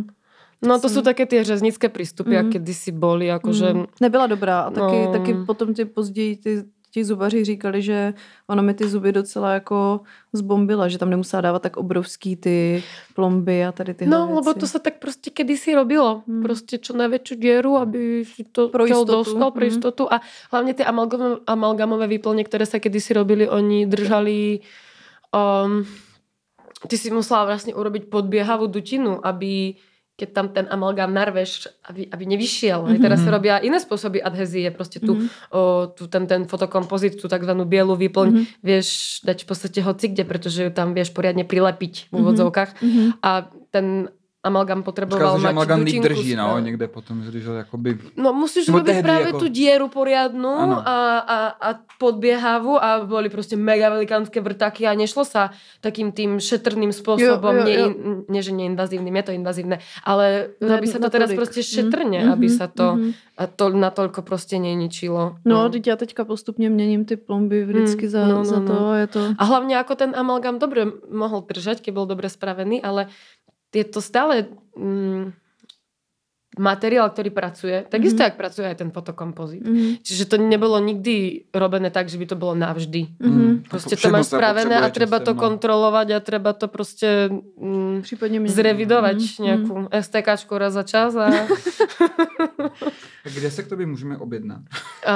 No 0.58 0.74
to 0.82 0.90
sú 0.90 1.06
také 1.06 1.22
tie 1.22 1.46
řeznické 1.46 1.86
prístupy, 1.86 2.34
Mhm. 2.34 2.42
mm. 2.42 2.48
aké 2.50 2.74
si 2.74 2.90
boli, 2.90 3.30
akože... 3.30 3.72
mm, 3.78 3.86
nebyla 4.02 4.26
dobrá. 4.26 4.60
A 4.66 4.70
taky, 4.74 4.98
No. 5.06 5.12
taky 5.12 5.32
potom 5.46 5.70
ty 5.74 5.84
později 5.86 6.36
ty, 6.36 6.50
ti 6.98 7.06
zubaři 7.06 7.44
říkali, 7.46 7.78
že 7.82 8.14
ona 8.50 8.58
mi 8.62 8.74
ty 8.74 8.88
zuby 8.90 9.12
docela 9.14 9.54
jako 9.62 10.00
zbombila, 10.34 10.90
že 10.90 10.98
tam 10.98 11.10
nemusela 11.14 11.40
dávat 11.40 11.62
tak 11.62 11.76
obrovský 11.78 12.34
ty 12.36 12.82
plomby 13.14 13.62
a 13.64 13.70
tady 13.72 13.94
tyhle 13.94 14.10
No, 14.18 14.26
věci. 14.26 14.34
lebo 14.34 14.50
to 14.58 14.66
sa 14.66 14.82
tak 14.82 14.98
proste 14.98 15.30
kedysi 15.30 15.78
robilo. 15.78 16.26
Mm. 16.26 16.42
Proste 16.42 16.82
čo 16.82 16.98
najväčšiu 16.98 17.34
dieru, 17.38 17.78
aby 17.78 18.26
si 18.26 18.42
to 18.50 18.66
Pro 18.74 18.82
tělo 18.86 19.06
istotu. 19.06 19.14
dostal 19.22 19.50
pre 19.54 19.66
Mm. 19.66 19.72
istotu. 19.78 20.02
A 20.10 20.18
hlavne 20.50 20.74
tie 20.74 20.82
amalgamové, 20.82 21.38
amalgamové 21.46 22.06
výplne, 22.10 22.42
ktoré 22.42 22.66
sa 22.66 22.82
kedysi 22.82 23.14
robili, 23.14 23.46
oni 23.46 23.86
držali... 23.86 24.66
Um, 25.30 25.86
ty 26.90 26.98
si 26.98 27.10
musela 27.10 27.44
vlastne 27.46 27.74
urobiť 27.74 28.06
podbiehavú 28.10 28.66
dutinu, 28.66 29.18
aby 29.22 29.74
keď 30.18 30.28
tam 30.34 30.46
ten 30.50 30.66
amalgám 30.66 31.14
narveš, 31.14 31.70
aby, 31.86 32.10
aby 32.10 32.24
nevyšiel. 32.26 32.82
Mm-hmm. 32.82 33.02
Teraz 33.06 33.22
sa 33.22 33.30
robia 33.30 33.62
iné 33.62 33.78
spôsoby 33.78 34.18
adhezie, 34.18 34.66
proste 34.74 34.98
tu, 34.98 35.14
Mhm. 35.14 35.20
mm-hmm. 35.22 35.54
o, 35.54 35.60
tu 35.94 36.10
ten, 36.10 36.26
ten 36.26 36.42
fotokompozit, 36.42 37.14
tú 37.14 37.30
takzvanú 37.30 37.62
bielu 37.62 37.94
výplň, 37.94 38.26
Mhm. 38.26 38.34
mm-hmm. 38.34 38.58
vieš 38.66 38.88
dať 39.22 39.38
v 39.42 39.46
podstate 39.46 39.78
hoci 39.78 40.10
kde, 40.10 40.26
pretože 40.26 40.58
ju 40.66 40.70
tam 40.74 40.90
vieš 40.90 41.14
poriadne 41.14 41.46
prilepiť 41.46 42.10
v 42.10 42.12
Mhm. 42.12 42.18
úvodzovkách. 42.18 42.70
Mhm. 42.82 43.02
A 43.22 43.30
ten 43.70 44.10
amalgam 44.48 44.80
potreboval 44.82 45.36
Říkal, 45.36 45.40
že 45.40 45.48
amalgam 45.48 45.78
líp 45.84 46.00
dutinku 46.00 46.08
drží, 46.08 46.32
no, 46.34 46.44
správne. 46.44 46.64
někde 46.64 46.86
potom, 46.88 47.14
když 47.20 47.44
ho 47.46 47.54
jakoby... 47.54 47.98
No 48.16 48.32
musíš 48.32 48.66
Nebo 48.66 48.78
robiť 48.80 48.88
tehdy 48.96 49.02
práve 49.04 49.28
ako- 49.30 49.38
tú 49.38 49.46
dieru 49.48 49.86
poriadnu 49.92 50.54
a, 50.80 50.96
a, 51.20 51.38
a 51.60 51.68
podbiehavú 51.98 52.78
a 52.78 53.04
boli 53.04 53.28
proste 53.28 53.58
mega 53.58 53.90
velikánske 53.90 54.40
vrtaky 54.40 54.86
a 54.86 54.94
nešlo 54.94 55.26
sa 55.26 55.50
takým 55.82 56.14
tým 56.14 56.40
šetrným 56.40 56.88
spôsobom, 56.90 57.54
Jo, 57.54 57.66
jo, 57.66 57.74
jo. 57.74 57.86
in- 57.90 57.96
nie 58.26 58.40
že 58.40 58.54
neinvazívnym, 58.54 59.12
je 59.12 59.24
to 59.28 59.32
invazívne, 59.34 59.76
ale 60.02 60.54
Ne- 60.56 60.68
robí 60.72 60.86
sa 60.86 60.98
to 60.98 61.10
teraz 61.10 61.28
natolik. 61.28 61.38
proste 61.42 61.60
šetrne, 61.60 62.24
Mhm, 62.24 62.32
aby 62.32 62.46
mhm, 62.48 62.54
sa 62.56 62.66
to 62.66 62.86
mhm. 62.96 63.10
a 63.36 63.42
to 63.46 63.64
natoľko 63.70 64.20
proste 64.22 64.56
neničilo. 64.58 65.42
No, 65.44 65.68
teď 65.68 65.86
já 65.86 65.96
teďka 65.96 66.24
postupně 66.24 66.70
měním 66.70 67.04
ty 67.04 67.16
plomby 67.16 67.64
vždycky 67.64 68.04
Mm, 68.06 68.10
za, 68.10 68.26
no, 68.26 68.34
no, 68.34 68.44
za 68.44 68.60
to 68.62 68.72
no. 68.74 68.88
a 68.90 68.96
je 68.96 69.06
to... 69.06 69.20
A 69.38 69.42
hlavne 69.44 69.74
ako 69.78 69.94
ten 69.94 70.10
amalgam 70.16 70.58
dobre 70.58 70.86
mohol 71.10 71.42
držať, 71.46 71.82
keď 71.82 71.92
bol 71.94 72.06
dobre 72.06 72.26
spravený, 72.30 72.82
ale 72.82 73.10
je 73.74 73.84
to 73.84 74.00
stále... 74.02 74.46
Mm, 74.76 75.32
materiál, 76.58 77.10
ktorý 77.10 77.30
pracuje, 77.30 77.86
takisto 77.88 78.22
jak 78.22 78.36
pracuje 78.36 78.68
aj 78.68 78.74
ten 78.76 78.90
fotokompozit. 78.90 79.62
Mhm. 79.64 80.02
Čiže 80.02 80.24
to 80.26 80.36
nebolo 80.36 80.78
nikdy 80.78 81.46
robené 81.54 81.90
tak, 81.90 82.08
že 82.08 82.18
by 82.18 82.26
to 82.26 82.36
bolo 82.36 82.54
navždy. 82.54 83.06
Mhm. 83.20 83.62
Prostě 83.70 83.90
to 83.90 83.96
Všechno 83.96 84.18
máš 84.18 84.26
spravené 84.26 84.76
a 84.80 84.90
treba 84.90 85.18
to 85.18 85.24
časem, 85.24 85.36
no. 85.36 85.40
kontrolovať 85.42 86.08
a 86.10 86.20
treba 86.20 86.52
to 86.52 86.68
prostě 86.68 87.30
mm, 87.60 88.02
Případně 88.02 88.40
mě. 88.40 88.50
zrevidovať 88.50 89.16
Mhm. 89.16 89.44
nějakou 89.46 89.88
STKčku 90.00 90.58
raz 90.58 90.72
za 90.72 90.82
čas 90.82 91.16
a, 91.16 91.30
Kde 93.34 93.50
se 93.50 93.62
k 93.62 93.68
tobě 93.68 93.86
můžeme 93.86 94.16
objednat? 94.16 94.60
a 95.06 95.14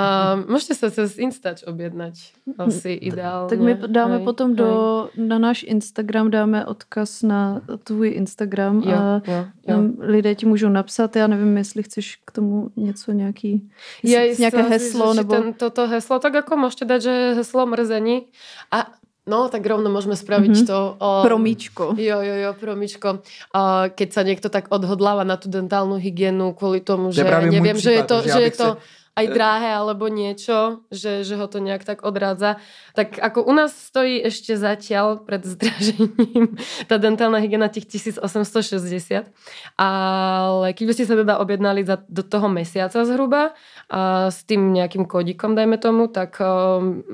môžete 0.49 0.75
sa 0.79 0.89
cez 0.91 1.19
Instač 1.19 1.63
objednať. 1.67 2.15
Asi 2.59 2.93
ideálne. 2.97 3.51
Tak 3.51 3.59
my 3.61 3.73
dáme 3.89 4.17
Hej, 4.21 4.25
potom 4.25 4.49
hej. 4.53 4.57
do, 4.63 4.69
na 5.17 5.39
náš 5.39 5.63
Instagram 5.69 6.31
dáme 6.31 6.65
odkaz 6.67 7.23
na 7.23 7.61
tvůj 7.85 8.09
Instagram 8.17 8.83
Jo, 8.87 8.93
a 8.93 9.23
jo, 9.27 9.41
jo. 9.69 9.77
lidé 9.99 10.35
ti 10.35 10.47
můžou 10.47 10.69
napsat, 10.69 11.17
já 11.17 11.27
nevím, 11.33 11.57
jestli 11.57 11.81
chceš 11.83 12.21
k 12.21 12.31
tomu 12.31 12.69
něco 12.77 13.13
nějaký, 13.13 13.65
Ja 14.05 14.21
jestli 14.29 14.41
nějaké 14.45 14.63
heslo, 14.69 15.15
že 15.15 15.17
nebo... 15.25 15.33
Ten, 15.35 15.45
toto 15.57 15.89
heslo, 15.89 16.21
tak 16.21 16.37
ako 16.45 16.69
môžete 16.69 16.85
dať, 16.85 17.01
že 17.01 17.15
heslo 17.41 17.65
mrzení. 17.65 18.29
A 18.69 18.93
no, 19.25 19.49
tak 19.49 19.63
rovno 19.65 19.89
môžeme 19.89 20.19
spraviť 20.19 20.53
Mhm. 20.53 20.67
to. 20.67 20.79
O, 20.99 21.09
Promíčko. 21.23 21.95
Jo, 21.97 22.19
jo, 22.21 22.35
jo, 22.43 22.51
promičko. 22.59 23.09
A 23.55 23.89
keď 23.89 24.09
sa 24.13 24.23
niekto 24.27 24.51
tak 24.51 24.69
odhodláva 24.69 25.23
na 25.25 25.39
tú 25.41 25.49
dentálnu 25.49 25.97
hygienu 25.97 26.53
kvôli 26.53 26.83
tomu, 26.83 27.09
To 27.09 27.17
že 27.17 27.25
je 27.25 27.51
neviem, 27.51 27.79
že 27.79 27.93
je 27.97 28.03
to, 28.03 28.17
že 28.23 28.41
je 28.41 28.53
to 28.53 28.69
se- 28.75 28.79
aj 29.13 29.27
drahé 29.29 29.77
alebo 29.77 30.09
niečo, 30.09 30.89
že, 30.89 31.21
že 31.21 31.37
ho 31.37 31.45
to 31.45 31.61
nejak 31.61 31.85
tak 31.85 32.01
odrádza. 32.01 32.57
Tak 32.97 33.21
ako 33.21 33.45
u 33.45 33.53
nás 33.53 33.77
stojí 33.77 34.17
ešte 34.25 34.57
zatiaľ 34.57 35.21
pred 35.21 35.45
zdražením 35.45 36.57
tá 36.89 36.97
dentálna 36.97 37.37
hygiena 37.37 37.69
tých 37.69 37.85
1860, 37.93 39.29
ale 39.77 40.67
keď 40.73 40.85
by 40.89 40.93
ste 40.97 41.05
sa 41.05 41.15
teda 41.15 41.37
objednali 41.39 41.85
za, 41.85 42.01
do 42.09 42.25
toho 42.25 42.49
mesiaca 42.49 43.05
zhruba 43.05 43.53
a 43.93 44.33
s 44.33 44.49
tým 44.49 44.73
nejakým 44.73 45.05
kódikom, 45.05 45.53
dajme 45.53 45.77
tomu, 45.77 46.09
tak 46.09 46.41
um, 46.41 47.05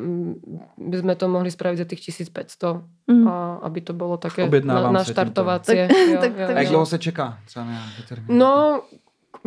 by 0.79 0.97
sme 1.03 1.15
to 1.19 1.27
mohli 1.27 1.51
spraviť 1.51 1.79
za 1.79 1.87
tých 1.87 2.03
1500, 2.15 2.99
Mm. 3.09 3.25
a, 3.25 3.33
aby 3.65 3.81
to 3.81 3.97
bolo 3.97 4.21
také 4.21 4.45
Objednávám 4.45 4.93
na, 4.93 5.01
se 5.01 5.17
naštartovacie. 5.17 5.89
Tak- 5.89 5.97
jo, 5.97 6.21
tak- 6.21 6.37
jo, 6.37 6.47
tak- 6.47 6.57
A 6.57 6.61
jak 6.61 6.65
jo. 6.69 6.71
dlouho 6.71 6.87
se 6.87 6.99
čeká? 6.99 7.39
Třeba 7.47 7.65
na 7.65 7.81
termín? 8.09 8.39
No, 8.39 8.81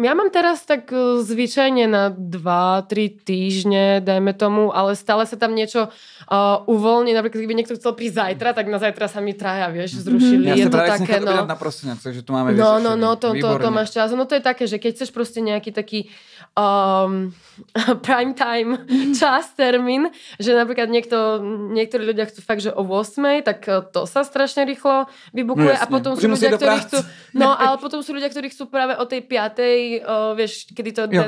ja 0.01 0.13
mám 0.17 0.29
teraz 0.33 0.65
tak 0.65 0.89
eh, 0.89 1.21
zvyčajne 1.21 1.85
na 1.85 2.09
2-3 2.09 3.21
týždne, 3.23 4.01
dajme 4.01 4.33
tomu, 4.33 4.73
ale 4.73 4.97
stále 4.97 5.23
sa 5.29 5.37
tam 5.37 5.53
niečo 5.53 5.87
uh, 5.87 6.63
uvoľní. 6.65 7.13
Napríklad, 7.13 7.43
keby 7.43 7.55
niekto 7.55 7.75
chcel 7.77 7.93
prísť 7.93 8.15
zajtra, 8.17 8.57
tak 8.57 8.65
na 8.71 8.77
zajtra 8.79 9.05
sa 9.11 9.19
mi 9.19 9.37
traja, 9.37 9.67
vieš, 9.69 10.01
zrušili. 10.01 10.47
Já 10.47 10.55
Je 10.55 10.69
to 10.69 10.77
také, 10.77 11.19
no. 11.19 11.45
na 11.45 11.55
prosinec, 11.55 11.99
takže 12.03 12.21
to 12.23 12.33
máme 12.33 12.53
No, 12.53 12.79
no, 12.79 12.97
vyřešený. 12.97 13.01
no, 13.01 13.09
to, 13.15 13.27
to, 13.35 13.49
to 13.59 13.69
máš 13.71 13.89
čas. 13.91 14.11
No 14.11 14.25
to 14.25 14.35
je 14.35 14.43
také, 14.43 14.67
že 14.67 14.77
keď 14.79 14.91
chceš 14.95 15.09
proste 15.11 15.39
nejaký 15.41 15.71
taký 15.71 16.09
um, 16.57 17.31
prime 18.05 18.33
time 18.33 18.83
čas, 19.15 19.53
termín, 19.55 20.11
že 20.39 20.51
napríklad 20.55 20.91
niekto, 20.91 21.39
niektorí 21.71 22.03
ľudia 22.03 22.27
chcú 22.27 22.39
fakt, 22.43 22.61
že 22.65 22.71
o 22.73 22.83
8, 22.83 23.45
tak 23.45 23.59
eh, 23.67 23.79
to 23.91 24.03
sa 24.09 24.25
strašne 24.25 24.67
rýchlo 24.67 25.07
vybukuje 25.31 25.75
No 25.75 25.79
a 25.79 25.85
potom 25.87 26.11
sú 26.17 26.27
ľudia, 26.27 26.57
ktorí 26.57 26.77
chcú, 26.87 26.97
no 27.37 27.49
ale 27.63 27.75
potom 27.79 27.99
sú 28.03 28.11
ľudia, 28.11 28.29
ktorí 28.31 28.51
chcú 28.51 28.67
práve 28.67 28.97
o 28.97 29.05
tej 29.07 29.23
5, 29.23 29.31
uh, 29.31 30.33
vieš, 30.35 30.67
kedy 30.71 30.89
to 30.91 31.01
Jo, 31.11 31.27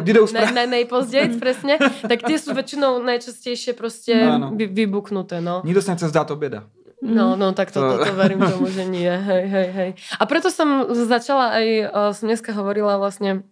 ne, 0.54 0.64
nejpozději, 0.68 1.38
presne, 1.44 1.80
tak 1.80 2.24
tie 2.24 2.38
sú 2.40 2.56
väčšinou 2.56 3.04
najčastejšie 3.04 3.76
proste 3.76 4.16
Áno. 4.16 4.56
vy, 4.56 4.68
vybuknuté, 4.68 5.42
no. 5.42 5.62
Nikdo 5.64 5.82
se 5.82 5.92
nechce 5.92 6.08
zdát 6.10 6.32
oběda. 6.32 6.64
No, 7.04 7.36
no, 7.36 7.52
tak 7.52 7.72
to, 7.72 7.82
to, 7.82 7.98
To- 7.98 8.06
to 8.06 8.14
verím 8.16 8.40
tomu, 8.40 8.72
že 8.72 8.88
nie. 8.88 9.12
Hej, 9.12 9.44
hej, 9.52 9.68
hej. 9.76 9.90
A 10.20 10.24
preto 10.24 10.48
som 10.48 10.88
začala 10.88 11.52
aj, 11.52 11.68
uh, 11.84 12.12
som 12.16 12.32
dneska 12.32 12.56
hovorila 12.56 12.96
vlastne 12.96 13.44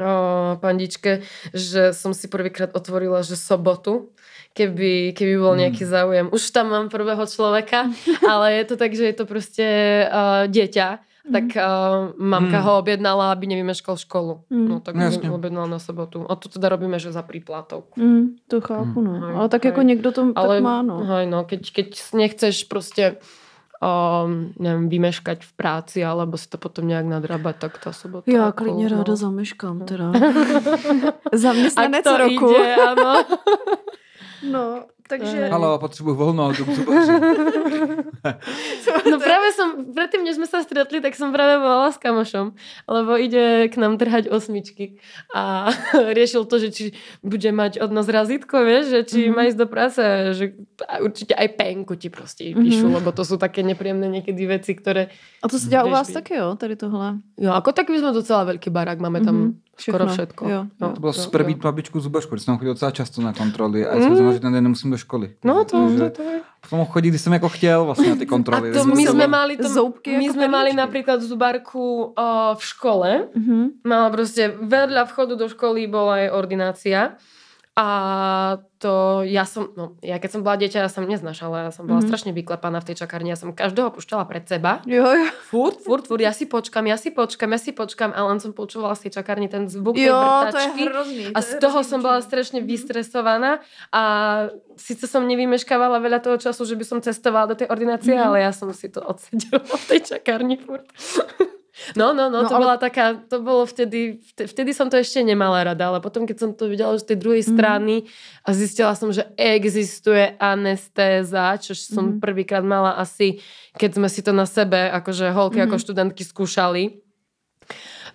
uh, 0.00 0.56
pandičke, 0.60 1.22
že 1.54 1.92
som 1.92 2.14
si 2.14 2.28
prvýkrát 2.28 2.72
otvorila, 2.76 3.22
že 3.22 3.36
sobotu, 3.36 4.12
keby, 4.52 5.12
keby 5.12 5.34
bol 5.36 5.54
nejaký 5.56 5.84
záujem. 5.84 6.28
Už 6.32 6.50
tam 6.50 6.70
mám 6.72 6.88
prvého 6.88 7.26
človeka, 7.26 7.92
ale 8.32 8.52
je 8.60 8.64
to 8.64 8.74
tak, 8.76 8.92
že 8.96 9.04
je 9.04 9.14
to 9.16 9.24
proste 9.28 9.66
uh, 10.08 10.44
dieťa, 10.48 10.88
tak 11.26 11.58
uh, 11.58 12.14
mamka 12.14 12.62
Mm. 12.62 12.64
ho 12.64 12.72
objednala, 12.78 13.34
aby 13.34 13.50
nevymeškal 13.50 13.98
školu. 13.98 14.46
Mm. 14.46 14.68
No 14.70 14.78
tak 14.78 14.94
ho 14.94 15.34
objednala 15.34 15.66
na 15.66 15.78
sobotu. 15.82 16.22
A 16.30 16.38
to 16.38 16.46
teda 16.46 16.68
robíme, 16.70 16.98
že 17.02 17.10
za 17.10 17.22
príplatok. 17.26 17.90
Mm, 17.98 18.38
to 18.46 18.60
chápu, 18.60 19.02
no. 19.02 19.12
Hej, 19.12 19.34
Ale 19.34 19.48
tak 19.48 19.64
jako 19.64 19.80
hej. 19.80 19.86
někdo 19.86 20.12
to 20.12 20.22
Ale, 20.34 20.56
tak 20.56 20.62
má, 20.62 20.82
no. 20.82 21.02
Hej, 21.02 21.26
no 21.26 21.44
keď, 21.44 21.72
keď 21.72 21.88
nechceš 22.14 22.64
prostě 22.64 23.16
um, 23.82 24.52
nevím, 24.58 24.88
vymeškať 24.88 25.44
v 25.44 25.52
práci, 25.52 26.04
alebo 26.04 26.36
si 26.36 26.48
to 26.48 26.58
potom 26.58 26.88
nějak 26.88 27.06
nadrábať, 27.06 27.56
tak 27.56 27.78
ta 27.78 27.92
sobota. 27.92 28.30
Já 28.30 28.46
jako, 28.46 28.64
klidně 28.64 28.88
ráda 28.88 29.04
no. 29.08 29.16
zameškám 29.16 29.78
No. 29.78 29.84
teda. 29.86 30.12
Zaměstnanec 31.32 32.04
to 32.04 32.16
roku. 32.16 32.50
ide, 32.50 32.76
áno. 32.76 33.24
No, 34.42 34.84
takže... 35.08 35.36
Hej. 35.36 35.50
Halo, 35.50 35.78
potřebuji 35.78 36.14
volno, 36.14 36.52
zubaři. 36.52 37.12
No 39.06 39.22
práve 39.22 39.54
som, 39.54 39.68
predtým, 39.86 40.26
než 40.26 40.34
sme 40.34 40.46
sa 40.46 40.60
stretli, 40.60 40.98
tak 40.98 41.14
som 41.14 41.30
práve 41.30 41.56
volala 41.56 41.88
s 41.88 41.98
kamošom, 41.98 42.52
lebo 42.84 43.14
ide 43.16 43.70
k 43.70 43.76
nám 43.76 43.96
trhať 43.96 44.26
osmičky 44.26 44.98
a 45.30 45.70
riešil 46.16 46.44
to, 46.44 46.58
že 46.58 46.68
či 46.70 46.84
bude 47.22 47.46
mať 47.46 47.78
od 47.78 47.90
nás 47.92 48.06
razítko, 48.06 48.60
vieš, 48.60 48.84
že 48.88 49.00
či 49.04 49.18
Mhm. 49.22 49.32
má 49.32 49.42
ísť 49.46 49.58
do 49.58 49.66
práce, 49.66 50.02
že 50.32 50.44
a 50.82 50.98
určite 51.00 51.32
aj 51.32 51.48
penku 51.54 51.94
ti 51.94 52.08
proste 52.08 52.50
píšu, 52.52 52.86
Mhm. 52.86 52.94
lebo 52.98 53.10
to 53.10 53.22
sú 53.22 53.36
také 53.36 53.62
nepríjemné 53.62 54.10
niekedy 54.10 54.42
veci, 54.44 54.74
ktoré 54.74 55.08
A 55.38 55.48
to 55.48 55.58
se 55.58 55.68
dělá 55.68 55.84
u 55.84 55.90
vás 55.90 56.08
by- 56.08 56.12
taky, 56.14 56.34
jo, 56.34 56.54
tady 56.56 56.76
tohle? 56.76 57.18
Jo, 57.38 57.52
ako 57.52 57.72
tak 57.72 57.88
my 57.88 57.98
sme 57.98 58.10
docela 58.12 58.44
veľký 58.44 58.70
barák, 58.70 58.98
máme 58.98 59.20
tam 59.20 59.36
Mhm, 59.36 59.50
skoro 59.54 59.65
všechno, 59.76 60.06
všetko. 60.06 60.42
jo, 60.48 60.60
jo. 60.80 60.88
To 60.94 61.00
bylo 61.00 61.08
jo, 61.10 61.12
super 61.12 61.40
jo. 61.40 61.46
být 61.46 61.58
babičku 61.58 62.00
zubařku, 62.00 62.34
když 62.34 62.44
jsem 62.44 62.58
chodil 62.58 62.74
docela 62.74 62.90
často 62.90 63.22
na 63.22 63.32
kontroly 63.32 63.86
a 63.86 63.88
já 63.92 63.96
Mm. 63.96 64.02
jsem 64.02 64.16
znal, 64.16 64.32
že 64.32 64.40
ten 64.40 64.52
den 64.52 64.64
nemusím 64.64 64.90
do 64.90 64.96
školy. 64.98 65.34
No 65.44 65.64
to, 65.64 65.76
Takže 65.88 65.98
to, 65.98 66.10
to 66.10 66.22
je. 66.22 66.40
Potom 66.60 66.86
chodit, 66.86 67.08
když 67.08 67.20
jsem 67.20 67.32
jako 67.32 67.48
chtěl 67.48 67.84
vlastně 67.84 68.08
na 68.10 68.16
ty 68.16 68.26
kontroly. 68.34 68.70
A 68.70 68.74
to 68.74 68.84
my 68.84 69.02
jsem 69.06 69.12
sme 69.12 69.24
se- 69.24 69.28
mali, 69.28 69.56
to, 69.56 69.68
Zoubky 69.68 70.16
my 70.18 70.24
jako 70.24 70.34
sme 70.34 70.48
mali 70.48 70.70
napríklad 70.72 71.22
zubarku 71.22 72.04
uh, 72.04 72.54
v 72.56 72.62
škole, 72.64 73.10
Mhm. 73.36 73.70
Mala 73.84 74.10
proste 74.10 74.48
vedľa 74.50 75.04
vchodu 75.06 75.34
do 75.36 75.46
školy 75.48 75.86
bola 75.86 76.26
aj 76.26 76.28
ordinácia. 76.32 77.00
A 77.76 77.88
to 78.80 79.20
ja 79.28 79.44
som, 79.44 79.68
no 79.76 80.00
ja 80.00 80.16
keď 80.16 80.30
som 80.32 80.40
bola 80.40 80.56
dieťa, 80.56 80.80
ja 80.80 80.88
som 80.88 81.04
neznašala, 81.04 81.68
ja 81.68 81.72
som 81.76 81.84
bola 81.84 82.00
Mhm. 82.00 82.08
strašne 82.08 82.32
vyklepaná 82.32 82.80
v 82.80 82.88
tej 82.88 83.04
čakárni, 83.04 83.28
ja 83.28 83.36
som 83.36 83.52
každého 83.52 83.92
pušťala 83.92 84.24
pred 84.24 84.48
seba. 84.48 84.80
Jo, 84.88 85.04
jo. 85.04 85.28
Furt, 85.52 85.84
furt, 85.84 86.08
furt, 86.08 86.24
ja 86.24 86.32
si 86.32 86.48
počkam, 86.48 86.88
ja 86.88 86.96
si 86.96 87.12
počkam, 87.12 87.52
ja 87.52 87.60
si 87.60 87.76
počkam 87.76 88.16
a 88.16 88.20
len 88.24 88.40
som 88.40 88.56
počúvala 88.56 88.96
z 88.96 89.08
tej 89.08 89.20
čakárni 89.20 89.52
ten 89.52 89.68
zvuk 89.68 89.92
tej 89.92 90.08
Jo, 90.08 90.16
to 90.48 90.56
je 90.56 90.68
hrozný. 90.88 91.24
A 91.36 91.38
to 91.38 91.44
z 91.44 91.48
je 91.52 91.60
toho 91.60 91.78
hrozný 91.84 91.90
som 91.92 91.98
bola 92.00 92.20
strašne 92.24 92.64
vystresovaná 92.64 93.60
a 93.92 94.02
síce 94.80 95.04
som 95.04 95.28
nevymeškávala 95.28 96.00
veľa 96.00 96.24
toho 96.24 96.40
času, 96.40 96.64
že 96.64 96.80
by 96.80 96.84
som 96.88 96.98
cestovala 97.04 97.52
do 97.52 97.60
tej 97.60 97.68
ordinácie, 97.68 98.16
Mhm. 98.16 98.24
ale 98.24 98.36
ja 98.40 98.56
som 98.56 98.72
si 98.72 98.88
to 98.88 99.04
odsedela 99.04 99.60
v 99.60 99.84
tej 99.84 100.00
čakárni 100.16 100.56
furt. 100.56 100.88
No, 101.96 102.12
no, 102.16 102.30
no, 102.32 102.42
No, 102.42 102.48
to 102.48 102.54
ale- 102.56 102.64
bola 102.64 102.76
taká, 102.80 103.14
to 103.28 103.42
bolo 103.44 103.66
vtedy, 103.68 104.16
vte- 104.32 104.48
vtedy 104.48 104.72
som 104.74 104.88
to 104.90 104.96
ešte 104.96 105.20
nemala 105.20 105.60
rada, 105.64 105.88
ale 105.92 106.00
potom, 106.00 106.24
keď 106.26 106.36
som 106.40 106.50
to 106.56 106.68
videla 106.72 106.96
z 106.98 107.04
tej 107.04 107.16
druhej 107.20 107.42
Mhm. 107.44 107.50
strany 107.52 107.94
a 108.44 108.48
zistila 108.56 108.94
som, 108.96 109.12
že 109.12 109.28
existuje 109.36 110.36
anestéza, 110.40 111.56
čo 111.60 111.76
som 111.76 112.16
Mhm. 112.16 112.20
prvýkrát 112.20 112.64
mala 112.64 112.96
asi, 112.96 113.38
keď 113.76 113.90
sme 114.00 114.08
si 114.08 114.22
to 114.24 114.32
na 114.32 114.46
sebe, 114.48 114.88
akože 114.88 115.30
holky 115.36 115.60
Mhm. 115.60 115.66
ako 115.68 115.76
študentky 115.78 116.24
skúšali, 116.24 117.00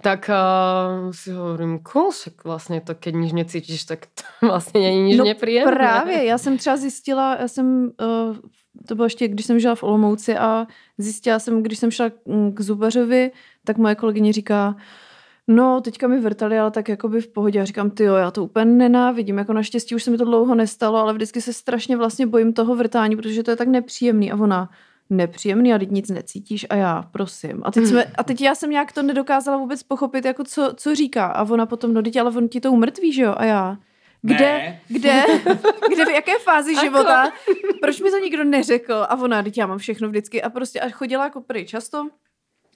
tak 0.01 0.29
uh, 0.33 1.13
si 1.13 1.29
hovorím, 1.31 1.79
cool, 1.85 2.09
však 2.11 2.43
vlastně 2.43 2.81
to, 2.81 2.95
keď 2.95 3.13
nič 3.15 3.31
necítíš, 3.33 3.83
tak 3.85 4.05
to 4.05 4.23
vlastně 4.41 4.81
není 4.81 5.03
nič 5.03 5.17
No 5.17 5.25
nepříjemné. 5.25 5.71
Právě, 5.71 6.25
já 6.25 6.37
jsem 6.37 6.57
třeba 6.57 6.77
zjistila, 6.77 7.37
já 7.41 7.47
jsem, 7.47 7.91
uh, 8.01 8.35
to 8.87 8.95
bylo 8.95 9.05
ještě, 9.05 9.27
když 9.27 9.45
jsem 9.45 9.59
žila 9.59 9.75
v 9.75 9.83
Olomouci 9.83 10.37
a 10.37 10.67
zjistila 10.97 11.39
jsem, 11.39 11.63
když 11.63 11.79
jsem 11.79 11.91
šla 11.91 12.11
mm, 12.25 12.53
k 12.53 12.61
zubařovi, 12.61 13.31
tak 13.63 13.77
moje 13.77 13.95
kolegyně 13.95 14.33
říká, 14.33 14.75
no 15.47 15.81
teďka 15.81 16.07
mi 16.07 16.19
vrtali, 16.19 16.59
ale 16.59 16.71
tak 16.71 16.89
jakoby 16.89 17.21
v 17.21 17.27
pohodě. 17.27 17.61
A 17.61 17.65
říkám, 17.65 17.89
ty 17.89 18.03
jo, 18.03 18.15
já 18.15 18.31
to 18.31 18.43
úplně 18.43 18.65
nenávidím, 18.65 19.37
jako 19.37 19.53
naštěstí 19.53 19.95
už 19.95 20.03
se 20.03 20.11
mi 20.11 20.17
to 20.17 20.25
dlouho 20.25 20.55
nestalo, 20.55 20.97
ale 20.97 21.13
vždycky 21.13 21.41
se 21.41 21.53
strašně 21.53 21.97
vlastně 21.97 22.27
bojím 22.27 22.53
toho 22.53 22.75
vrtání, 22.75 23.15
protože 23.15 23.43
to 23.43 23.51
je 23.51 23.57
tak 23.57 23.67
nepříjemný 23.67 24.31
a 24.31 24.35
ona, 24.35 24.69
nepříjemný 25.09 25.73
a 25.73 25.77
teď 25.77 25.91
nic 25.91 26.09
necítíš 26.09 26.65
a 26.69 26.75
já, 26.75 27.03
prosím. 27.11 27.61
A 27.63 27.71
teď, 27.71 27.85
jsme, 27.85 28.03
a 28.03 28.23
teď 28.23 28.41
já 28.41 28.55
jsem 28.55 28.69
nějak 28.69 28.91
to 28.91 29.01
nedokázala 29.01 29.57
vůbec 29.57 29.83
pochopit, 29.83 30.25
jako 30.25 30.43
co, 30.43 30.73
co 30.75 30.95
říká. 30.95 31.25
A 31.25 31.43
ona 31.43 31.65
potom, 31.65 31.93
no 31.93 32.01
teď 32.01 32.17
ale 32.17 32.31
on 32.31 32.47
ti 32.47 32.61
to 32.61 32.71
umrtví, 32.71 33.13
že 33.13 33.21
jo? 33.21 33.33
A 33.37 33.45
já, 33.45 33.77
kde, 34.21 34.37
Ne. 34.39 34.81
kde, 34.87 35.23
kde, 35.93 36.05
v 36.05 36.09
jaké 36.09 36.39
fázi 36.39 36.75
života, 36.75 37.31
proč 37.81 38.01
mi 38.01 38.11
to 38.11 38.17
nikdo 38.17 38.43
neřekl? 38.43 38.93
A 38.93 39.15
ona, 39.15 39.43
teď 39.43 39.57
já 39.57 39.67
mám 39.67 39.77
všechno 39.77 40.09
vždycky. 40.09 40.41
A 40.41 40.49
prostě 40.49 40.79
a 40.79 40.89
chodila 40.89 41.23
jako 41.23 41.41
pryč 41.41 41.69
často, 41.69 42.07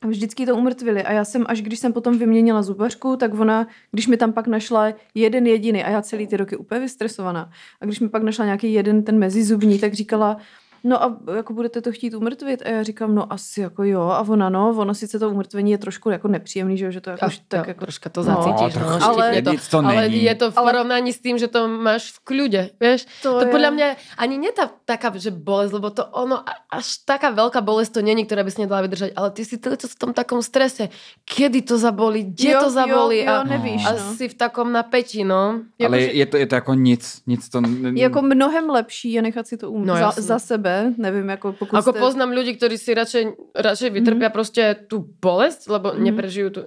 a 0.01 0.07
vždycky 0.07 0.45
to 0.45 0.55
umrtvili. 0.55 1.03
A 1.03 1.11
já 1.11 1.25
jsem, 1.25 1.45
až 1.47 1.61
když 1.61 1.79
jsem 1.79 1.93
potom 1.93 2.17
vyměnila 2.17 2.61
zubařku, 2.63 3.15
tak 3.15 3.33
ona, 3.33 3.67
když 3.91 4.07
mi 4.07 4.17
tam 4.17 4.33
pak 4.33 4.47
našla 4.47 4.93
jeden 5.13 5.47
jediný, 5.47 5.83
a 5.83 5.89
já 5.89 6.01
celý 6.01 6.27
ty 6.27 6.37
roky 6.37 6.57
úplně 6.57 6.81
vystresovaná, 6.81 7.51
a 7.81 7.85
když 7.85 7.99
mi 7.99 8.09
pak 8.09 8.23
našla 8.23 8.45
nějaký 8.45 8.73
jeden 8.73 9.03
ten 9.03 9.19
mezizubní, 9.19 9.79
tak 9.79 9.93
říkala, 9.93 10.37
no 10.85 11.03
a 11.03 11.17
jako 11.35 11.53
budete 11.53 11.81
to 11.81 11.91
chtít 11.91 12.13
umrtvit? 12.13 12.61
A 12.65 12.69
já 12.69 12.83
říkám, 12.83 13.15
no 13.15 13.33
asi 13.33 13.61
jako 13.61 13.83
jo. 13.83 14.01
A 14.01 14.21
ona, 14.21 14.49
no, 14.49 14.69
ono 14.77 14.93
sice 14.93 15.19
to 15.19 15.29
umrtvení 15.29 15.71
je 15.71 15.77
trošku 15.77 16.09
jako 16.09 16.27
nepříjemný, 16.27 16.77
že, 16.77 16.85
jo, 16.85 16.91
že 16.91 17.01
to 17.01 17.09
jako, 17.09 17.25
A, 17.25 17.29
tak 17.47 17.59
jo, 17.59 17.63
jako 17.67 17.81
troška 17.81 18.09
to 18.09 18.19
no, 18.19 18.25
zacítíš. 18.25 18.75
No, 18.75 18.81
trochu, 18.81 19.03
ale- 19.03 19.29
ale, 19.29 19.41
to, 19.41 19.51
to 19.71 19.77
ale 19.77 20.01
není. 20.01 20.23
je 20.23 20.35
to 20.35 20.51
v 20.51 20.55
porovnaní 20.55 21.13
s 21.13 21.19
tým, 21.19 21.37
že 21.37 21.47
to 21.47 21.67
máš 21.67 22.11
v 22.11 22.19
kľude, 22.23 22.61
vieš? 22.79 23.05
To 23.23 23.39
To, 23.39 23.45
je- 23.45 23.51
podľa 23.51 23.71
mňa 23.71 23.87
ani 24.17 24.35
nie 24.37 24.51
tá 24.51 24.69
taká, 24.85 25.09
že 25.17 25.31
bolesť, 25.31 25.73
lebo 25.73 25.89
to 25.89 26.03
ono, 26.13 26.43
až 26.71 26.85
taká 27.05 27.31
veľká 27.33 27.61
bolesť 27.65 27.91
to 27.97 28.01
není, 28.05 28.25
ktorá 28.25 28.43
by 28.45 28.51
si 28.51 28.61
nedala 28.61 28.81
vydržať, 28.85 29.11
ale 29.15 29.31
ty 29.31 29.41
si 29.45 29.57
čas 29.57 29.91
v 29.91 29.99
tom 29.99 30.11
takom 30.13 30.41
strese. 30.45 30.89
Kedy 31.25 31.61
to 31.65 31.77
zabolí, 31.77 32.23
kde 32.35 32.51
Jo, 32.51 32.59
to 32.61 32.69
zabolí 32.69 33.25
jo, 33.25 33.31
jo, 33.31 33.33
a, 33.33 33.43
nevíš, 33.43 33.81
a 33.85 33.91
no. 33.97 34.13
si 34.13 34.29
v 34.29 34.35
takom 34.37 34.71
napätí, 34.71 35.23
no. 35.23 35.65
Ale 35.79 36.01
je 36.13 36.25
to, 36.25 36.37
je 36.37 36.47
to 36.47 36.55
jako 36.55 36.73
nic, 36.73 37.03
nic 37.27 37.41
to... 37.49 37.61
Jako 37.95 38.21
mnohem 38.21 38.69
lepší 38.69 39.11
je 39.11 39.21
nechat 39.21 39.47
si 39.47 39.57
to 39.57 39.71
um- 39.71 39.85
No, 39.85 39.95
za, 39.95 40.11
za 40.17 40.39
sebe, 40.39 40.74
nevím, 40.97 41.29
jako 41.29 41.53
pokud 41.53 41.75
Ako 41.77 41.91
jste... 41.91 41.99
poznám 41.99 42.29
ľudí, 42.31 42.57
ktorí 42.57 42.77
si 42.77 42.93
radšej, 42.93 43.23
radšej 43.55 43.89
vytrpia 43.89 44.29
prostě 44.29 44.75
tú 44.87 45.05
bolesť, 45.21 45.69
lebo 45.69 45.93
Mhm. 45.93 46.03
neprežijú 46.03 46.49
tú, 46.49 46.61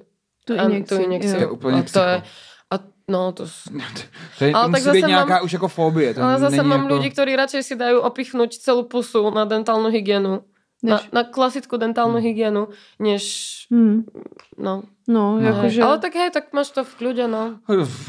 Tu 0.47 0.55
a- 0.59 0.65
injekci, 0.65 0.95
tú 0.97 1.03
injekciu. 1.03 1.35
jo. 1.35 1.37
To 1.37 1.41
je 1.41 1.51
úplně 1.51 1.77
a 1.79 1.83
to 1.93 2.01
je, 2.01 2.17
a 2.71 2.75
no 3.09 3.33
to, 3.33 3.45
To, 4.39 4.45
je, 4.45 4.53
Ale 4.55 4.67
to 4.67 4.73
tak 4.73 4.81
musí 4.83 4.91
být 4.93 5.01
zase 5.01 5.09
nějaká 5.11 5.35
mám- 5.35 5.45
už 5.45 5.53
jako 5.53 5.69
fobie. 5.69 6.15
To 6.15 6.23
ale 6.23 6.39
zase 6.39 6.63
mám 6.63 6.83
jako... 6.83 6.95
ľudí, 6.95 7.09
ktorí 7.11 7.37
radšej 7.37 7.63
si 7.63 7.75
dajú 7.77 7.99
opichnúť 8.01 8.51
celú 8.59 8.83
pusu 8.85 9.31
na 9.31 9.45
dentálnu 9.45 9.89
hygienu. 9.91 10.45
Na, 10.83 10.97
Než, 10.97 11.11
na 11.13 11.23
klasickú 11.27 11.75
dentálnu 11.77 12.23
hygienu, 12.23 12.69
než 13.03 13.23
hmm, 13.71 14.07
no. 14.63 14.83
No, 15.09 15.39
no 15.41 15.47
jakože... 15.47 15.83
Ale 15.83 15.99
tak 15.99 16.15
hej, 16.15 16.31
tak 16.31 16.53
máš 16.53 16.71
to 16.71 16.85
v 16.85 16.93
kľude, 17.01 17.25
no. 17.29 17.57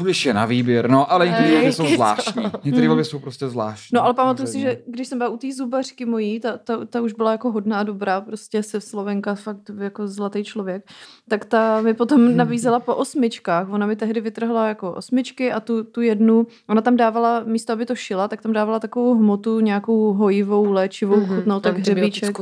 Když 0.00 0.26
je 0.26 0.34
na 0.34 0.44
výběr, 0.46 0.90
no, 0.90 1.12
ale 1.12 1.26
některé 1.26 1.50
volby 1.52 1.72
jsou 1.72 1.86
zvláštní. 1.86 2.42
Některé 2.64 2.76
Hmm. 2.86 2.88
volby 2.88 3.04
jsou 3.04 3.18
prostě 3.18 3.48
zvláštní. 3.48 3.94
No 3.96 4.04
ale 4.04 4.14
pamatuju 4.14 4.46
si, 4.48 4.60
že 4.60 4.78
když 4.86 5.08
jsem 5.08 5.18
byla 5.18 5.30
u 5.30 5.36
té 5.36 5.46
zubařky 5.52 6.04
mojí, 6.04 6.40
ta, 6.40 6.56
ta, 6.58 6.84
ta 6.84 7.00
už 7.00 7.12
byla 7.12 7.32
jako 7.32 7.52
hodná 7.52 7.80
a 7.80 7.82
dobrá, 7.82 8.20
prostě 8.20 8.62
se 8.62 8.80
Slovenka, 8.80 9.34
fakt 9.34 9.70
jako 9.78 10.08
zlatý 10.08 10.44
člověk, 10.44 10.84
tak 11.28 11.44
ta 11.44 11.80
mi 11.80 11.94
potom 11.94 12.36
nabízela 12.36 12.80
po 12.80 12.94
osmičkách. 12.94 13.68
Ona 13.70 13.86
mi 13.86 13.96
tehdy 13.96 14.20
vytrhla 14.20 14.68
jako 14.68 14.92
osmičky 14.92 15.52
a 15.52 15.60
tu, 15.60 15.84
tu 15.84 16.00
jednu, 16.00 16.46
ona 16.68 16.80
tam 16.80 16.96
dávala, 16.96 17.42
místo 17.46 17.72
aby 17.72 17.86
to 17.86 17.94
šila, 17.94 18.28
tak 18.28 18.42
tam 18.42 18.52
dávala 18.52 18.78
takovou 18.80 19.14
hmotu, 19.14 19.60
nějakou 19.60 20.12
hojivou, 20.12 20.72
léčivou, 20.72 21.16
mm-hmm. 21.16 21.36
chutnou, 21.36 21.60
tak 21.60 21.78
hřebíček. 21.78 22.38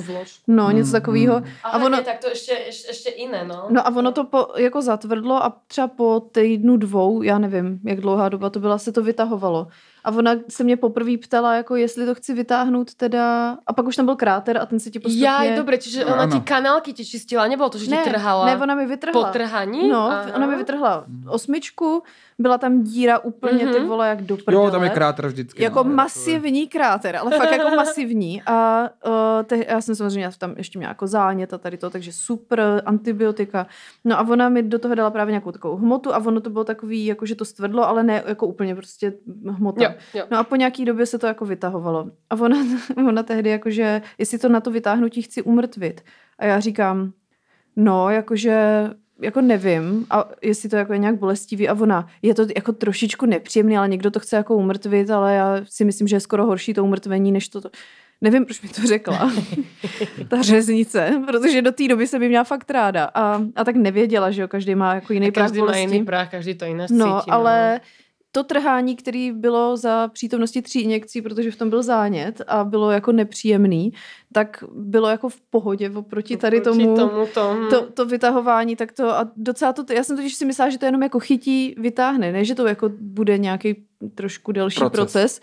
No, 0.49 0.71
něco 0.71 0.89
Mm, 0.89 0.93
takového. 0.93 1.39
mm. 1.41 1.47
A, 1.65 1.69
A 1.69 1.77
ono- 1.77 1.87
ono... 1.87 2.03
tak 2.03 2.19
to 2.19 2.29
ještě, 2.29 2.53
ještě, 2.67 2.89
ještě 2.89 3.11
iné, 3.11 3.45
no. 3.49 3.67
No 3.71 3.87
a 3.87 3.97
ono 3.97 4.13
to 4.13 4.25
po, 4.25 4.48
jako 4.57 4.83
zatvrdlo 4.83 5.45
a 5.45 5.61
třeba 5.67 5.89
po 5.89 6.21
týdnu 6.21 6.77
dvou, 6.77 7.23
já 7.23 7.39
nevím, 7.39 7.81
jak 7.85 8.01
dlouhá 8.01 8.29
doba 8.29 8.51
to 8.51 8.61
byla, 8.61 8.79
se 8.79 8.93
to 8.93 9.03
vytahovalo. 9.03 9.69
A 10.05 10.11
ona 10.11 10.33
se 10.49 10.65
mě 10.65 10.77
poprvé 10.77 11.17
ptala, 11.19 11.55
jako 11.55 11.77
jestli 11.77 12.07
to 12.07 12.15
chci 12.15 12.35
vytáhnout 12.35 12.95
teda, 12.95 13.57
a 13.67 13.73
pak 13.73 13.87
už 13.87 13.97
tam 13.97 14.05
byl 14.07 14.17
kráter 14.17 14.59
a 14.59 14.67
ten 14.67 14.81
se 14.81 14.91
ti 14.91 14.99
postupně... 14.99 15.27
Jaj, 15.27 15.57
dobre, 15.57 15.79
čiže 15.79 16.05
No, 16.05 16.13
ona 16.15 16.23
áno. 16.27 16.33
ti 16.33 16.41
kanálky 16.41 16.93
ti 16.93 17.05
čistila, 17.05 17.47
nebolo 17.49 17.69
to, 17.71 17.79
že 17.79 17.91
ne, 17.91 17.97
ti 18.05 18.11
trhala 18.11 18.47
ne, 18.47 18.57
ona 18.57 18.75
mi 18.75 18.85
po 18.85 18.89
vytrhla. 18.89 19.31
trhaní? 19.33 19.89
No, 19.89 20.11
Aha. 20.11 20.31
ona 20.37 20.47
mi 20.47 20.57
vytrhla 20.57 21.05
osmičku, 21.29 22.03
byla 22.39 22.59
tam 22.59 22.83
díra 22.83 23.19
úplně 23.19 23.59
ty 23.67 23.79
Mhm. 23.81 23.89
vole 23.89 24.09
jak 24.09 24.23
do 24.23 24.37
prdele. 24.37 24.65
Jo, 24.65 24.71
tam 24.71 24.83
je 24.85 24.91
kráter 24.91 25.27
vždycky. 25.27 25.63
Jako 25.63 25.83
no, 25.85 25.91
masivní 25.95 26.69
kráter, 26.69 27.17
ale 27.17 27.31
fakt 27.39 27.53
jako 27.53 27.77
masivní. 27.77 28.43
A 28.47 28.89
uh, 29.07 29.13
te, 29.45 29.65
já 29.69 29.81
jsem 29.81 29.95
samozřejmě 29.95 30.31
tam 30.39 30.55
ještě 30.57 30.79
měla 30.79 30.91
jako 30.91 31.07
zánět 31.07 31.53
a 31.53 31.59
tady 31.59 31.77
to, 31.79 31.91
takže 31.91 32.13
super, 32.13 32.83
antibiotika. 32.87 33.67
No 34.05 34.19
a 34.19 34.23
ona 34.29 34.49
mi 34.49 34.63
do 34.63 34.79
toho 34.79 34.95
dala 34.95 35.11
právě 35.11 35.33
nějakou 35.33 35.53
takovou 35.53 35.77
hmotu 35.77 36.15
a 36.15 36.19
ono 36.19 36.41
to 36.41 36.51
bylo 36.51 36.65
takový, 36.65 37.07
jako 37.07 37.27
že 37.27 37.35
to 37.35 37.45
stvrdlo, 37.45 37.89
ale 37.89 38.03
ne 38.03 38.23
jako 38.27 38.47
úplně 38.47 38.75
prostě 38.75 39.13
hmota. 39.51 39.83
Jo, 39.89 40.21
jo. 40.21 40.25
No 40.31 40.39
a 40.39 40.45
po 40.45 40.57
nějaký 40.57 40.85
době 40.85 41.07
se 41.07 41.19
to 41.19 41.27
jako 41.27 41.45
vytahovalo. 41.47 42.11
A 42.31 42.35
ona, 42.35 42.57
ona 43.09 43.23
tehdy 43.23 43.51
jakože, 43.51 44.03
jestli 44.19 44.39
to 44.39 44.49
na 44.49 44.61
to 44.61 44.71
vytáhnutí 44.71 45.23
chci 45.23 45.43
umrtvit. 45.43 46.01
A 46.39 46.45
já 46.45 46.61
říkám, 46.61 47.13
no, 47.77 48.11
jakože 48.11 48.91
jako 49.23 49.41
nevím, 49.41 50.07
a 50.11 50.29
jestli 50.43 50.69
to 50.69 50.77
jako 50.77 50.93
je 50.93 50.99
nějak 50.99 51.19
bolestivý 51.19 51.69
a 51.69 51.75
ona, 51.75 52.07
je 52.23 52.35
to 52.35 52.47
jako 52.57 52.73
trošičku 52.73 53.27
nepříjemný, 53.27 53.79
ale 53.79 53.89
někdo 53.89 54.11
to 54.11 54.21
chce 54.21 54.37
jako 54.37 54.57
umrtvit, 54.57 55.11
ale 55.11 55.35
já 55.35 55.57
si 55.65 55.85
myslím, 55.85 56.09
že 56.09 56.17
je 56.17 56.21
skoro 56.21 56.47
horší 56.47 56.75
to 56.75 56.85
umrtvení, 56.85 57.33
než 57.33 57.49
to, 57.49 57.61
to. 57.61 57.71
Nevím, 58.21 58.45
proč 58.45 58.63
mi 58.63 58.69
to 58.69 58.83
řekla, 58.87 59.33
ta 60.29 60.43
řeznice, 60.43 61.23
protože 61.27 61.63
do 61.63 61.73
té 61.73 61.89
doby 61.89 62.07
jsem 62.07 62.23
ji 62.23 62.29
měla 62.29 62.45
fakt 62.45 62.71
ráda 62.71 63.05
a, 63.15 63.43
a 63.57 63.65
tak 63.65 63.77
nevěděla, 63.77 64.31
že 64.31 64.43
jo, 64.43 64.49
každý 64.49 64.75
má 64.75 64.95
jako 64.95 65.13
jiný 65.13 65.31
práh 65.31 65.45
Každý 65.47 65.63
má 65.63 65.77
jiný 65.77 66.05
práh, 66.05 66.31
každý 66.31 66.55
to 66.55 66.65
jinak 66.65 66.91
No, 66.91 67.21
cítí. 67.21 67.31
ale 67.31 67.81
to 68.33 68.45
trhání, 68.45 68.97
který 68.97 69.33
bylo 69.33 69.77
za 69.77 70.09
přítomnosti 70.09 70.63
tří 70.63 70.81
injekcí, 70.81 71.23
protože 71.23 71.51
v 71.51 71.57
tom 71.57 71.71
byl 71.71 71.83
zánět 71.83 72.43
a 72.47 72.65
bylo 72.65 72.91
jako 72.91 73.13
nepříjemný, 73.13 73.93
tak 74.33 74.65
bylo 74.73 75.09
jako 75.09 75.29
v 75.29 75.41
pohodě 75.41 75.91
oproti 75.91 76.37
tady 76.37 76.61
tomu, 76.61 76.97
tomu 76.97 77.27
to, 77.35 77.57
to, 77.71 77.87
to 77.91 78.07
vytahování, 78.07 78.77
tak 78.77 78.93
to 78.93 79.11
a 79.11 79.31
docela 79.37 79.73
to, 79.73 79.93
já 79.93 80.05
jsem 80.05 80.17
totiž 80.17 80.35
si 80.35 80.45
myslela, 80.45 80.71
že 80.71 80.79
to 80.79 80.87
jenom 80.87 81.03
jako 81.03 81.21
chytí, 81.21 81.75
vytáhne, 81.79 82.33
ne, 82.33 82.45
že 82.45 82.55
to 82.55 82.67
jako 82.67 82.91
bude 83.01 83.39
nějaký 83.39 83.77
trošku 84.15 84.53
delší 84.53 84.81
Proces. 84.81 84.93
proces. 84.93 85.41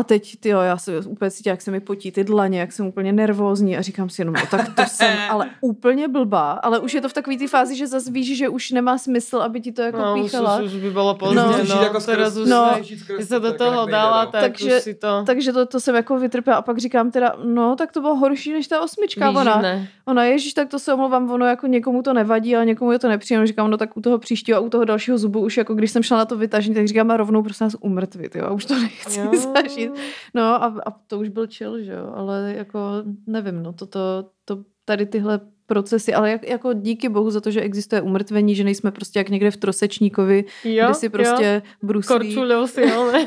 A 0.00 0.02
teď, 0.02 0.36
ty 0.40 0.48
jo, 0.48 0.60
já 0.60 0.76
se 0.78 0.98
úplně 0.98 1.30
cítím, 1.30 1.50
jak 1.50 1.62
se 1.62 1.70
mi 1.70 1.80
potí 1.80 2.12
ty 2.12 2.24
dlaně, 2.24 2.60
jak 2.60 2.72
jsem 2.72 2.86
úplně 2.86 3.12
nervózní 3.12 3.76
a 3.76 3.82
říkám 3.82 4.08
si 4.10 4.20
jenom, 4.20 4.34
no, 4.34 4.40
tak 4.50 4.74
to 4.74 4.82
jsem 4.86 5.14
ale 5.30 5.50
úplně 5.60 6.08
blbá, 6.08 6.50
ale 6.52 6.78
už 6.78 6.94
je 6.94 7.00
to 7.00 7.08
v 7.08 7.12
takové 7.12 7.36
té 7.36 7.48
fázi, 7.48 7.76
že 7.76 7.86
zase 7.86 8.10
víš, 8.10 8.36
že 8.38 8.48
už 8.48 8.70
nemá 8.70 8.98
smysl, 8.98 9.36
aby 9.36 9.60
ti 9.60 9.72
to 9.72 9.82
jako 9.82 9.98
no, 9.98 10.14
už, 10.16 10.22
píchala. 10.22 10.56
už, 10.60 10.64
už 10.74 10.80
by 10.80 10.90
bylo 10.90 11.14
pozdě, 11.14 11.36
No. 11.36 11.52
no, 11.52 11.64
no 11.76 11.82
jako 11.82 12.00
teraz 12.00 12.34
skrz- 12.36 12.42
už 12.42 12.48
No. 12.48 12.70
skrz- 12.80 13.14
když 13.16 13.28
se 13.28 13.40
do 13.40 13.52
toho 13.54 13.86
dala, 13.86 14.24
no. 14.24 14.30
tak 14.30 14.40
Takže- 14.40 14.76
už 14.76 14.82
si 14.82 14.94
to 14.94 15.22
Takže 15.26 15.52
to, 15.52 15.66
to 15.66 15.80
jsem 15.80 15.94
jako 15.94 16.18
vytrpěla 16.18 16.56
a 16.56 16.62
pak 16.62 16.78
říkám 16.78 17.10
teda, 17.10 17.34
no 17.44 17.76
tak 17.76 17.92
to 17.92 18.00
bylo 18.00 18.16
horší 18.16 18.52
než 18.52 18.68
ta 18.68 18.80
osmička. 18.80 19.30
Ona, 19.30 19.42
výživné. 19.44 19.88
ona 20.06 20.24
ježíš, 20.24 20.54
tak 20.54 20.68
to 20.68 20.78
se 20.78 20.94
omlouvám, 20.94 21.30
ono 21.30 21.46
jako 21.46 21.66
někomu 21.66 22.02
to 22.02 22.12
nevadí, 22.12 22.56
ale 22.56 22.66
někomu 22.66 22.92
je 22.92 22.98
to 22.98 23.08
nepříjemné. 23.08 23.46
Říkám, 23.46 23.70
no 23.70 23.76
tak 23.76 23.96
u 23.96 24.00
toho 24.00 24.18
příštího 24.18 24.58
a 24.58 24.60
u 24.60 24.68
toho 24.68 24.84
dalšího 24.84 25.18
zubu 25.18 25.40
už 25.40 25.56
jako 25.56 25.74
když 25.74 25.90
jsem 25.90 26.02
šla 26.02 26.18
na 26.18 26.24
to 26.24 26.36
vytažení, 26.36 26.74
tak 26.74 26.88
říkám, 26.88 27.10
a 27.10 27.16
rovnou 27.16 27.42
prosím 27.42 27.64
nás 27.64 27.76
umrtvit, 27.80 28.36
jo, 28.36 28.44
a 28.44 28.50
už 28.52 28.64
to 28.64 28.74
nechci 28.74 29.20
Jo. 29.20 29.30
zažít. 29.54 29.89
No 30.34 30.42
a, 30.42 30.66
a, 30.86 30.90
to 31.06 31.18
už 31.18 31.28
byl 31.28 31.46
chill, 31.46 31.82
že 31.84 31.92
jo, 31.92 32.12
ale 32.14 32.54
jako 32.56 32.78
nevím, 33.26 33.62
no 33.62 33.72
toto, 33.72 34.30
to, 34.44 34.64
tady 34.84 35.06
tyhle 35.06 35.40
procesy, 35.66 36.14
ale 36.14 36.30
jak, 36.30 36.48
jako 36.48 36.72
díky 36.72 37.08
bohu 37.08 37.30
za 37.30 37.40
to, 37.40 37.50
že 37.50 37.60
existuje 37.60 38.02
umrtvení, 38.02 38.54
že 38.54 38.64
nejsme 38.64 38.90
prostě 38.90 39.18
jak 39.18 39.28
někde 39.28 39.50
v 39.50 39.56
Trosečníkovi, 39.56 40.44
Jo, 40.64 40.84
kde 40.84 40.94
si 40.94 41.06
jo. 41.06 41.10
prostě 41.10 41.62
bruslí. 41.82 42.34
Korčuľou 42.34 42.66
si, 42.66 42.82
ale 42.92 43.22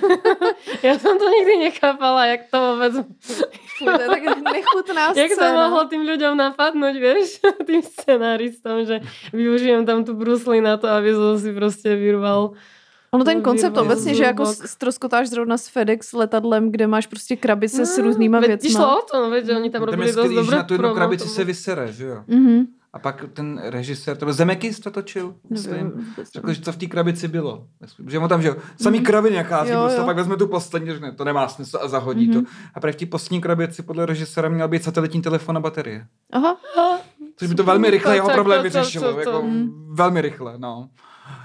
ja 0.84 0.99
som 0.99 1.16
to 1.16 1.24
nikdy 1.24 1.72
nechápala, 1.72 2.26
jak 2.36 2.51
to 2.51 2.57
vôbec, 2.59 2.93
Fuj, 3.80 3.93
to 3.95 4.01
je 4.01 4.07
tak 4.11 4.24
nechutná 4.43 5.16
jak 5.16 5.30
to 5.30 5.39
scéna. 5.39 5.55
mohlo 5.55 5.88
tým 5.91 6.03
ľuďom 6.03 6.36
napadnúť, 6.36 6.95
vieš, 6.99 7.39
tým 7.64 7.80
scenáristom, 7.80 8.84
že 8.86 8.99
využijem 9.32 9.88
tam 9.88 10.03
tu 10.03 10.11
brusli 10.11 10.59
na 10.59 10.76
to, 10.78 10.91
aby 10.91 11.16
som 11.16 11.39
si 11.39 11.53
prostě 11.55 11.95
vyrval. 11.95 12.51
Ono 13.14 13.24
ten 13.26 13.38
No, 13.38 13.43
koncept 13.43 13.78
obecně, 13.78 14.16
že 14.16 14.24
jako 14.24 14.45
stroskotáš 14.45 15.30
zrovna 15.30 15.57
s 15.57 15.68
FedEx 15.68 16.14
letadlem, 16.14 16.72
kde 16.72 16.88
máš 16.88 17.07
prostě 17.07 17.36
krabice 17.36 17.86
s 17.86 17.97
různýma 17.97 18.39
veď 18.39 18.47
věcma. 18.47 18.70
Išlo 18.70 18.99
o 18.99 19.01
to, 19.11 19.30
veď, 19.30 19.45
že 19.45 19.55
oni 19.55 19.70
tam 19.70 19.84
robili 19.84 20.07
že 20.07 20.14
dobré 20.16 20.57
na 20.57 20.64
tu 20.64 20.74
jednu 20.74 20.93
krabici 20.93 21.28
se 21.28 21.43
vysere, 21.43 21.91
že 21.91 22.05
jo? 22.05 22.24
Mhm. 22.28 22.66
A 22.93 22.99
pak 22.99 23.26
ten 23.34 23.61
režisér, 23.64 24.18
to 24.18 24.26
byl 24.26 24.34
Zemekis 24.34 24.80
to 24.80 24.91
točil, 24.91 25.36
myslím. 25.49 26.14
Řekl, 26.34 26.53
že 26.53 26.61
co 26.61 26.72
v 26.72 26.78
té 26.78 26.86
krabici 26.86 27.28
bylo. 27.28 27.66
Že 28.07 28.20
mu 28.20 28.28
tam, 28.28 28.41
že 28.41 28.47
jo, 28.47 28.55
samý 28.82 28.99
kraviny 29.01 29.36
nachází, 29.36 29.72
Jo, 29.72 29.80
prostě 29.82 29.99
jo. 29.99 30.05
pak 30.05 30.16
vezme 30.16 30.38
tu 30.38 30.47
poslední, 30.47 30.88
že 30.89 30.99
ne, 30.99 31.11
to 31.11 31.24
nemá 31.24 31.47
smysl 31.47 31.80
a 31.82 31.88
zahodí 31.88 32.28
Mhm. 32.30 32.43
to. 32.43 32.49
A 32.76 32.80
právě 32.80 32.93
v 32.93 32.95
té 32.95 33.05
poslední 33.05 33.41
krabici 33.41 33.84
podle 33.84 34.05
režiséra 34.05 34.49
měl 34.49 34.68
být 34.68 34.84
satelitní 34.84 35.22
telefon 35.22 35.57
a 35.57 35.59
baterie. 35.59 36.05
Aha, 36.32 36.57
Což 37.36 37.47
by 37.49 37.55
to 37.55 37.64
velmi 37.64 37.89
rychle 37.89 38.16
jeho 38.16 38.28
Tak, 38.28 38.36
problém 38.36 38.64
vyřešilo. 38.64 39.20
Jako, 39.20 39.43
velmi 39.89 40.22
rychle, 40.22 40.53
no. 40.57 40.89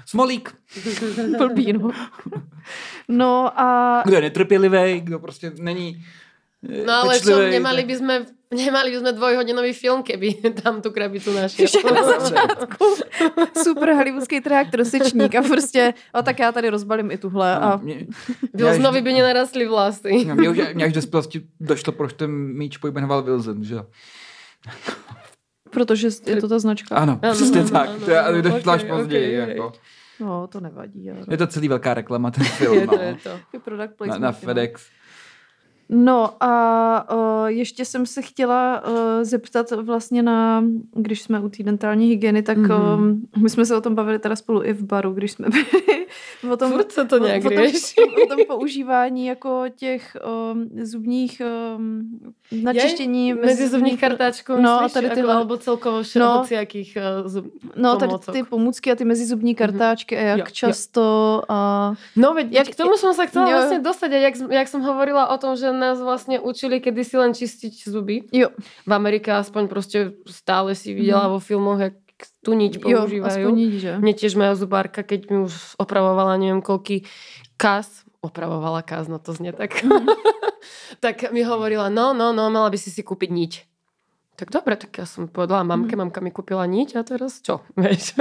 Smolík. 0.08 0.54
blbý, 1.38 1.72
no. 1.72 1.90
No 3.08 3.60
a 3.60 4.02
Kdo 4.06 4.16
je 4.16 4.22
netrpělivý, 4.22 5.00
kdo 5.00 5.18
prostě 5.18 5.52
není 5.60 6.04
eh, 6.68 6.84
No 6.86 6.92
ale 6.92 7.20
čo, 7.20 7.24
pečlivej, 7.28 7.50
nemali 7.60 7.82
by 7.84 7.94
sme, 7.96 8.14
nemali 8.50 8.88
by 8.90 8.96
sme 8.98 9.10
dvojhodinový 9.12 9.72
film, 9.76 10.02
keby 10.02 10.34
tam 10.64 10.80
tu 10.82 10.90
krabicu 10.90 11.32
našiel. 11.32 11.64
Ještě 11.64 11.92
na 11.92 12.02
začátku 12.18 12.84
super 13.62 13.92
hollywoodský 13.94 14.40
trhák 14.40 14.70
trosečník 14.70 15.34
a 15.34 15.42
prostě, 15.42 15.94
a 16.12 16.22
tak 16.22 16.38
já 16.38 16.52
tady 16.52 16.68
rozbalím 16.68 17.10
i 17.10 17.18
tuhle 17.18 17.52
a 17.56 17.58
Ano, 17.58 17.80
mě- 17.84 18.06
mě 18.90 19.02
by 19.02 19.12
nenarastli 19.12 19.66
vlasy. 19.68 20.24
No, 20.24 20.34
Mě 20.34 20.48
už 20.50 20.58
mě 20.74 20.84
až 20.84 20.92
dospělosti 20.92 21.42
došlo, 21.60 21.92
proč 21.92 22.12
ten 22.12 22.30
míč 22.32 22.76
pojmenoval 22.76 23.22
Wilson, 23.22 23.64
že 23.64 23.76
protože 25.70 26.08
je 26.26 26.36
to 26.40 26.48
ta 26.48 26.58
značka. 26.58 26.94
Ano, 26.96 27.20
Ano, 27.22 27.32
přesně 27.34 27.60
ano, 27.60 27.70
tak. 27.70 27.88
ano, 27.88 28.00
To 28.04 28.10
je, 28.10 28.20
ale 28.20 28.38
ano. 28.38 28.50
došlo 28.50 28.72
až 28.72 28.82
Ok, 28.82 28.88
později. 28.88 29.40
ok, 29.42 29.48
ok. 29.48 29.48
Jako. 29.48 29.72
No, 30.20 30.46
to 30.46 30.60
nevadí. 30.60 31.10
Ale... 31.10 31.20
Je 31.30 31.36
to 31.36 31.46
celý 31.46 31.68
velká 31.68 31.94
reklama, 31.94 32.30
ten 32.30 32.44
film. 32.58 32.78
Je 32.78 32.86
to, 32.86 32.96
no. 32.96 33.02
je 33.02 33.16
to. 33.22 33.30
Je 33.52 33.60
product 33.60 33.90
Na, 33.90 33.96
placement, 33.96 34.22
na 34.22 34.28
no. 34.30 34.32
FedEx. 34.32 34.86
No 35.90 36.42
a 36.42 37.12
uh, 37.12 37.46
ještě 37.46 37.84
jsem 37.84 38.06
se 38.06 38.22
chtěla 38.22 38.82
uh, 38.86 38.94
zeptat 39.22 39.70
vlastně 39.70 40.22
na, 40.22 40.64
když 40.96 41.22
jsme 41.22 41.40
u 41.40 41.48
té 41.48 41.62
dentální 41.62 42.08
hygieny, 42.08 42.42
tak 42.42 42.58
mm. 42.58 42.70
um, 42.70 43.28
my 43.42 43.50
jsme 43.50 43.66
se 43.66 43.76
o 43.76 43.80
tom 43.80 43.94
bavili 43.94 44.18
teda 44.18 44.36
spolu 44.36 44.64
i 44.64 44.72
v 44.72 44.82
baru, 44.82 45.12
když 45.12 45.32
jsme 45.32 45.48
byli. 45.48 45.97
Potom, 46.48 46.72
Furt 46.72 46.92
se 46.92 47.04
to 47.04 47.18
nějak 47.18 47.42
potom, 47.42 47.58
řeší. 47.58 47.94
potom 48.20 48.38
používání 48.46 49.26
jako 49.26 49.64
těch 49.76 50.16
um, 50.52 50.68
zubních 50.82 51.42
um, 51.76 52.18
načištění. 52.62 53.34
Mezi 53.34 53.68
zubních 53.68 54.00
kartáčků, 54.00 54.52
No, 54.56 54.70
a 54.70 54.82
myslíš? 54.82 54.92
tady 54.92 55.06
Ako- 55.08 55.14
tyhle- 55.14 55.34
Alebo 55.34 55.56
celkovo 55.56 55.98
No. 56.18 56.38
hociakých 56.38 56.98
uh, 57.22 57.28
zub... 57.28 57.44
No, 57.76 57.96
tady 57.96 58.12
ty 58.32 58.42
pomůcky 58.42 58.92
a 58.92 58.94
ty 58.94 59.04
mezizubní 59.04 59.54
kartáčky 59.54 60.16
a 60.18 60.20
jak 60.20 60.38
Jo, 60.38 60.44
jo. 60.48 60.52
často 60.52 61.42
a... 61.48 61.92
No 62.16 62.34
veď, 62.34 62.46
Jak- 62.52 62.68
k 62.68 62.76
tomu 62.76 62.96
som 62.96 63.14
sa 63.14 63.26
chcela 63.26 63.46
Jo. 63.50 63.54
vlastne 63.58 63.78
dostať, 63.82 64.10
a 64.12 64.18
jak, 64.18 64.34
jak 64.50 64.68
som 64.68 64.80
hovorila 64.82 65.28
o 65.30 65.36
tom, 65.38 65.56
že 65.56 65.70
nás 65.72 66.00
vlastne 66.00 66.40
učili 66.40 66.80
kedysi 66.80 67.16
len 67.18 67.34
čistiť 67.34 67.74
zuby. 67.88 68.22
Jo, 68.32 68.48
V 68.86 68.92
Amerike 68.92 69.30
aspoň 69.32 69.68
proste 69.68 69.98
stále 70.26 70.74
si 70.74 70.94
videla 70.94 71.28
vo 71.28 71.38
filmoch, 71.38 71.78
jak 71.80 71.94
tu 72.48 72.54
niť 72.54 72.72
jo, 72.78 73.04
používajú. 73.04 73.28
aspoň 73.44 73.52
nič, 73.54 73.72
že? 73.78 73.92
Mne 73.94 74.12
tiež 74.14 74.32
moja 74.34 74.54
zubárka, 74.54 75.00
keď 75.02 75.20
mi 75.28 75.36
už 75.42 75.52
opravovala 75.76 76.34
neviem 76.34 76.58
koľký 76.58 77.04
kas, 77.54 77.86
opravovala 78.18 78.80
kas, 78.80 79.04
no 79.04 79.16
to 79.16 79.30
znie 79.30 79.52
tak, 79.52 79.84
tak 81.04 81.28
mi 81.28 81.40
hovorila, 81.40 81.88
no, 81.88 82.10
no, 82.10 82.32
no, 82.32 82.48
mala 82.48 82.66
by 82.66 82.76
si 82.76 82.88
si 82.88 83.00
kúpiť 83.00 83.30
niť. 83.30 83.52
Tak 84.34 84.54
dobre, 84.54 84.78
tak 84.78 84.94
ja 84.94 85.02
som 85.02 85.26
povedala 85.26 85.66
mamke, 85.66 85.92
mamka 85.92 86.18
mi 86.18 86.30
kúpila 86.30 86.62
niť 86.64 86.94
a 86.94 87.02
teraz 87.02 87.42
čo, 87.42 87.58
vieš. 87.74 88.14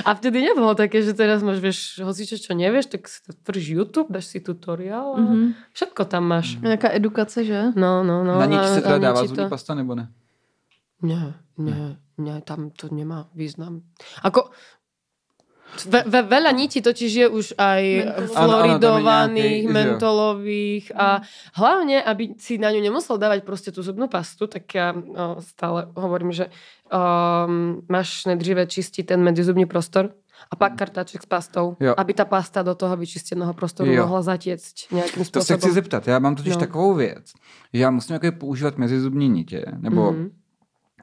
a 0.00 0.10
vtedy 0.10 0.40
nebolo 0.42 0.72
také, 0.72 0.98
že 0.98 1.12
teraz 1.12 1.44
máš, 1.44 1.60
vieš, 1.60 1.78
hoci 2.00 2.24
čo, 2.24 2.40
čo 2.40 2.52
nevieš, 2.52 2.88
tak 2.88 3.04
si 3.04 3.20
otvoríš 3.28 3.66
YouTube, 3.70 4.08
dáš 4.08 4.24
si 4.26 4.40
tutoriál 4.40 5.14
a 5.14 5.20
Mhm. 5.20 5.52
všetko 5.70 6.02
tam 6.06 6.24
máš. 6.26 6.56
Nějaká 6.58 6.88
edukace, 6.90 7.44
že? 7.44 7.76
No, 7.76 8.00
no, 8.00 8.24
no. 8.24 8.38
Na 8.38 8.46
nič 8.46 8.56
a- 8.58 8.72
se 8.72 8.80
teda 8.80 8.96
a 8.96 9.04
dává 9.04 9.20
ničí 9.20 9.28
zubní 9.28 9.48
pasta, 9.48 9.74
nebo 9.74 9.92
ne? 9.94 10.08
Ne, 10.98 11.34
ne, 11.58 11.70
ne, 11.70 11.96
tam 12.44 12.70
to 12.70 12.88
nemá 12.90 13.28
význam. 13.34 13.82
Ako, 14.22 14.50
ve, 15.86 16.00
ve, 16.08 16.20
veľa 16.24 16.48
nití 16.56 16.80
totiž 16.80 17.12
je 17.12 17.26
už 17.28 17.46
aj 17.60 17.82
je 17.84 18.04
floridovaných, 18.32 19.62
nejaký, 19.62 19.62
že 19.62 19.68
jo. 19.68 19.74
mentolových 19.76 20.86
a 20.96 21.06
hlavne, 21.54 22.00
aby 22.02 22.34
si 22.40 22.56
na 22.56 22.72
ňu 22.72 22.80
nemusel 22.80 23.20
dávať 23.20 23.44
proste 23.44 23.68
tú 23.68 23.84
zubnú 23.84 24.08
pastu, 24.08 24.48
tak 24.48 24.64
ja 24.74 24.96
no, 24.96 25.44
stále 25.44 25.92
hovorím, 25.92 26.32
že 26.32 26.48
um, 26.88 27.84
máš 27.84 28.24
nejdříve 28.24 28.64
čistiť 28.66 29.12
ten 29.12 29.20
medzizubný 29.20 29.68
prostor 29.68 30.16
a 30.50 30.56
pak 30.56 30.72
kartáček 30.78 31.22
s 31.22 31.26
pastou, 31.28 31.76
Jo. 31.80 31.94
aby 31.98 32.14
ta 32.14 32.24
pasta 32.24 32.62
do 32.62 32.74
toho 32.74 32.96
vyčisteného 32.96 33.52
prostoru 33.54 33.92
Jo. 33.92 34.02
mohla 34.08 34.22
zatiecť 34.22 34.92
nějakým 34.92 35.20
To 35.20 35.24
se 35.24 35.28
způsobem. 35.28 35.58
chci 35.60 35.70
zeptat. 35.72 36.08
Já 36.08 36.18
mám 36.18 36.34
totiž 36.36 36.54
No. 36.54 36.60
takovou 36.60 36.94
věc, 36.94 37.32
že 37.74 37.80
já 37.82 37.90
musím 37.90 38.14
jako 38.14 38.32
používat 38.38 38.78
mezizubní 38.78 39.28
nitě, 39.28 39.64
nebo 39.78 40.12
Mhm. 40.12 40.30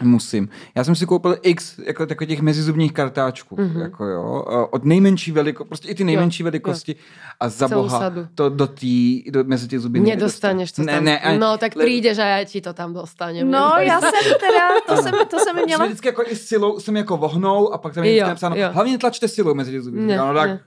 Musím. 0.04 0.50
Já 0.76 0.84
jsem 0.84 0.96
si 0.96 1.06
koupil 1.06 1.38
x 1.42 1.80
jako 1.86 2.06
takových 2.06 2.30
těch 2.30 2.42
mezizubních 2.42 2.94
kartáčků, 2.94 3.56
Mhm. 3.62 3.82
jako 3.82 4.06
jo, 4.06 4.46
od 4.72 4.86
nejmenší 4.86 5.32
velikosti, 5.32 5.68
prostě 5.68 5.88
i 5.88 5.96
ty 5.96 6.04
nejmenší 6.04 6.44
velikosti 6.44 6.96
a 7.40 7.50
za 7.50 7.68
Celou 7.68 7.84
boha 7.84 8.00
sadu. 8.00 8.28
to 8.36 8.50
do 8.50 8.68
tý, 8.68 9.24
do, 9.32 9.44
mezi 9.44 9.68
ty 9.68 9.80
zuby 9.80 10.00
Nedostaneš 10.00 10.72
to 10.72 10.84
ne, 10.84 10.94
tam. 10.94 11.04
Ne, 11.04 11.20
ani- 11.20 11.38
no 11.40 11.58
tak 11.58 11.76
le- 11.76 11.84
prídeš 11.86 12.18
a 12.18 12.26
já 12.26 12.44
ti 12.44 12.62
to 12.62 12.74
tam 12.74 12.94
dostanem. 12.94 13.52
No, 13.52 13.72
já 13.80 14.02
jsem 14.02 14.12
teda, 14.40 14.96
to 14.96 15.04
jsem, 15.04 15.14
to 15.30 15.40
jsem 15.40 15.56
Měla... 15.66 15.86
vždycky 15.86 16.08
jako 16.08 16.24
i 16.28 16.36
silou 16.36 16.80
jsem 16.80 16.98
jako 16.98 17.18
vohnou 17.18 17.74
a 17.74 17.78
pak 17.78 17.94
tam 17.94 18.04
je 18.04 18.16
Jo, 18.18 18.28
napsáno, 18.28 18.56
jo. 18.56 18.68
hlavně 18.72 18.98
tlačte 18.98 19.28
silou 19.28 19.54
mezi 19.54 19.72
ty 19.72 19.82
zuby. 19.82 20.00
Ne, 20.02 20.18
no, 20.18 20.34
tak, 20.34 20.50
ne. 20.50 20.60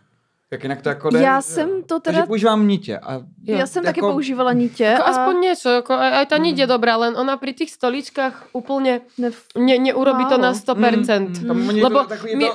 Jak 0.50 0.62
jinak 0.62 0.82
to 0.82 0.88
jako 0.88 1.10
jde. 1.10 1.22
Já 1.22 1.40
jsem 1.42 1.82
to 1.82 2.00
Takže 2.00 2.16
teda... 2.20 2.26
používám 2.26 2.68
nitě. 2.68 2.98
A. 2.98 3.20
Já 3.44 3.66
jsem 3.66 3.84
taky 3.84 3.98
Jako- 4.00 4.10
používala 4.10 4.52
nitě 4.52 4.84
Jako 4.84 5.02
a... 5.02 5.06
aspoň 5.06 5.34
niečo, 5.40 5.68
ako 5.84 5.92
aj, 5.92 6.10
aj 6.20 6.26
tá 6.26 6.36
Mm. 6.38 6.44
niť 6.44 6.56
je 6.58 6.66
dobrá, 6.66 6.96
len 6.96 7.12
ona 7.16 7.36
pri 7.36 7.52
tých 7.52 7.70
stoličkách 7.76 8.56
úplne 8.56 9.00
Ne, 9.20 9.28
ne, 9.56 9.76
neurobí 9.78 10.24
to 10.24 10.40
na 10.40 10.52
Málo. 10.52 10.60
100%. 10.60 11.44
Mm, 11.44 11.46
tam 11.48 11.56
oni 11.68 11.80
Lebo 11.84 11.98
my- 12.36 12.48
to, 12.48 12.52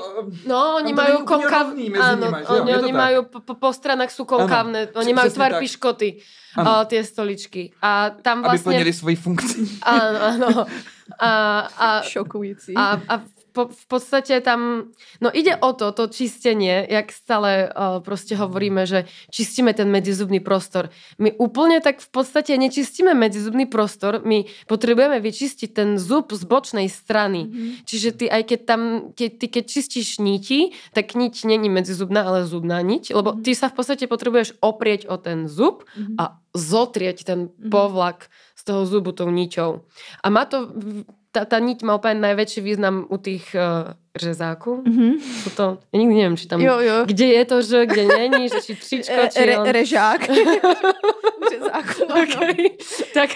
No, 0.50 0.76
oni 0.82 0.92
úplně 0.94 1.08
Áno, 2.02 2.26
nima, 2.26 2.38
že 2.42 2.54
jo? 2.54 2.62
oni, 2.64 2.72
oni 2.76 2.92
majú 2.94 3.20
po, 3.30 3.40
po, 3.54 3.70
stranách 3.74 4.10
sú 4.10 4.26
konkávne, 4.26 4.80
Áno, 4.90 5.00
oni 5.00 5.14
přesně 5.14 5.30
tvar 5.38 5.52
tak. 5.52 5.60
piškoty, 5.60 6.10
Ano. 6.58 6.70
a, 6.72 6.86
tie 6.86 7.02
stoličky. 7.04 7.72
A 7.82 8.10
tam 8.10 8.40
aby 8.46 8.58
vlastne... 8.58 8.70
plnili 8.74 8.94
svoji 8.94 9.16
funkci. 9.16 9.60
Áno, 9.86 10.18
áno. 10.20 10.50
A, 11.20 11.68
a, 11.78 12.02
šokující. 12.02 12.74
a, 12.76 12.96
a 13.10 13.16
po, 13.54 13.70
v 13.70 13.86
podstate 13.86 14.42
tam, 14.42 14.90
no 15.22 15.30
ide 15.30 15.54
o 15.62 15.72
to, 15.78 15.94
to 15.94 16.10
čistenie, 16.10 16.84
jak 16.90 17.14
stále 17.14 17.70
uh, 17.70 18.02
proste 18.02 18.34
hovoríme, 18.34 18.84
že 18.90 19.06
čistíme 19.30 19.72
ten 19.78 19.94
medzizubný 19.94 20.42
prostor. 20.42 20.90
My 21.22 21.30
úplne 21.38 21.78
tak 21.80 22.02
v 22.02 22.10
podstate 22.10 22.58
nečistíme 22.58 23.14
medzizubný 23.14 23.70
prostor, 23.70 24.26
my 24.26 24.50
potrebujeme 24.66 25.22
vyčistiť 25.22 25.70
ten 25.70 25.90
zub 26.02 26.34
z 26.34 26.44
bočnej 26.44 26.90
strany. 26.90 27.46
Mhm. 27.46 27.86
Čiže 27.86 28.10
ty 28.18 28.26
aj 28.28 28.44
keď 28.50 28.60
tam, 28.66 28.82
keď, 29.14 29.30
ty 29.38 29.46
keď 29.48 29.64
čistíš 29.70 30.18
niti, 30.18 30.74
tak 30.98 31.14
niť 31.14 31.46
není 31.46 31.70
medzizubná, 31.70 32.26
ale 32.26 32.50
zubná 32.50 32.82
niť, 32.82 33.14
lebo 33.14 33.38
ty 33.38 33.54
sa 33.54 33.70
v 33.70 33.78
podstate 33.78 34.10
potrebuješ 34.10 34.58
oprieť 34.60 35.06
o 35.06 35.22
ten 35.22 35.46
zub 35.46 35.86
Mhm. 35.94 36.18
a 36.18 36.42
zotrieť 36.58 37.22
ten 37.26 37.54
Mhm. 37.54 37.70
povlak 37.70 38.30
z 38.58 38.62
toho 38.66 38.86
zubu 38.86 39.12
tou 39.14 39.30
niťou. 39.30 39.82
A 40.24 40.28
má 40.30 40.46
to, 40.46 40.70
tá, 41.34 41.50
tá 41.50 41.58
niť 41.58 41.82
má 41.82 41.98
úplne 41.98 42.22
najväčší 42.22 42.62
význam 42.62 43.10
u 43.10 43.18
tých 43.18 43.58
uh, 43.58 43.98
řezáků. 44.14 44.86
Mhm. 44.86 45.08
Sú 45.18 45.50
to, 45.58 45.82
ja 45.90 45.98
nikdy 45.98 46.14
neviem, 46.14 46.38
či 46.38 46.46
tam, 46.46 46.62
Jo, 46.62 46.78
jo. 46.78 47.10
kde 47.10 47.26
je 47.34 47.44
to, 47.50 47.58
že 47.66 47.78
kde 47.90 48.04
není, 48.06 48.46
že 48.54 48.62
či 48.62 48.78
příčko, 48.86 49.18
Re, 49.18 49.30
či 49.34 49.42
re, 49.42 49.58
on... 49.58 49.66
režák. 49.66 50.22
Řezáku. 51.52 52.02
Okay. 52.14 52.78
tak 53.14 53.30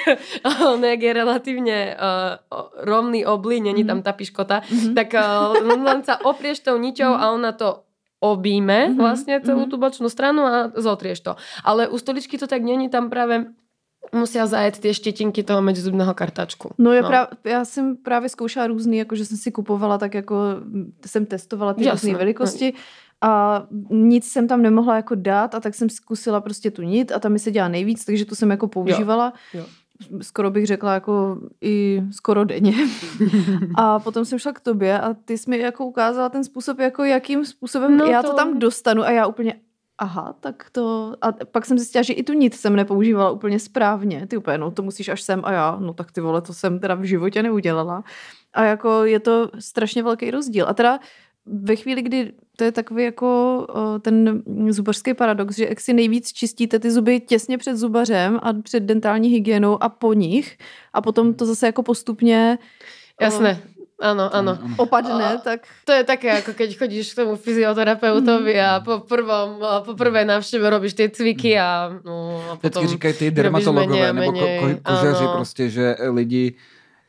on 0.70 0.86
jak 0.86 1.02
je 1.02 1.12
relatívne 1.14 1.78
uh, 1.98 2.38
rovný 2.86 3.26
oblí, 3.26 3.62
není 3.62 3.84
tam 3.84 4.02
tá 4.06 4.14
piškota, 4.14 4.62
Mhm. 4.70 4.94
tak 4.96 5.18
uh, 5.18 5.58
len 5.66 6.06
sa 6.06 6.22
oprieš 6.22 6.62
tou 6.62 6.78
niťou 6.78 7.10
a 7.18 7.34
ona 7.34 7.52
to 7.52 7.84
obíme 8.22 8.94
Mhm, 8.94 8.98
vlastne 8.98 9.34
celú 9.42 9.66
mhm. 9.66 9.70
tú 9.70 9.76
bočnú 9.78 10.10
stranu 10.10 10.46
a 10.46 10.70
zotrieš 10.74 11.20
to. 11.22 11.34
Ale 11.66 11.90
u 11.90 11.98
stoličky 11.98 12.38
to 12.38 12.48
tak 12.48 12.62
není, 12.62 12.90
tam 12.90 13.10
práve 13.10 13.50
musia 14.16 14.46
zajet 14.46 14.80
tie 14.80 14.94
štětinky 14.94 15.44
toho 15.44 15.62
medzizubného 15.62 16.14
kartačku. 16.14 16.72
No, 16.78 16.92
je 16.94 17.04
Práv, 17.04 17.28
já 17.44 17.66
jsem 17.66 17.96
právě 17.98 18.30
zkoušela 18.30 18.68
různý, 18.68 18.98
jako 18.98 19.16
že 19.16 19.26
jsem 19.26 19.38
si 19.38 19.52
kupovala, 19.52 19.98
tak 19.98 20.14
jako 20.14 20.36
jsem 21.06 21.26
testovala 21.26 21.74
ty 21.74 21.90
různé 21.90 22.16
velikosti 22.16 22.74
a 23.22 23.64
nic 23.90 24.26
jsem 24.32 24.48
tam 24.48 24.62
nemohla 24.62 24.96
jako 24.96 25.16
dát 25.16 25.56
a 25.56 25.60
tak 25.60 25.76
jsem 25.76 25.90
zkusila 25.90 26.42
prostě 26.42 26.72
tu 26.72 26.82
nit 26.82 27.12
a 27.12 27.20
tam 27.20 27.32
mi 27.32 27.40
se 27.40 27.52
dělá 27.52 27.68
nejvíc, 27.68 28.06
takže 28.06 28.26
tu 28.26 28.36
jsem 28.36 28.52
jako 28.52 28.68
používala. 28.68 29.34
jo. 29.54 29.66
Skoro 30.22 30.52
bych 30.52 30.66
řekla 30.68 30.94
jako 30.94 31.38
i 31.62 32.04
skoro 32.12 32.44
denně. 32.46 32.74
a 33.76 34.00
potom 34.00 34.26
jsem 34.26 34.40
šla 34.40 34.52
k 34.54 34.60
tobě 34.60 35.00
a 35.00 35.14
ty 35.14 35.38
jsi 35.38 35.50
mi 35.50 35.60
jako 35.60 35.86
ukázala 35.86 36.30
ten 36.30 36.44
způsob, 36.44 36.80
jako 36.80 37.04
jakým 37.04 37.46
způsobem 37.46 37.98
No 37.98 38.06
já 38.06 38.22
to 38.24 38.30
to- 38.30 38.36
tam 38.36 38.60
dostanu 38.60 39.04
a 39.04 39.12
já 39.12 39.28
úplně 39.28 39.56
Aha, 39.98 40.36
tak 40.40 40.70
to... 40.72 41.16
A 41.22 41.32
pak 41.32 41.66
jsem 41.66 41.78
zjistila, 41.78 42.02
že 42.02 42.14
i 42.14 42.24
tu 42.24 42.34
nit 42.34 42.54
jsem 42.54 42.76
nepoužívala 42.76 43.32
úplně 43.32 43.60
správně. 43.60 44.28
Ty 44.28 44.38
úplně, 44.38 44.58
no 44.58 44.72
to 44.72 44.84
musíš 44.84 45.10
až 45.10 45.22
sem 45.22 45.42
a 45.44 45.52
já, 45.52 45.78
no 45.80 45.94
tak 45.94 46.12
ty 46.12 46.22
vole, 46.22 46.42
to 46.42 46.54
jsem 46.54 46.80
teda 46.80 46.96
v 46.96 47.04
životě 47.04 47.44
neudělala. 47.44 48.04
A 48.54 48.64
jako 48.64 49.04
je 49.04 49.20
to 49.20 49.50
strašně 49.60 50.04
velký 50.04 50.32
rozdíl. 50.32 50.66
A 50.70 50.74
teda 50.74 51.00
ve 51.46 51.76
chvíli, 51.76 52.02
kdy 52.02 52.34
to 52.56 52.64
je 52.64 52.72
takový 52.72 53.04
jako 53.04 53.68
ten 54.02 54.44
zubařský 54.70 55.14
paradox, 55.14 55.56
že 55.56 55.66
jak 55.70 55.80
si 55.80 55.94
nejvíc 55.94 56.34
čistíte 56.34 56.80
ty 56.80 56.92
zuby 56.92 57.20
těsně 57.20 57.58
před 57.58 57.78
zubařem 57.78 58.40
a 58.44 58.54
před 58.54 58.80
dentální 58.80 59.30
hygienou 59.30 59.84
a 59.84 59.90
po 59.90 60.14
nich 60.14 60.58
a 60.94 61.02
potom 61.02 61.34
to 61.34 61.46
zase 61.46 61.66
jako 61.66 61.84
postupně 61.84 62.58
Jasné, 63.22 63.62
áno, 64.02 64.30
áno. 64.30 64.58
opadne, 64.78 65.26
A- 65.26 65.42
tak 65.42 65.66
To 65.86 65.92
je 65.94 66.04
také, 66.06 66.30
ako 66.42 66.54
keď 66.54 66.70
chodíš 66.78 67.14
k 67.14 67.26
tomu 67.26 67.36
fyzioterapeutovi 67.36 68.56
a 68.62 68.80
po, 68.80 69.00
prvom, 69.02 69.62
a 69.64 69.82
po 69.82 69.94
prvej 69.98 70.26
návšteve 70.26 70.70
robíš 70.70 70.94
tie 70.94 71.10
cviky 71.10 71.58
a, 71.58 71.90
no, 72.06 72.42
a 72.52 72.56
potom... 72.56 72.86
Vždycky 72.86 72.88
říkají 72.88 73.14
ty 73.14 73.26
dermatologové 73.32 74.14
nebo 74.14 74.32
ko- 74.32 74.42
menej, 74.42 74.60
ko- 74.60 74.80
kožaři 74.84 75.24
ano. 75.26 75.34
prostě, 75.34 75.70
že 75.70 75.96
lidi 76.14 76.54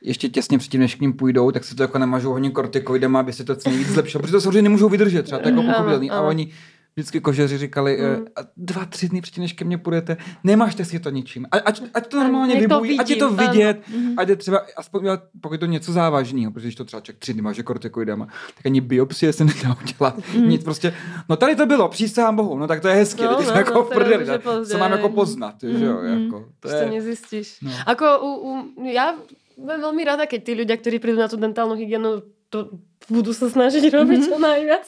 ještě 0.03 0.28
těsně 0.28 0.59
předtím, 0.59 0.80
než 0.80 0.95
k 0.95 1.01
ním 1.01 1.12
půjdou, 1.12 1.51
tak 1.51 1.64
si 1.64 1.74
to 1.74 1.82
jako 1.82 1.99
namažou 1.99 2.30
hodně 2.32 2.51
kortikoidama, 2.51 3.20
aby 3.20 3.32
se 3.32 3.45
to 3.45 3.57
co 3.57 3.68
nejvíc 3.70 3.89
zlepšilo, 3.89 4.22
protože 4.22 4.32
to 4.32 4.41
samozřejmě 4.41 4.62
nemůžou 4.62 4.89
vydržet, 4.89 5.22
třeba 5.22 5.39
to 5.39 5.49
jako 5.49 5.62
pochopitelný. 5.62 6.11
A 6.11 6.20
oni 6.20 6.53
vždycky 6.99 7.20
kožeři 7.20 7.59
říkali, 7.59 7.99
Mm. 8.03 8.09
mm. 8.11 8.24
dva, 8.57 8.84
tři 8.84 9.09
dny 9.09 9.20
předtím, 9.20 9.42
než 9.42 9.53
ke 9.53 9.64
mně 9.64 9.78
půjdete, 9.78 10.16
nemášte 10.44 10.84
si 10.84 10.99
to 10.99 11.11
ničím. 11.11 11.46
A, 11.51 11.57
ať, 11.59 11.82
ať 11.94 12.07
to 12.07 12.16
normálně 12.18 12.55
Nech 12.55 12.66
to 12.68 12.74
vybují, 12.74 12.99
ať 12.99 13.11
je 13.11 13.16
to 13.16 13.28
vidím, 13.30 13.40
ano. 13.44 13.53
vidět, 13.53 13.76
Mhm. 13.88 14.14
ať 14.18 14.28
je 14.28 14.36
třeba, 14.36 14.59
aspoň 14.76 15.03
pokud 15.40 15.53
je 15.55 15.59
to 15.59 15.66
něco 15.66 15.92
závažného, 15.92 16.53
protože 16.53 16.66
když 16.66 16.74
to 16.74 16.84
třeba 16.84 17.01
člověk 17.01 17.18
tři 17.18 17.32
dny 17.32 17.42
maže 17.42 17.62
kortikoidama, 17.62 18.26
tak 18.57 18.66
ani 18.66 18.80
biopsie 18.80 19.32
se 19.32 19.44
nedá 19.44 19.76
udělat. 19.82 20.14
Mhm. 20.34 20.49
Nic 20.49 20.64
prostě, 20.64 20.92
no 21.28 21.36
tady 21.36 21.57
to 21.57 21.66
bylo, 21.66 21.88
přísahám 21.88 22.36
bohu, 22.36 22.59
no 22.59 22.66
tak 22.66 22.80
to 22.80 22.88
je 22.88 22.94
hezky, 22.94 23.22
No, 23.22 23.30
no, 23.32 23.40
no, 23.46 23.53
jako 23.53 23.74
no, 23.74 23.82
v 23.84 23.88
prdeli, 23.88 24.26
co 24.66 24.78
mám 24.78 24.92
jako 24.92 25.09
poznat, 25.09 25.55
že 25.62 25.84
jo, 25.84 25.99
Mhm. 26.03 26.24
jako, 26.24 26.38
to 26.61 26.68
To, 26.68 26.74
to 26.74 26.74
je, 26.74 26.90
nezistíš. 26.90 27.59
no. 27.62 27.70
Ako 27.86 28.07
u, 28.22 28.30
u, 28.51 28.51
ja 28.90 29.14
budem 29.59 29.80
veľmi 29.82 30.03
rada, 30.07 30.26
keď 30.30 30.40
tí 30.46 30.53
ľudia, 30.55 30.78
ktorí 30.78 31.03
prídu 31.03 31.18
na 31.18 31.26
tú 31.26 31.34
dentálnu 31.34 31.74
hygienu, 31.74 32.22
to 32.49 32.80
budú 33.07 33.32
sa 33.32 33.46
snažiť 33.46 33.84
robiť 33.96 34.20
čo 34.24 34.36
najviac. 34.36 34.84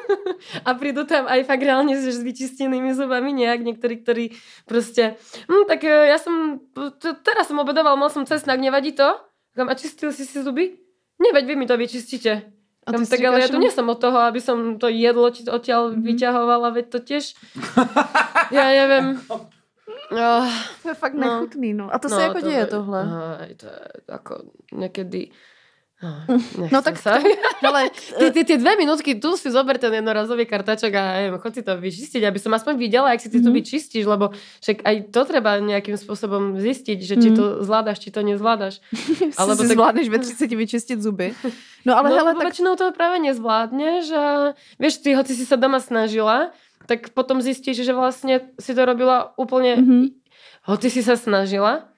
a 0.68 0.70
prídu 0.74 1.04
tam 1.04 1.24
aj 1.24 1.44
fakt 1.44 1.60
reálne 1.60 1.94
s 1.94 2.04
s 2.06 2.20
vyčistenými 2.20 2.92
zubami 2.92 3.32
nejak. 3.32 3.60
Niektorí, 3.60 3.94
ktorí 4.00 4.24
proste, 4.64 5.16
hm, 5.46 5.64
tak 5.64 5.80
e, 5.82 6.08
ja 6.08 6.16
som, 6.16 6.60
t- 6.74 7.16
teraz 7.20 7.48
som 7.48 7.56
obedoval, 7.56 7.96
mal 7.96 8.08
som 8.08 8.24
cesnak, 8.24 8.56
nevadí 8.56 8.92
to? 8.92 9.08
Říkám, 9.52 9.68
A 9.68 9.74
čistil 9.74 10.12
si 10.12 10.24
si 10.24 10.42
zuby? 10.42 10.76
Nie, 11.18 11.32
veď 11.32 11.44
vy 11.46 11.54
mi 11.56 11.66
to 11.66 11.76
vyčistíte. 11.76 12.32
A 12.80 12.92
Tam, 12.92 13.04
tak 13.04 13.20
ale 13.20 13.44
ja 13.44 13.48
tu 13.48 13.60
no- 13.60 13.64
nie 13.64 13.70
som 13.70 13.84
od 13.84 14.00
toho, 14.00 14.24
aby 14.24 14.40
som 14.40 14.80
to 14.80 14.88
jedlo 14.88 15.28
či 15.28 15.44
odtiaľ 15.44 15.92
Mhm. 15.92 16.00
vyťahovala, 16.00 16.68
veď 16.72 16.86
to 16.88 16.98
tiež... 16.98 17.24
ja 18.56 18.64
neviem. 18.72 19.20
Oh, 19.28 20.48
To 20.82 20.88
je 20.88 20.96
fakt 20.96 21.14
No. 21.14 21.22
nechutný, 21.44 21.74
no. 21.74 21.86
A 21.92 21.98
to 21.98 22.08
se 22.08 22.22
jako 22.22 22.40
děje 22.40 22.66
tohle. 22.66 23.00
Aj, 23.40 23.54
to 23.54 23.66
je 23.66 23.80
ako 24.08 24.34
niekedy... 24.72 25.30
No, 26.00 26.16
No 26.72 26.80
tak 26.80 26.96
sa. 26.96 27.20
Ty, 28.16 28.40
tie 28.40 28.56
dve 28.56 28.72
minútky, 28.74 29.20
tu 29.20 29.36
si 29.36 29.52
zober 29.52 29.76
ten 29.76 29.92
jednorazový 29.92 30.48
kartačok 30.48 30.92
a 30.96 31.02
neviem, 31.20 31.36
chod 31.36 31.52
si 31.52 31.60
to 31.60 31.76
vyčistiť, 31.76 32.24
aby 32.24 32.40
som 32.40 32.48
aspoň 32.50 32.74
videla, 32.74 33.12
jak 33.12 33.20
si 33.20 33.28
ty 33.28 33.36
Mhm. 33.36 33.44
zuby 33.44 33.60
čistíš, 33.60 34.04
lebo 34.04 34.32
však 34.60 34.80
aj 34.80 34.96
to 35.08 35.20
treba 35.22 35.60
nejakým 35.60 35.94
spôsobom 35.94 36.56
zistiť, 36.56 36.98
že 36.98 37.14
či 37.14 37.28
Mhm. 37.28 37.36
to 37.36 37.44
zvládaš, 37.60 38.00
či 38.00 38.08
to 38.08 38.20
nezvládaš. 38.22 38.80
Alebo 39.36 39.60
si 39.60 39.68
tak- 39.68 39.76
zvládneš 39.76 40.08
ve 40.08 40.18
30 40.18 40.56
vyčistit 40.56 40.98
zuby. 40.98 41.36
No 41.84 41.94
ale 41.94 42.08
no, 42.08 42.16
hele, 42.16 42.32
lebo 42.32 42.40
tak 42.40 42.48
väčšinou 42.48 42.72
to 42.74 42.92
práve 42.92 43.20
nezvládneš 43.20 44.04
a 44.10 44.24
vieš, 44.76 45.00
ty 45.00 45.12
hoci 45.12 45.32
si 45.32 45.44
sa 45.44 45.56
doma 45.56 45.80
snažila, 45.80 46.52
tak 46.84 47.12
potom 47.12 47.38
zistíš, 47.38 47.84
že 47.84 47.92
vlastne 47.92 48.48
si 48.56 48.72
to 48.72 48.82
robila 48.82 49.36
úplne, 49.36 49.76
Mhm. 49.76 50.00
hoci 50.64 50.88
si 50.88 51.00
sa 51.00 51.12
snažila, 51.14 51.92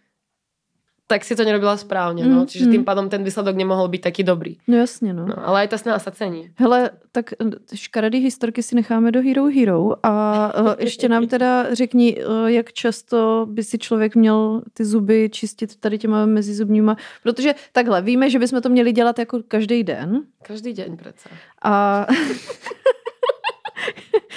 tak 1.13 1.29
si 1.29 1.37
to 1.37 1.45
nerobila 1.45 1.77
správne. 1.77 2.25
No. 2.25 2.37
Mhm. 2.43 2.47
Čiže 2.49 2.73
tým 2.73 2.85
pádom 2.89 3.13
ten 3.13 3.21
výsledok 3.21 3.53
nemohol 3.53 3.93
byť 3.93 4.01
taký 4.01 4.23
dobrý. 4.25 4.57
No 4.65 4.77
jasně, 4.81 5.13
no. 5.13 5.29
No, 5.29 5.37
ale 5.37 5.61
aj 5.61 5.69
tá 5.69 5.77
snaha 5.77 6.01
sa 6.01 6.09
cení. 6.09 6.57
Hele, 6.57 6.91
tak 7.13 7.37
eh, 7.37 7.77
škaredý 7.77 8.25
historky 8.25 8.63
si 8.65 8.73
necháme 8.75 9.13
do 9.13 9.21
Hero 9.21 9.53
Hero 9.53 10.01
a 10.03 10.13
uh, 10.57 10.75
ještě 10.79 11.09
nám 11.09 11.29
teda 11.29 11.75
řekni, 11.75 12.25
uh, 12.25 12.47
jak 12.49 12.73
často 12.73 13.47
by 13.51 13.63
si 13.63 13.79
člověk 13.79 14.17
měl 14.17 14.63
ty 14.73 14.85
zuby 14.85 15.29
čistit 15.33 15.77
tady 15.77 15.99
těma 15.99 16.27
mezizubníma, 16.27 16.97
protože 17.23 17.55
takhle, 17.73 18.03
víme, 18.03 18.31
že 18.31 18.39
bychom 18.39 18.63
to 18.63 18.69
měli 18.69 18.93
dělat 18.93 19.19
jako 19.19 19.41
každý 19.49 19.85
den 19.85 20.23
Každý 20.43 20.73
deň 20.73 20.97
predsa. 20.97 21.29
a 21.63 22.07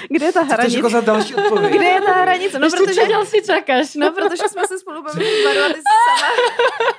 kde 0.09 0.25
je 0.25 0.31
ta 0.33 0.39
Co 0.41 0.45
to 0.45 0.51
je 0.51 0.55
hranice? 0.57 0.77
jako 0.77 0.89
za 0.89 1.01
další 1.01 1.35
odpověď? 1.35 1.73
Kde 1.73 1.85
je 1.85 2.01
ta 2.01 2.13
hranice? 2.13 2.59
No, 2.59 2.67
protože, 2.69 3.01
čo 3.01 3.07
ďalší 3.07 3.39
čakáš? 3.45 3.95
no, 3.95 4.11
protože 4.11 4.43
jsme 4.49 4.61
se 4.67 4.79
spolu 4.79 5.03
bavili 5.03 5.25
s 5.31 5.43
Barou 5.45 5.61
a 5.65 5.69
ty 5.73 5.79
jsi 5.79 5.93
sama. 6.05 6.29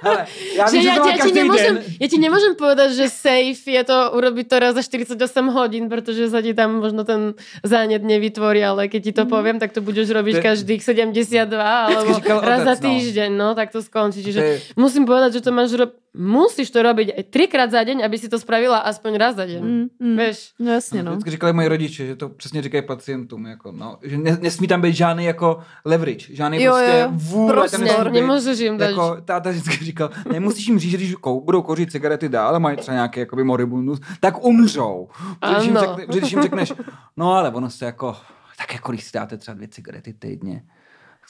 Hele, 0.02 0.26
já 0.56 0.64
vím, 0.70 0.82
že 0.82 0.88
má 0.88 0.94
ja, 0.94 1.00
ti 1.24 1.32
den. 1.32 1.84
ja 2.00 2.06
ti 2.08 2.18
povedať, 2.58 2.90
že 2.96 3.06
safe 3.08 3.70
je 3.70 3.82
to 3.84 3.98
urobiť 4.16 4.46
to 4.48 4.56
raz 4.58 4.72
za 4.74 4.82
48 4.82 5.48
hodín, 5.52 5.88
pretože 5.88 6.28
sa 6.30 6.40
ti 6.42 6.54
tam 6.54 6.80
možno 6.80 7.04
ten 7.04 7.34
zánet 7.64 8.02
nevytvorí, 8.02 8.64
ale 8.64 8.88
keď 8.88 9.00
ti 9.04 9.12
to 9.12 9.22
Mhm. 9.24 9.30
poviem, 9.30 9.56
tak 9.58 9.72
to 9.72 9.80
budeš 9.80 10.08
robiť 10.10 10.40
každých 10.42 10.80
72 10.82 11.58
alebo 11.60 12.14
říkal 12.14 12.38
raz 12.40 12.60
za 12.64 12.72
otec, 12.72 12.82
no. 12.82 12.86
týždeň, 12.90 13.30
no 13.36 13.48
tak 13.54 13.72
to 13.72 13.82
skončí. 13.82 14.20
Čiže 14.24 14.40
je- 14.40 14.60
musím 14.76 15.04
povedať, 15.06 15.32
že 15.38 15.40
to 15.44 15.50
máš 15.52 15.72
ro- 15.74 15.92
musíš 16.16 16.70
to 16.72 16.82
robiť 16.82 17.12
aj 17.12 17.24
trikrát 17.30 17.70
za 17.70 17.84
deň, 17.84 18.00
aby 18.04 18.16
si 18.18 18.28
to 18.28 18.40
spravila 18.40 18.78
aspoň 18.88 19.12
raz 19.20 19.36
za 19.36 19.44
deň. 19.46 19.60
Mm, 19.62 19.86
mm. 20.00 20.16
Vieš? 20.16 20.52
No 20.58 20.72
jasně, 20.72 21.02
no. 21.02 21.10
Vždycky 21.12 21.30
říkali 21.30 21.52
moji 21.52 21.68
rodiče, 21.68 22.06
že 22.06 22.16
to 22.16 22.28
přesně 22.28 22.62
říkají 22.62 22.82
pacientům, 22.82 23.46
jako, 23.46 23.72
no, 23.72 23.98
že 24.02 24.16
ne, 24.18 24.38
nesmí 24.40 24.66
tam 24.68 24.80
být 24.80 24.94
žádný 24.96 25.24
jako 25.24 25.58
leverage, 25.84 26.34
žádný 26.34 26.62
Jo, 26.62 26.72
prostě 26.72 26.98
jo, 26.98 27.08
vůle. 27.12 27.52
prostor. 27.52 27.80
tam 27.80 27.88
nesmí 27.88 28.04
být. 28.04 28.20
Nemôžeš 28.20 28.58
im 28.60 28.76
dať... 28.78 28.90
Jako, 28.90 29.16
táta 29.24 29.50
vždycky 29.50 29.84
říkal, 29.84 30.10
nemusíš 30.32 30.66
jim 30.68 30.78
říct, 30.78 30.90
že 30.90 30.96
když 30.96 31.14
kou, 31.14 31.40
budou 31.40 31.62
kouřit 31.62 31.92
cigarety 31.92 32.28
dál 32.28 32.56
a 32.56 32.58
mají 32.58 32.76
třeba 32.76 32.94
nějaký 32.94 33.20
jakoby 33.20 33.44
moribundus, 33.44 34.00
tak 34.20 34.44
umřou. 34.44 35.08
Že 35.48 35.54
Když 35.54 35.66
jim, 35.66 35.76
Ano. 35.76 35.86
řekne, 35.96 36.14
že 36.14 36.18
když 36.20 36.32
jim 36.32 36.42
řekneš, 36.42 36.72
no 37.16 37.32
ale 37.32 37.50
ono 37.50 37.70
se 37.70 37.84
jako, 37.84 38.16
tak 38.58 38.72
jako 38.74 38.92
když 38.92 39.04
si 39.04 39.10
dáte 39.14 39.36
třeba 39.36 39.54
dvě 39.54 39.68
cigarety 39.68 40.12
týdně, 40.12 40.62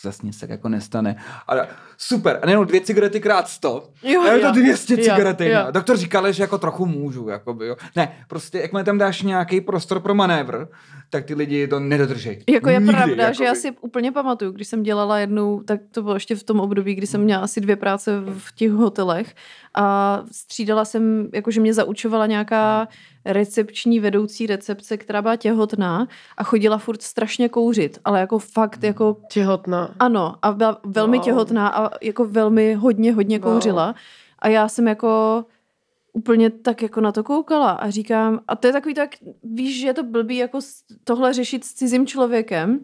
zase 0.03 0.27
nic 0.27 0.41
tak 0.41 0.51
jako 0.51 0.69
nestane. 0.69 1.17
A 1.49 1.53
super, 1.99 2.39
a 2.43 2.47
nejenom 2.47 2.67
dvě 2.67 2.81
cigarety 2.81 3.21
krát 3.21 3.49
sto, 3.49 3.89
Jo, 4.03 4.23
a 4.23 4.33
je 4.33 4.39
to 4.39 4.47
jo. 4.47 4.53
200 4.53 4.95
Jo, 4.95 4.99
cigaret. 5.03 5.41
Jo, 5.41 5.67
Doktor 5.71 5.97
říkal, 5.97 6.33
že 6.33 6.43
jako 6.43 6.59
trochu 6.59 6.87
můžu, 6.87 7.29
jakoby, 7.29 7.67
jo. 7.67 7.77
Ne, 7.97 8.13
prostě 8.29 8.59
jakmile 8.59 8.85
tam 8.85 8.99
dáš 8.99 9.23
nějaký 9.23 9.61
prostor 9.61 10.01
pro 10.01 10.15
manévr, 10.15 10.67
tak 11.11 11.25
ty 11.25 11.35
lidi 11.35 11.69
to 11.69 11.81
nedodržejí. 11.81 12.39
Jako 12.49 12.71
je 12.71 12.79
Nikdy, 12.81 12.93
pravda, 12.93 13.23
jakoby. 13.23 13.37
že 13.37 13.45
já 13.45 13.55
si 13.55 13.71
úplně 13.81 14.13
pamatuju, 14.13 14.53
když 14.53 14.69
jsem 14.69 14.83
dělala 14.83 15.19
jednu, 15.19 15.63
tak 15.67 15.81
to 15.91 16.03
bylo 16.03 16.15
ještě 16.15 16.35
v 16.37 16.43
tom 16.45 16.61
období, 16.61 16.95
kdy 16.95 17.07
jsem 17.07 17.21
měla 17.21 17.43
asi 17.43 17.61
dvě 17.61 17.77
práce 17.77 18.21
v 18.39 18.55
těch 18.55 18.71
hotelech 18.71 19.35
a 19.75 20.23
střídala 20.33 20.85
jsem, 20.85 21.29
jakože 21.35 21.61
mě 21.61 21.75
zaučovala 21.75 22.27
nějaká 22.27 22.89
recepční 23.27 24.01
vedoucí 24.01 24.47
recepce, 24.47 24.97
která 24.97 25.22
byla 25.22 25.37
těhotná 25.37 26.09
a 26.37 26.45
chodila 26.45 26.79
furt 26.79 27.03
strašně 27.03 27.49
kouřit, 27.49 27.99
ale 28.05 28.20
jako 28.20 28.39
fakt 28.39 28.85
jako 28.85 29.16
Tehotná. 29.35 29.95
ano 29.99 30.35
a 30.43 30.53
byla 30.53 30.81
velmi 30.85 31.16
Wow. 31.16 31.24
těhotná 31.24 31.68
a 31.68 31.91
jako 32.03 32.24
velmi 32.24 32.74
hodně, 32.74 33.12
hodně 33.12 33.39
Wow. 33.39 33.53
kouřila 33.53 33.95
a 34.39 34.49
já 34.49 34.68
jsem 34.68 34.89
jako 34.89 35.45
úplně 36.12 36.51
tak 36.51 36.83
jako 36.83 37.01
na 37.01 37.12
to 37.12 37.24
koukala 37.24 37.70
a 37.70 37.91
říkám, 37.91 38.41
a 38.49 38.57
to 38.57 38.66
je 38.66 38.72
takový 38.72 38.95
tak, 38.95 39.11
víš, 39.45 39.81
že 39.81 39.87
je 39.87 39.95
to 39.95 40.03
blbý 40.03 40.37
jako 40.37 40.59
tohle 41.05 41.33
řešit 41.33 41.64
s 41.64 41.74
cizím 41.74 42.07
člověkem, 42.07 42.81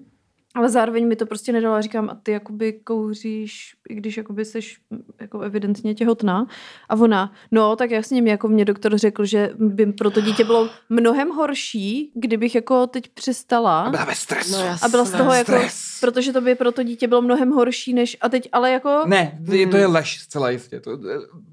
ale 0.55 0.69
zároveň 0.71 1.09
mi 1.09 1.17
to 1.17 1.27
prostě 1.27 1.53
nedalo 1.53 1.75
a 1.75 1.81
říkám, 1.81 2.11
a 2.11 2.15
ty 2.23 2.33
jakoby 2.33 2.73
kouříš, 2.73 3.75
i 3.89 3.95
když 3.95 4.17
jakoby 4.17 4.45
seš 4.45 4.79
jako 5.21 5.41
evidentně 5.41 5.95
těhotná. 5.95 6.47
A 6.89 6.95
ona, 6.95 7.33
no 7.51 7.77
tak 7.77 7.91
jasně, 7.91 8.23
mě 8.23 8.31
jako 8.31 8.49
mě 8.49 8.65
doktor 8.65 8.99
řekl, 8.99 9.25
že 9.25 9.51
by 9.59 9.87
pro 9.87 10.11
to 10.11 10.21
dítě 10.21 10.45
bylo 10.45 10.69
mnohem 10.89 11.29
horší, 11.29 12.13
kdybych 12.15 12.55
jako 12.55 12.87
teď 12.87 13.09
přestala. 13.09 13.83
A 13.83 13.91
byla 13.91 14.05
ve 14.05 14.15
stresu. 14.15 14.53
No 14.53 14.59
A 14.83 14.89
byla 14.89 15.05
z 15.05 15.11
toho 15.11 15.33
jako, 15.33 15.53
Stres. 15.53 15.99
protože 16.01 16.33
to 16.33 16.41
by 16.41 16.55
pro 16.55 16.73
to 16.73 16.83
dítě 16.83 17.09
bylo 17.09 17.23
mnohem 17.23 17.51
horší 17.51 17.95
než, 17.95 18.17
a 18.21 18.29
teď 18.29 18.49
ale 18.53 18.71
jako, 18.71 19.03
Ne, 19.07 19.39
to 19.47 19.55
je, 19.55 19.67
to 19.67 19.77
je 19.77 19.87
lež 19.87 20.19
zcela 20.21 20.51
jistě. 20.51 20.81
To, 20.81 20.99
to, 20.99 21.09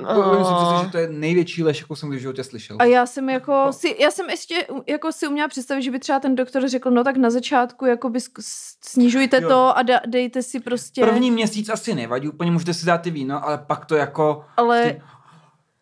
Oh. 0.07 0.39
myslím 0.39 0.55
si, 0.79 0.85
že 0.85 0.91
to 0.91 0.97
je 0.97 1.09
největší 1.09 1.63
lež, 1.63 1.79
jakou 1.81 1.95
jsem 1.95 2.09
kdy 2.09 2.17
v 2.17 2.21
životě 2.21 2.43
slyšel. 2.43 2.77
a 2.79 2.83
já 2.85 3.05
jsem 3.05 3.29
jako, 3.29 3.67
si, 3.71 3.95
já 3.99 4.11
jsem 4.11 4.29
ještě 4.29 4.67
jako 4.87 5.11
si 5.11 5.27
uměla 5.27 5.47
představit, 5.47 5.81
že 5.81 5.91
by 5.91 5.99
třeba 5.99 6.19
ten 6.19 6.35
doktor 6.35 6.67
řekl, 6.69 6.91
no 6.91 7.03
tak 7.03 7.17
na 7.17 7.29
začátku 7.29 7.85
jako 7.85 8.09
by 8.09 8.19
snižujte 8.91 9.41
Jo. 9.41 9.49
to 9.49 9.77
a 9.77 9.81
da, 9.83 9.99
dejte 10.07 10.43
si 10.43 10.59
prostě, 10.59 11.01
První 11.05 11.31
měsíc 11.31 11.69
asi 11.69 11.95
nevadí, 11.95 12.27
úplně 12.29 12.51
můžete 12.51 12.73
si 12.73 12.85
dát 12.85 12.97
ty 12.97 13.11
víno, 13.11 13.45
ale 13.45 13.57
pak 13.57 13.85
to 13.85 13.95
jako 13.95 14.45
ale 14.57 15.01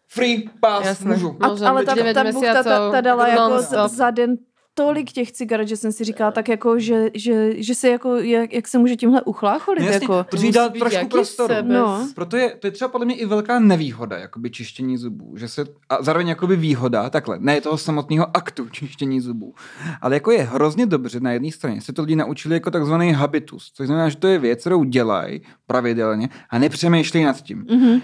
free 0.07 0.49
pass 0.59 0.85
Jasné. 0.85 1.13
můžu. 1.13 1.37
A, 1.41 1.69
ale 1.69 1.85
ta, 1.85 1.95
ta 2.13 2.23
buchta, 2.31 2.53
ta, 2.53 2.63
ta 2.63 2.79
měsíců 2.79 3.01
dala 3.01 3.27
jako 3.27 3.61
za, 3.61 3.87
za 3.87 4.11
den 4.11 4.35
tolik 4.77 5.11
těch 5.11 5.31
cigaret, 5.31 5.67
že 5.67 5.77
jsem 5.77 5.91
si 5.91 6.03
říkala 6.03 6.31
tak 6.31 6.49
jako, 6.49 6.79
že, 6.79 7.09
že, 7.13 7.63
že 7.63 7.75
se 7.75 7.89
jako, 7.89 8.15
jak, 8.15 8.53
jak 8.53 8.67
se 8.67 8.77
může 8.77 8.95
tímhle 8.95 9.21
uchlácholit, 9.21 9.79
No 9.83 9.85
jasně, 9.87 10.03
jako. 10.05 10.25
protože 10.29 10.47
jí 10.47 10.53
musí 10.57 10.69
být 10.71 10.79
trošku 10.79 10.95
jaký 10.95 11.09
prostoru. 11.09 11.53
sebe. 11.53 11.73
No. 11.73 12.07
Proto 12.15 12.37
je, 12.37 12.55
to 12.59 12.67
je 12.67 12.71
třeba 12.71 12.87
podle 12.87 13.05
mě 13.05 13.15
i 13.15 13.25
velká 13.25 13.59
nevýhoda, 13.59 14.17
jakoby 14.17 14.49
čištění 14.49 14.97
zubů, 14.97 15.37
že 15.37 15.47
se, 15.47 15.65
a 15.89 16.03
zároveň 16.03 16.27
jakoby 16.27 16.55
výhoda, 16.55 17.09
takhle, 17.09 17.37
ne 17.39 17.61
toho 17.61 17.77
samotného 17.77 18.37
aktu 18.37 18.69
čištění 18.69 19.21
zubů, 19.21 19.53
ale 20.01 20.15
jako 20.15 20.31
je 20.31 20.43
hrozně 20.43 20.85
dobře 20.85 21.19
na 21.19 21.31
jedné 21.31 21.51
straně, 21.51 21.81
se 21.81 21.93
to 21.93 22.01
lidi 22.01 22.15
naučili 22.15 22.55
jako 22.55 22.71
takzvaný 22.71 23.11
habitus, 23.13 23.71
což 23.73 23.87
znamená, 23.87 24.09
že 24.09 24.17
to 24.17 24.27
je 24.27 24.39
věc, 24.39 24.59
kterou 24.61 24.83
dělají 24.83 25.41
pravidelně 25.67 26.29
a 26.49 26.59
nepřemýšlejí 26.59 27.25
nad 27.25 27.41
tím. 27.41 27.65
Mhm. 27.71 28.01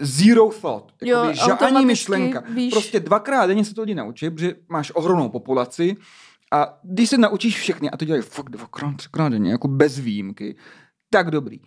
Zero 0.00 0.50
thought. 0.50 0.92
Jo, 1.02 1.32
žádný 1.32 1.86
myšlenka. 1.86 2.42
víš- 2.48 2.72
Prostě 2.72 3.00
dvakrát 3.00 3.46
denně 3.46 3.64
se 3.64 3.74
to 3.74 3.80
lidi 3.82 3.94
naučí, 3.94 4.30
protože 4.30 4.54
máš 4.68 4.90
ohromnou 4.94 5.28
populaci 5.28 5.96
a 6.52 6.78
když 6.82 7.10
se 7.10 7.18
naučíš 7.18 7.58
všechny, 7.58 7.90
a 7.90 7.96
to 7.96 8.04
dělají 8.04 8.22
fakt 8.22 8.48
dvakrát, 8.50 8.96
třikrát 8.96 9.28
denně, 9.28 9.50
jako 9.50 9.68
bez 9.68 9.98
výjimky, 9.98 10.56
tak 11.10 11.30
dobrý. 11.30 11.60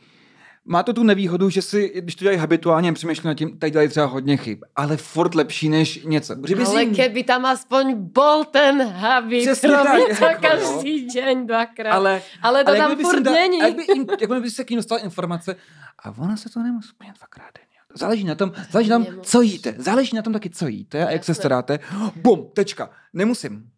Má 0.70 0.84
to 0.84 0.93
tu 0.93 1.03
nevýhodu, 1.03 1.49
že 1.49 1.61
si, 1.61 1.91
když 1.95 2.15
to 2.15 2.24
dělají 2.24 2.38
habituálně, 2.39 2.93
přemýšlí 2.93 3.28
nad 3.28 3.34
tím, 3.34 3.59
tak 3.59 3.72
dělají 3.72 3.89
třeba 3.89 4.05
hodně 4.05 4.38
chyb, 4.38 4.59
ale 4.76 4.97
furt 4.97 5.36
lepší 5.36 5.70
než 5.70 6.03
něco. 6.03 6.36
Protože 6.36 6.55
by 6.55 6.63
Ale 6.63 6.86
si 6.86 6.86
keby 6.95 7.24
tam 7.24 7.45
aspoň 7.45 7.93
bol 7.95 8.43
ten 8.43 8.82
habit, 8.88 9.41
Přesně 9.41 9.70
tak, 9.70 9.97
to 10.20 10.26
jako, 10.26 10.26
no. 10.26 10.49
každý 10.49 11.05
deň 11.07 11.47
dvakrát. 11.47 11.91
ale, 11.93 12.22
ale 12.41 12.63
to 12.63 12.70
ale 12.70 12.78
tam 12.78 12.95
furt 12.97 13.20
dal- 13.22 13.34
není. 13.34 13.59
Jak 13.59 13.76
by, 13.76 13.86
jim, 13.95 14.05
jakmile 14.22 14.41
by 14.41 14.49
se 14.51 14.63
k 14.63 14.70
ním 14.70 14.78
dostala 14.80 15.01
informace, 15.01 15.55
a 16.03 16.13
ona 16.18 16.38
se 16.38 16.49
to 16.49 16.59
nemusí 16.63 16.89
úplně 16.93 17.13
dvakrát 17.18 17.49
denně. 17.57 17.66
Záleží 17.97 18.23
na 18.23 18.35
tom, 18.35 18.51
záleží 18.71 18.89
na 18.89 18.97
tom, 18.99 19.07
co 19.21 19.41
jíte. 19.41 19.75
Záleží 19.77 20.15
na 20.15 20.21
tom 20.21 20.33
taky, 20.33 20.49
co 20.49 20.67
jíte 20.67 21.07
a 21.07 21.11
jak 21.11 21.23
se 21.23 21.33
staráte. 21.33 21.79
Bum, 22.15 22.49
tečka. 22.53 22.89
Nemusím. 23.13 23.69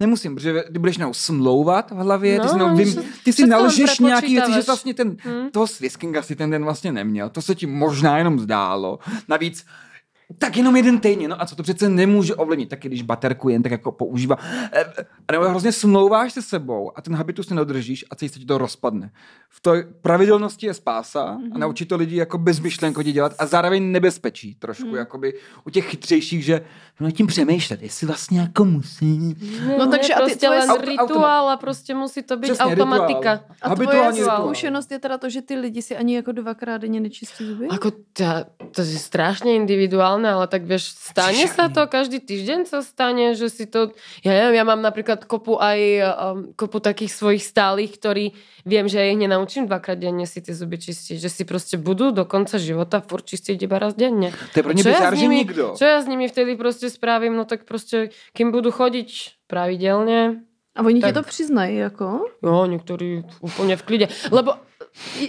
Nemusím, 0.00 0.34
protože 0.34 0.62
ty 0.72 0.78
budeš 0.78 0.98
najednou 0.98 1.14
smlouvat 1.14 1.90
v 1.90 1.94
hlavě, 1.94 2.32
ty 2.40 2.46
No, 2.46 2.52
si, 2.52 2.58
najednou 2.58 2.74
oni 2.74 2.84
vym, 2.84 2.94
se- 2.94 3.02
ty 3.24 3.32
si 3.32 3.46
nalžeš 3.46 3.98
nějaký 3.98 4.34
věci, 4.34 4.52
že 4.52 4.62
vlastně 4.62 4.94
ten, 4.94 5.16
Hm. 5.24 5.50
toho 5.52 5.66
sviskinga 5.66 6.22
si 6.22 6.36
ten 6.36 6.50
den 6.50 6.64
vlastně 6.64 6.92
neměl. 6.92 7.30
To 7.30 7.42
se 7.42 7.54
ti 7.54 7.66
možná 7.66 8.18
jenom 8.18 8.38
zdálo. 8.38 8.98
Navíc 9.28 9.66
tak 10.38 10.56
jenom 10.56 10.76
jeden 10.76 10.98
týdně, 10.98 11.28
no 11.28 11.42
a 11.42 11.46
co 11.46 11.56
to 11.56 11.62
přece 11.62 11.88
nemůže 11.88 12.34
ovlivnit, 12.34 12.68
taky 12.68 12.88
když 12.88 13.02
baterku 13.02 13.48
jen 13.48 13.62
tak 13.62 13.72
jako 13.72 13.92
používá. 13.92 14.36
Eh, 14.72 14.84
A 15.28 15.32
nebo 15.32 15.44
hrozně 15.48 15.72
smlouváš 15.72 16.32
se 16.32 16.42
sebou 16.42 16.92
a 16.98 17.02
ten 17.02 17.14
habitus 17.14 17.50
nedodržíš 17.50 18.04
a 18.10 18.14
celý 18.14 18.28
se 18.28 18.38
ti 18.38 18.44
to 18.44 18.58
rozpadne. 18.58 19.10
V 19.48 19.60
té 19.60 19.84
pravidelnosti 20.02 20.66
je 20.66 20.74
spása 20.74 21.32
Mhm. 21.32 21.52
a 21.54 21.58
naučit 21.58 21.84
to 21.88 21.96
lidi 21.96 22.16
jako 22.16 22.38
bezmyšlenkově 22.38 23.12
dělat 23.12 23.32
a 23.38 23.46
zároveň 23.46 23.92
nebezpečí 23.92 24.54
trošku, 24.54 24.86
Mhm. 24.86 24.96
jakoby 24.96 25.34
u 25.66 25.70
těch 25.70 25.86
chytřejších, 25.90 26.44
že 26.44 26.60
nad 27.00 27.10
tím 27.10 27.26
přemýšlet, 27.26 27.82
jestli 27.82 28.06
vlastně 28.06 28.40
jako 28.40 28.64
musí. 28.64 29.34
No, 29.78 29.86
takže 29.90 30.14
a 30.14 30.16
ty 30.18 30.22
prostě 30.24 30.46
tvoje 30.46 30.58
len 30.60 30.70
auto- 30.70 30.86
rituál 30.90 31.48
a 31.48 31.56
prostě 31.56 31.94
musí 31.94 32.22
to 32.22 32.36
být 32.36 32.46
Přesně, 32.52 32.64
automatika. 32.64 33.32
rituál. 33.32 33.40
A 33.62 33.74
tvoje 33.74 34.10
rituál. 34.12 34.42
zkušenost 34.44 34.92
je 34.92 34.98
teda 34.98 35.18
to, 35.18 35.30
že 35.30 35.42
ty 35.42 35.54
lidi 35.56 35.82
si 35.82 35.96
ani 35.96 36.14
jako 36.16 36.32
dvakrát 36.32 36.78
denně 36.78 37.00
nečistí 37.00 37.46
zuby? 37.46 37.66
Ako 37.68 37.90
tá, 38.12 38.44
to 38.70 38.80
je 38.82 38.98
strašne 38.98 39.50
individuálne, 40.14 40.28
ale 40.30 40.46
tak 40.46 40.62
vieš, 40.64 40.94
stane 40.94 41.44
sa 41.50 41.66
to, 41.68 41.86
každý 41.90 42.22
týždeň 42.22 42.60
sa 42.70 42.80
stane, 42.82 43.34
že 43.34 43.50
si 43.50 43.64
to, 43.66 43.92
ja 44.22 44.30
neviem, 44.32 44.54
ja 44.62 44.64
mám 44.64 44.80
napríklad 44.80 45.26
kopu 45.26 45.58
aj 45.58 45.80
um, 45.80 46.38
kopu 46.54 46.78
takých 46.78 47.12
svojich 47.12 47.42
stálych, 47.42 47.98
ktorí 47.98 48.34
viem, 48.64 48.86
že 48.86 49.02
ja 49.02 49.06
ich 49.10 49.18
nenaučím 49.18 49.66
dvakrát 49.66 49.98
denne 49.98 50.26
si 50.26 50.40
tie 50.40 50.54
zuby 50.54 50.78
čistiť, 50.78 51.18
že 51.18 51.28
si 51.30 51.42
proste 51.44 51.76
budú 51.76 52.14
do 52.14 52.24
konca 52.24 52.58
života 52.58 53.02
furt 53.02 53.26
čistiť 53.26 53.56
iba 53.58 53.76
raz 53.78 53.94
denne. 53.94 54.30
To 54.54 54.56
je 54.58 54.62
pro 54.62 54.72
ně 54.72 54.82
Čo 54.82 54.88
ja, 54.88 54.98
bizár, 54.98 55.12
s 55.14 55.18
že 55.18 55.22
nimi, 55.22 55.36
nikdo. 55.44 55.64
čo 55.76 55.84
ja 55.84 55.98
s 56.02 56.06
nimi 56.06 56.26
vtedy 56.28 56.56
proste 56.56 56.86
spravím, 56.90 57.34
no 57.36 57.44
tak 57.44 57.64
proste, 57.64 58.14
kým 58.32 58.52
budú 58.54 58.70
chodiť 58.70 59.40
pravidelne, 59.46 60.44
A 60.74 60.82
oni 60.82 60.98
ti 60.98 61.06
Tak. 61.06 61.14
to 61.14 61.22
přiznají, 61.22 61.76
jako? 61.76 62.26
Jo, 62.42 62.66
niektorí 62.66 63.22
úplne 63.38 63.78
v 63.78 63.82
klide. 63.86 64.06
Lebo 64.34 64.58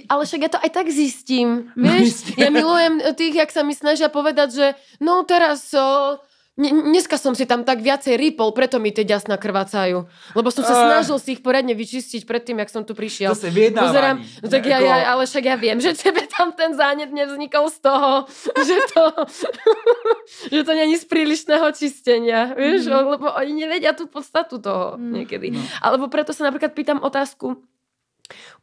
ale 0.06 0.24
však 0.24 0.42
ja 0.42 0.50
to 0.50 0.60
aj 0.60 0.72
tak 0.72 0.88
zistím. 0.88 1.74
No, 1.74 1.90
Vieš, 1.90 2.36
ja 2.36 2.50
milujem 2.50 2.98
tých, 3.14 3.36
jak 3.36 3.50
sa 3.50 3.62
mi 3.62 3.72
snažia 3.72 4.08
povedať, 4.08 4.50
že 4.52 4.66
no 5.00 5.22
teraz 5.22 5.70
o, 5.72 6.18
ne, 6.54 6.70
dneska 6.88 7.16
som 7.16 7.34
si 7.34 7.44
tam 7.44 7.62
tak 7.62 7.80
viacej 7.80 8.14
rýpol, 8.14 8.52
preto 8.52 8.78
mi 8.78 8.90
tie 8.90 9.04
ďasna 9.04 9.36
krvácajú. 9.36 10.06
Lebo 10.32 10.48
som 10.50 10.62
sa 10.62 10.72
Ah. 10.72 10.82
snažil 10.88 11.18
si 11.18 11.34
ich 11.34 11.42
poriadne 11.42 11.74
vyčistiť 11.74 12.24
predtým, 12.24 12.58
jak 12.58 12.70
som 12.70 12.82
tu 12.82 12.94
prišiel. 12.94 13.34
Zase. 13.34 13.50
Pozerám, 13.50 14.22
no 14.22 14.48
tak 14.48 14.64
ja, 14.64 14.78
ja, 14.78 14.96
ale 15.10 15.26
však 15.26 15.44
ja 15.44 15.56
viem, 15.56 15.78
že 15.78 15.92
tebe 15.94 16.24
tam 16.26 16.54
ten 16.54 16.72
zánet 16.72 17.10
nevznikol 17.10 17.68
z 17.68 17.78
toho, 17.82 18.12
že 18.56 18.78
to, 18.92 19.04
že 20.54 20.62
to 20.62 20.72
není 20.72 20.96
z 20.96 21.06
prílišného 21.06 21.68
čistenia, 21.72 22.54
vieš, 22.54 22.88
Mhm. 22.88 23.06
lebo 23.10 23.26
oni 23.32 23.54
nevedia 23.58 23.92
tú 23.92 24.06
podstatu 24.06 24.58
toho 24.58 24.96
Mm. 24.96 25.12
niekedy. 25.18 25.52
No. 25.52 25.62
Alebo 25.82 26.08
preto 26.08 26.32
sa 26.32 26.46
napríklad 26.46 26.72
pýtam 26.72 27.02
otázku, 27.02 27.60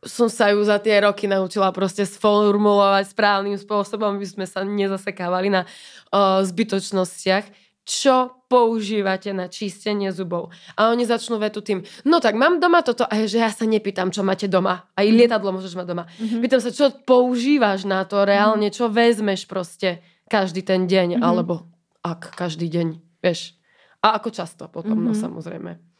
som 0.02 0.26
sa 0.26 0.50
ju 0.50 0.58
za 0.66 0.82
tie 0.82 0.98
roky 1.00 1.30
naučila 1.30 1.70
proste 1.70 2.02
sformulovať 2.02 3.14
správnym 3.14 3.54
spôsobom, 3.54 4.18
aby 4.18 4.26
sme 4.26 4.46
sa 4.50 4.66
nezasekávali 4.66 5.48
na 5.48 5.62
uh, 5.62 6.42
zbytočnostiach. 6.42 7.46
Čo 7.82 8.46
používate 8.46 9.34
na 9.34 9.50
čistenie 9.50 10.14
zubov? 10.14 10.54
A 10.78 10.94
oni 10.94 11.02
začnú 11.02 11.34
vetu 11.42 11.66
tým, 11.66 11.82
no 12.06 12.22
tak 12.22 12.38
mám 12.38 12.62
doma 12.62 12.78
toto, 12.78 13.02
a 13.02 13.26
že 13.26 13.42
ja 13.42 13.50
sa 13.50 13.66
nepýtam, 13.66 14.14
čo 14.14 14.22
máte 14.22 14.46
doma. 14.46 14.86
Aj 14.94 15.02
lietadlo 15.02 15.50
môžeš 15.50 15.74
mať 15.74 15.86
doma. 15.90 16.06
Mhm. 16.22 16.38
Pýtam 16.38 16.62
sa, 16.62 16.70
čo 16.70 16.94
používaš 17.02 17.82
na 17.82 18.06
to 18.06 18.22
reálne, 18.22 18.70
čo 18.70 18.86
vezmeš 18.86 19.50
proste 19.50 19.98
každý 20.30 20.62
ten 20.62 20.86
deň, 20.86 21.18
Mhm. 21.18 21.22
alebo 21.26 21.66
ak 22.06 22.34
každý 22.38 22.70
deň, 22.70 23.02
vieš. 23.18 23.58
A 23.98 24.14
ako 24.18 24.30
často 24.30 24.66
potom, 24.66 24.98
no 24.98 25.10
Mhm. 25.10 25.18
samozrejme. 25.18 25.91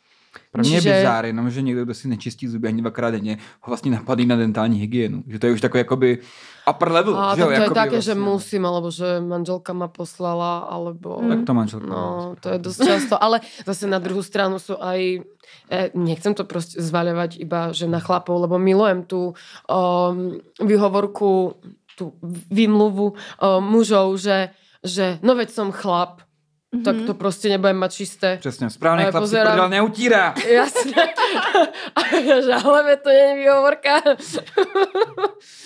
Pro 0.53 0.61
mě 0.61 0.77
je 0.77 0.81
Čiže- 0.81 0.95
bizár 1.01 1.25
jenom, 1.25 1.51
že 1.51 1.63
někdo, 1.63 1.85
kdo 1.85 1.95
si 1.95 2.09
nečistí 2.09 2.49
zuby 2.49 2.69
ani 2.69 2.81
dvakrát 2.81 3.11
denně, 3.11 3.39
ho 3.61 3.71
vlastně 3.71 3.91
napadí 3.91 4.27
na 4.27 4.37
dentální 4.37 4.79
hygienu. 4.81 5.25
Že 5.27 5.39
to 5.39 5.47
je 5.47 5.53
už 5.53 5.61
takový 5.61 5.79
jakoby 5.79 6.19
upper 6.71 6.93
level. 6.93 7.19
A 7.19 7.35
že 7.35 7.41
jo, 7.41 7.47
to 7.47 7.53
je 7.53 7.71
také, 7.71 8.01
že 8.01 8.15
vlastně. 8.15 8.33
musím, 8.33 8.67
alebo 8.67 8.91
že 8.91 9.21
manželka 9.21 9.73
ma 9.73 9.89
poslala, 9.89 10.59
alebo... 10.59 11.19
Mm. 11.23 11.29
Tak 11.29 11.39
to 11.47 11.55
manželka. 11.55 11.87
No, 11.87 12.37
to 12.41 12.49
je 12.49 12.59
dosť 12.59 12.81
často, 12.85 13.17
ale 13.23 13.41
zase 13.67 13.87
na 13.89 13.99
druhú 13.99 14.23
stranu 14.23 14.59
sú 14.61 14.77
aj, 14.77 15.25
e, 15.73 15.91
nechcem 15.95 16.35
to 16.37 16.45
proste 16.45 16.77
zvaľovať 16.85 17.41
iba, 17.41 17.73
že 17.73 17.89
na 17.89 17.99
chlapov, 17.99 18.37
lebo 18.45 18.61
milujem 18.61 19.09
tú 19.09 19.33
um, 19.73 20.37
vyhovorku, 20.61 21.57
tú 21.97 22.13
vymluvu 22.53 23.13
um, 23.13 23.17
mužov, 23.65 24.21
že, 24.21 24.53
že 24.85 25.17
no 25.25 25.33
veď 25.33 25.49
som 25.49 25.73
chlap, 25.73 26.21
Mhm. 26.73 26.85
tak 26.85 26.97
to 27.07 27.13
proste 27.15 27.53
nebudem 27.53 27.77
mať 27.77 27.93
čisté. 27.93 28.37
Přesně, 28.41 28.71
správný 28.71 29.05
chlap 29.05 29.15
si 29.15 29.21
pozerám- 29.21 29.53
prdel 29.53 29.69
neutírá. 29.69 30.35
Jasné. 30.49 31.05
A 31.93 32.01
ja, 32.17 32.41
že 32.41 32.53
ale 32.65 32.97
to 32.97 33.13
nie 33.13 33.21
je 33.29 33.35
výhovorka. 33.45 34.01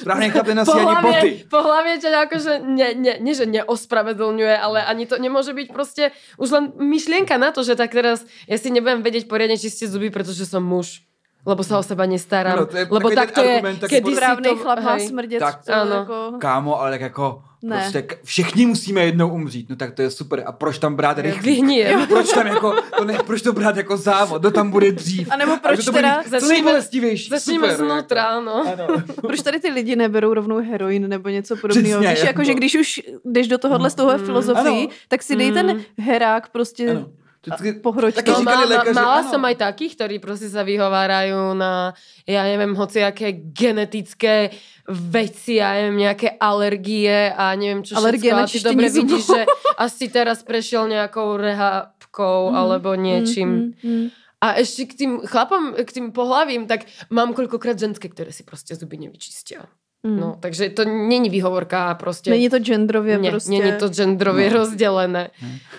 Správný 0.02 0.30
chlap 0.34 0.46
nenosí 0.46 0.72
po 0.72 0.78
ani 0.78 0.84
hlavě, 0.84 1.12
boty. 1.12 1.30
po 1.50 1.62
hlavě 1.62 1.94
ťa 2.02 2.10
akože 2.26 2.52
ne, 2.66 2.88
ne, 2.98 3.12
nie, 3.22 3.34
že 3.38 3.46
neospravedlňuje, 3.46 4.54
ale 4.58 4.82
ani 4.82 5.06
to 5.06 5.14
nemôže 5.22 5.54
byť 5.54 5.68
proste 5.70 6.10
už 6.42 6.48
len 6.50 6.64
myšlienka 6.74 7.38
na 7.38 7.54
to, 7.54 7.62
že 7.62 7.78
tak 7.78 7.94
teraz 7.94 8.26
ja 8.50 8.58
si 8.58 8.74
nebudem 8.74 9.06
vedieť 9.06 9.30
poriadne 9.30 9.54
čistiť 9.54 9.86
zuby, 9.86 10.10
pretože 10.10 10.42
som 10.42 10.66
muž. 10.66 11.05
Lebo 11.46 11.62
sa 11.62 11.78
o 11.78 11.82
seba 11.82 12.06
nestarám. 12.10 12.56
No, 12.58 12.66
to 12.66 12.76
je 12.76 12.86
lebo 12.90 13.10
tak 13.10 13.30
to 13.30 13.42
je, 13.42 13.62
tak 13.80 13.90
kedy 13.90 14.10
si 14.10 14.16
Správný 14.16 14.50
to... 14.50 14.56
chlap 14.56 14.78
má 14.82 14.92
hej. 14.98 15.06
smrdět. 15.08 15.38
Tak, 15.40 15.64
to 15.64 15.72
ano. 15.72 15.94
Jako... 15.94 16.32
Kámo, 16.38 16.80
ale 16.80 16.90
tak 16.90 17.00
jako 17.00 17.42
Ne. 17.62 17.76
prostě 17.80 18.06
všichni 18.24 18.66
musíme 18.66 19.00
jednou 19.04 19.28
umřít. 19.28 19.70
No 19.70 19.76
tak 19.76 19.94
to 19.94 20.02
je 20.02 20.10
super. 20.10 20.42
A 20.46 20.52
proč 20.52 20.78
tam 20.78 20.94
brát 20.96 21.18
rychle? 21.18 21.42
Vyhnijem. 21.42 22.06
Proč 22.06 22.32
tam 22.32 22.46
jako, 22.46 22.74
to 22.98 23.04
ne, 23.04 23.18
proč 23.26 23.42
to 23.42 23.52
brát 23.52 23.76
jako 23.76 23.96
závod? 23.96 24.42
To 24.42 24.50
tam 24.50 24.70
bude 24.70 24.92
dřív. 24.92 25.28
A 25.30 25.36
nebo 25.36 25.52
A 25.52 25.56
proč 25.56 25.78
že 25.80 25.84
to 25.86 25.92
bude 25.92 26.02
teda- 26.02 26.22
co 26.22 26.30
Začněme- 26.30 26.52
nejbolestivější. 26.54 27.30
Začneme 27.30 27.70
Super, 27.70 27.86
znútra, 27.86 28.22
Jako. 28.22 28.40
no. 28.40 28.54
Ano. 28.72 28.86
Proč 29.20 29.40
tady 29.42 29.60
ty 29.60 29.70
lidi 29.70 29.96
neberou 29.96 30.34
rovnou 30.34 30.56
heroin 30.56 31.08
nebo 31.08 31.28
něco 31.28 31.56
podobného? 31.56 32.00
Přesně, 32.00 32.10
Víš, 32.10 32.18
jako, 32.18 32.28
jako- 32.28 32.44
že 32.44 32.54
když 32.54 32.74
už 32.74 33.00
jdeš 33.24 33.48
do 33.48 33.58
tohohle 33.58 33.90
z 33.90 33.94
toho 33.94 34.18
Mm. 34.18 34.24
filozofii, 34.24 34.82
Ano. 34.86 34.94
tak 35.08 35.22
si 35.22 35.36
dej 35.36 35.52
ten 35.52 35.66
Mm. 35.66 35.80
herák 35.98 36.48
prostě 36.48 36.90
Ano. 36.90 37.06
Vždycky- 37.46 37.78
pohroť 37.80 38.14
Taky 38.14 38.30
říkali 38.34 38.44
má, 38.44 38.70
lékaři, 38.76 38.94
mala 38.94 39.18
ano. 39.22 39.30
som 39.30 39.42
aj 39.46 39.56
takých, 39.56 39.92
ktorí 39.94 40.16
proste 40.18 40.50
sa 40.50 40.66
vyhovárajú 40.66 41.54
na, 41.54 41.94
ja 42.26 42.42
neviem, 42.42 42.74
hociaké 42.74 43.38
genetické 43.54 44.50
veci, 44.90 45.62
ja 45.62 45.78
neviem, 45.78 46.10
nejaké 46.10 46.34
alergie 46.42 47.30
a 47.30 47.54
neviem 47.54 47.86
čo 47.86 47.94
Alergie 47.96 48.34
všetko. 48.34 48.42
A 48.42 48.46
ty 48.50 48.74
zubov. 48.90 48.98
vidíš, 48.98 49.24
že 49.30 49.40
asi 49.78 50.04
teraz 50.10 50.42
prešiel 50.42 50.90
nejakou 50.90 51.38
rehabkou 51.38 52.50
Mhm, 52.50 52.56
alebo 52.56 52.88
niečím. 52.98 53.48
Mm, 53.48 53.64
mm, 53.76 53.90
mm. 53.94 54.06
A 54.36 54.60
ešte 54.60 54.84
k 54.84 54.92
tým 54.94 55.12
chlapom, 55.24 55.72
k 55.80 55.90
tým 55.90 56.12
pohlavím, 56.12 56.68
tak 56.68 56.84
mám 57.08 57.32
koľkokrát 57.32 57.76
ženské, 57.76 58.08
ktoré 58.12 58.32
si 58.32 58.44
proste 58.44 58.76
zuby 58.76 59.00
nevyčistia. 59.00 59.64
Mm. 60.02 60.20
No, 60.20 60.36
takže 60.40 60.68
to 60.70 60.84
není 60.84 61.30
výhovorka 61.30 61.94
proste. 61.94 62.30
Není 62.30 62.48
to 62.50 62.58
genderově 62.58 63.18
ne, 63.18 63.30
prostě. 63.30 63.50
není 63.50 63.72
to 63.78 63.88
genderově 63.88 64.50
No. 64.50 64.56
rozdelené. 64.56 65.30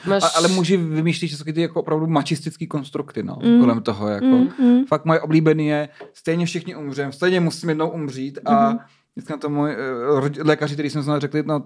Máš... 0.08 0.24
A, 0.24 0.28
ale 0.28 0.48
muži 0.48 0.78
vymýšlí 0.78 1.30
často 1.30 1.44
ty 1.54 1.62
jako 1.62 1.80
opravdu 1.80 2.08
mačistický 2.08 2.68
konstrukty, 2.68 3.24
no, 3.24 3.38
Mm. 3.44 3.60
kolem 3.62 3.82
toho, 3.82 4.08
jako. 4.08 4.26
Mm, 4.26 4.50
mm. 4.60 4.86
Fakt 4.86 5.06
moje 5.06 5.20
oblíbený 5.22 5.68
je, 5.68 5.90
stejně 6.14 6.46
všichni 6.46 6.76
umřeme, 6.76 7.12
stejně 7.12 7.40
musíme 7.40 7.72
jednou 7.72 7.90
umřít 7.90 8.40
a 8.46 8.70
Mhm. 8.70 8.80
vždycky 9.16 9.34
na 9.34 9.38
to 9.38 9.50
můj 9.50 9.76
uh, 10.20 10.30
lékaři, 10.48 10.74
který 10.74 10.90
jsme 10.90 11.02
znali, 11.02 11.20
řekli, 11.20 11.44
no, 11.46 11.64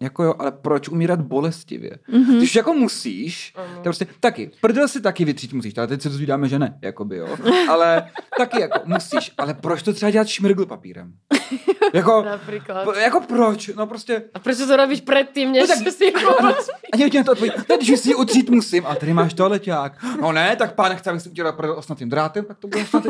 jako 0.00 0.24
jo, 0.24 0.34
ale 0.38 0.52
proč 0.52 0.88
umírat 0.88 1.20
bolestivě? 1.20 1.90
Mhm. 2.08 2.36
Když 2.38 2.54
jako 2.54 2.72
musíš, 2.74 3.52
Ano. 3.56 3.66
tak 3.74 3.82
prostě 3.82 4.06
taky, 4.20 4.50
prdel 4.60 4.88
si 4.88 5.00
taky 5.00 5.24
vytřít 5.24 5.52
musíš, 5.52 5.78
ale 5.78 5.86
teď 5.86 6.02
se 6.02 6.08
dozvídáme, 6.08 6.48
že 6.48 6.58
ne, 6.58 6.78
jakoby 6.82 7.16
jo, 7.16 7.28
ale 7.70 8.10
taky 8.38 8.60
jako 8.60 8.80
musíš, 8.84 9.32
ale 9.38 9.54
proč 9.54 9.82
to 9.82 9.92
třeba 9.92 10.10
dělat 10.10 10.26
šmirgl 10.28 10.66
papírem? 10.66 11.12
Jako, 11.94 12.22
Napríklad. 12.22 12.84
p- 12.92 13.00
jako 13.02 13.20
proč? 13.20 13.70
No 13.76 13.86
prostě, 13.86 14.22
A 14.34 14.38
prečo 14.38 14.66
to 14.66 14.76
robíš 14.76 15.00
predtým, 15.00 15.52
než 15.52 15.60
No 15.62 15.66
tak- 15.84 15.92
si 15.92 16.12
a 16.92 16.96
někdo 16.96 17.24
to 17.24 17.32
odpoví, 17.32 17.50
no, 17.70 17.76
když 17.76 18.00
si 18.00 18.08
ji 18.08 18.14
utřít 18.14 18.50
musím, 18.50 18.86
a 18.86 18.94
tady 18.94 19.12
máš 19.14 19.34
toaleťák. 19.34 19.92
No 20.20 20.32
ne, 20.32 20.56
tak 20.56 20.74
pán 20.74 20.96
chce, 20.96 21.10
abych 21.10 21.22
si 21.22 21.28
udělal 21.30 21.52
prdel 21.52 21.78
osnatým 21.78 22.08
drátem, 22.08 22.44
tak 22.44 22.58
to 22.58 22.68
bude 22.68 22.82
osnatý. 22.82 23.08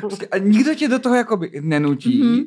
Prostě, 0.00 0.26
a 0.26 0.38
nikdo 0.38 0.74
tě 0.74 0.88
do 0.88 0.98
toho 0.98 1.14
jakoby 1.14 1.50
nenutí. 1.60 2.22
Mhm. 2.22 2.44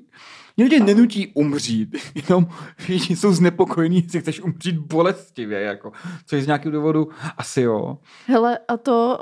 Nikdo 0.58 0.78
tě 0.78 0.84
nenutí 0.84 1.32
umřít, 1.36 1.96
jenom 2.30 2.48
všichni 2.78 3.16
jsou 3.16 3.34
znepokojení, 3.34 4.02
jestli 4.04 4.20
chceš 4.22 4.42
umřít 4.42 4.78
bolestivě, 4.78 5.60
jako, 5.60 5.92
což 6.26 6.44
z 6.44 6.48
nějakého 6.48 6.72
důvodu 6.72 7.10
asi 7.38 7.62
jo. 7.62 7.98
Hele, 8.28 8.60
a 8.68 8.78
to, 8.78 9.20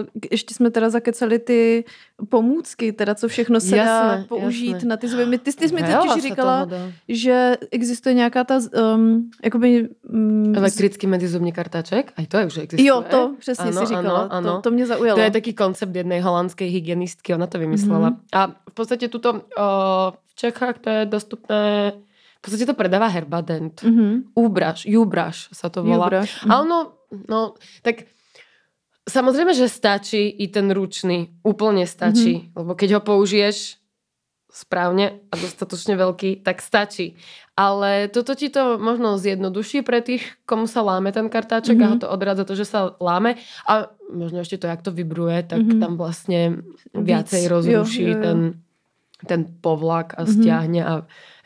uh, 0.00 0.06
ještě 0.30 0.54
jsme 0.54 0.70
teda 0.70 0.90
zakecali 0.90 1.38
ty 1.38 1.84
pomůcky, 2.28 2.92
teda 2.92 3.14
co 3.14 3.28
všechno 3.28 3.60
se 3.60 3.76
dá 3.76 3.82
Jasné, 3.84 4.24
použít 4.28 4.72
jasné. 4.72 4.88
na 4.88 4.96
ty 4.96 5.08
zuby. 5.08 5.26
My- 5.26 5.38
Ty, 5.38 5.52
ty 5.52 5.68
jsi 5.68 5.74
mi 5.74 5.82
totiž 5.82 6.22
říkala, 6.22 6.64
dá. 6.64 6.76
že 7.08 7.56
existuje 7.70 8.14
nějaká 8.14 8.44
ta, 8.44 8.58
um, 8.94 9.30
jakoby... 9.44 9.88
Um, 10.08 10.54
Elektrický 10.56 11.06
medzizubný 11.06 11.52
kartáček? 11.52 12.12
Aj 12.16 12.26
to 12.26 12.38
je 12.38 12.46
už 12.46 12.56
existuje. 12.58 12.86
Jo, 12.88 13.02
to 13.10 13.34
přesně 13.38 13.64
Ano, 13.70 13.80
si 13.80 13.86
říkala. 13.86 14.20
ano, 14.20 14.32
ano. 14.32 14.52
To, 14.56 14.60
to 14.62 14.70
mě 14.70 14.86
zaujalo. 14.86 15.16
To 15.18 15.22
je 15.24 15.30
taký 15.30 15.54
koncept 15.54 15.96
jednej 15.96 16.20
holandskej 16.20 16.68
hygienistky, 16.70 17.34
ona 17.34 17.46
to 17.46 17.58
vymyslela. 17.58 18.10
Mhm. 18.10 18.20
A 18.32 18.46
v 18.70 18.74
podstate 18.74 19.08
tuto 19.08 19.32
o, 19.34 19.38
v 20.26 20.34
Čechách 20.34 20.78
to 20.78 20.90
je 20.90 21.06
dostupné, 21.06 21.92
v 22.38 22.40
podstate 22.40 22.66
to 22.66 22.74
predáva 22.74 23.06
Herbadent. 23.06 23.82
Mhm. 23.82 24.22
Úbraž, 24.34 24.86
Júbraž 24.86 25.48
sa 25.52 25.68
to 25.68 25.82
volá. 25.82 26.06
Jubráš. 26.06 26.46
A 26.50 26.60
ono, 26.62 26.92
no, 27.28 27.54
tak 27.82 28.06
samozrejme, 29.04 29.52
že 29.52 29.66
stačí 29.66 30.28
i 30.28 30.46
ten 30.46 30.68
ručný. 30.68 31.32
Úplne 31.40 31.84
stačí. 31.84 32.34
Mm-hmm. 32.42 32.56
Lebo 32.56 32.72
keď 32.72 32.88
ho 32.92 33.00
použiješ 33.02 33.76
správne 34.48 35.18
a 35.28 35.34
dostatočne 35.34 35.94
veľký, 35.94 36.40
tak 36.40 36.58
stačí. 36.58 37.18
Ale 37.52 38.06
toto 38.08 38.32
ti 38.32 38.46
to 38.48 38.78
možno 38.78 39.14
zjednoduší 39.14 39.82
pre 39.82 39.98
tých, 39.98 40.22
komu 40.44 40.66
sa 40.66 40.78
láme 40.80 41.10
ten 41.10 41.26
kartáček 41.26 41.74
mm-hmm. 41.74 41.90
a 41.90 41.92
ho 41.92 42.00
to 42.00 42.08
odradza 42.08 42.44
to, 42.44 42.54
že 42.54 42.64
sa 42.64 42.94
láme. 42.96 43.34
A 43.64 43.90
možno 44.08 44.38
ešte 44.40 44.56
to, 44.56 44.66
jak 44.66 44.78
to 44.78 44.90
vibruje, 44.90 45.42
tak 45.44 45.58
Mhm. 45.58 45.66
mm-hmm. 45.68 45.80
tam 45.80 45.92
vlastne 45.94 46.40
Víc. 46.92 47.02
viacej 47.02 47.42
Jo, 47.42 47.50
rozruší 47.50 48.04
jo, 48.04 48.14
jo. 48.14 48.22
ten 48.22 48.38
ten 49.24 49.48
povlak 49.58 50.12
a 50.14 50.22
Mhm. 50.22 50.28
stiahne 50.28 50.80
a 50.82 50.94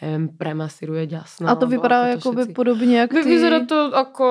um, 0.03 0.27
premasíruje 0.29 1.07
ďasno. 1.07 1.47
A 1.47 1.55
to 1.55 1.65
vypadá 1.65 1.97
ako 2.03 2.05
to 2.05 2.11
jakoby 2.13 2.43
všetci- 2.43 2.55
podobně 2.55 2.95
jak 2.99 3.11
ty... 3.15 3.23
Vyzerá 3.23 3.59
to 3.65 3.79
ako 3.95 4.27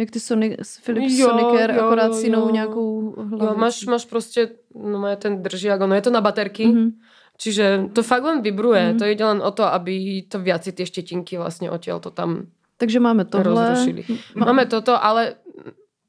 Jak 0.00 0.10
ty 0.10 0.20
Sonic, 0.20 0.56
Philips 0.80 1.12
Jo, 1.12 1.28
Sonicare, 1.28 1.76
jo, 1.76 1.84
akorát 1.84 2.06
jo, 2.06 2.12
s 2.16 2.22
jinou 2.24 2.48
jo. 2.48 2.50
nějakou 2.50 3.12
hlavicí. 3.16 3.44
Jo, 3.44 3.54
máš, 3.56 3.76
máš 3.86 4.04
prostě, 4.04 4.48
no 4.74 4.98
má 4.98 5.16
ten 5.16 5.42
držiak, 5.42 5.80
ono 5.80 5.94
je 5.94 6.00
to 6.00 6.10
na 6.10 6.20
baterky, 6.20 6.66
Mhm. 6.66 6.90
čiže 7.36 7.92
to 7.92 8.00
fakt 8.02 8.24
len 8.24 8.40
vibruje. 8.40 8.80
Mhm. 8.90 8.98
To 8.98 9.04
ide 9.04 9.24
len 9.24 9.40
o 9.42 9.50
to, 9.50 9.64
aby 9.64 9.92
to 10.24 10.40
viac 10.40 10.64
si 10.64 10.72
tie 10.72 10.86
štetinky 10.86 11.36
vlastne 11.36 11.68
odtiaľ 11.68 12.00
to 12.00 12.10
tam 12.10 12.48
Takže 12.76 12.96
máme 12.96 13.24
tohle. 13.24 13.52
rozrušili. 13.52 14.08
Má- 14.34 14.46
Máme 14.46 14.64
toto, 14.66 14.96
ale 14.96 15.36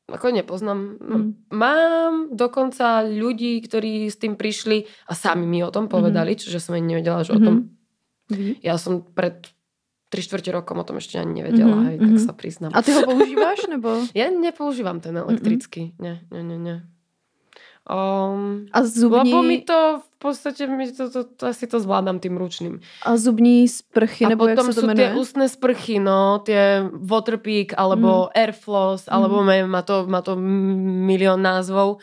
ako 0.08 0.28
nepoznám. 0.32 0.80
Mhm. 1.00 1.28
Mám 1.52 2.14
dokonca 2.32 3.04
ľudí, 3.04 3.60
ktorí 3.60 4.08
s 4.08 4.16
tým 4.16 4.36
prišli 4.36 4.84
a 5.08 5.16
sami 5.16 5.44
mi 5.44 5.60
o 5.60 5.72
tom 5.72 5.88
povedali, 5.88 6.32
čiže 6.34 6.60
som 6.60 6.76
ani 6.76 6.96
nevedela, 6.96 7.24
že 7.24 7.34
o 7.34 7.40
tom... 7.40 7.56
Ví. 8.30 8.56
Ja 8.64 8.80
som 8.80 9.04
pred 9.04 9.44
3 10.12 10.20
čtvrte 10.22 10.52
rokom 10.52 10.76
o 10.76 10.84
tom 10.84 10.98
ešte 10.98 11.16
ani 11.16 11.42
nevedela, 11.42 11.72
Mhm, 11.74 11.86
hej, 11.86 11.96
tak 11.98 12.12
mhm. 12.12 12.20
sa 12.20 12.34
priznám. 12.34 12.72
A 12.72 12.84
ty 12.84 12.92
ho 12.92 13.02
používáš, 13.02 13.66
nebo? 13.66 13.90
Ja 14.14 14.28
nepoužívam 14.28 15.00
ten 15.00 15.16
elektrický. 15.16 15.96
Nie, 15.98 16.20
nie, 16.28 16.44
nie, 16.44 16.60
nie. 16.60 16.78
Um, 17.84 18.70
A 18.70 18.84
zubní, 18.84 19.32
Lebo 19.32 19.42
mi 19.42 19.58
to 19.58 20.06
v 20.06 20.18
podstate, 20.22 20.68
mi 20.68 20.86
to, 20.88 21.10
to, 21.10 21.24
to, 21.26 21.44
asi 21.48 21.66
to 21.66 21.80
zvládam 21.80 22.20
tým 22.20 22.38
ručným. 22.38 22.78
a 23.02 23.18
zubní 23.18 23.66
sprchy, 23.66 24.26
A 24.26 24.30
nebo 24.30 24.46
jak 24.46 24.56
potom 24.56 24.74
se 24.74 24.82
to 24.82 24.88
jmenuje? 24.88 25.08
tie 25.10 25.18
ústne 25.18 25.50
sprchy, 25.50 25.98
no, 25.98 26.40
tie 26.40 26.86
Waterpik, 26.94 27.74
alebo 27.74 28.30
Mhm. 28.30 28.38
Airfloss, 28.38 29.04
alebo 29.08 29.42
mm. 29.42 29.66
má, 29.66 29.82
to, 29.82 30.06
má 30.06 30.22
to 30.22 30.36
milión 30.38 31.42
názvov. 31.42 31.98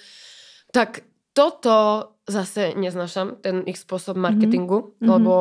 Tak 0.72 1.06
toto 1.30 2.08
zase 2.26 2.74
neznašam, 2.74 3.38
ten 3.40 3.62
ich 3.64 3.78
spôsob 3.78 4.18
marketingu, 4.18 4.98
Mhm. 4.98 5.06
lebo 5.08 5.32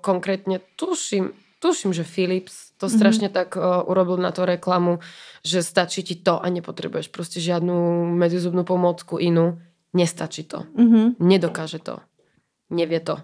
konkrétne 0.00 0.64
tuším, 0.74 1.36
tuším, 1.62 1.94
že 1.94 2.02
Philips 2.02 2.74
to 2.74 2.90
Mhm. 2.90 2.94
strašne 2.98 3.28
tak 3.30 3.54
uh, 3.54 3.86
urobil 3.86 4.18
na 4.18 4.34
to 4.34 4.42
reklamu, 4.42 4.98
že 5.40 5.62
stačí 5.62 6.02
ti 6.02 6.18
to 6.18 6.36
a 6.36 6.46
nepotrebuješ 6.48 7.08
proste 7.08 7.38
žiadnu 7.38 7.72
medzizubnú 8.12 8.66
pomôcku 8.66 9.16
inú. 9.16 9.62
Nestačí 9.94 10.42
to. 10.42 10.66
Mhm. 10.74 11.22
Nedokáže 11.22 11.78
to. 11.78 12.02
Nevie 12.68 12.98
to. 12.98 13.22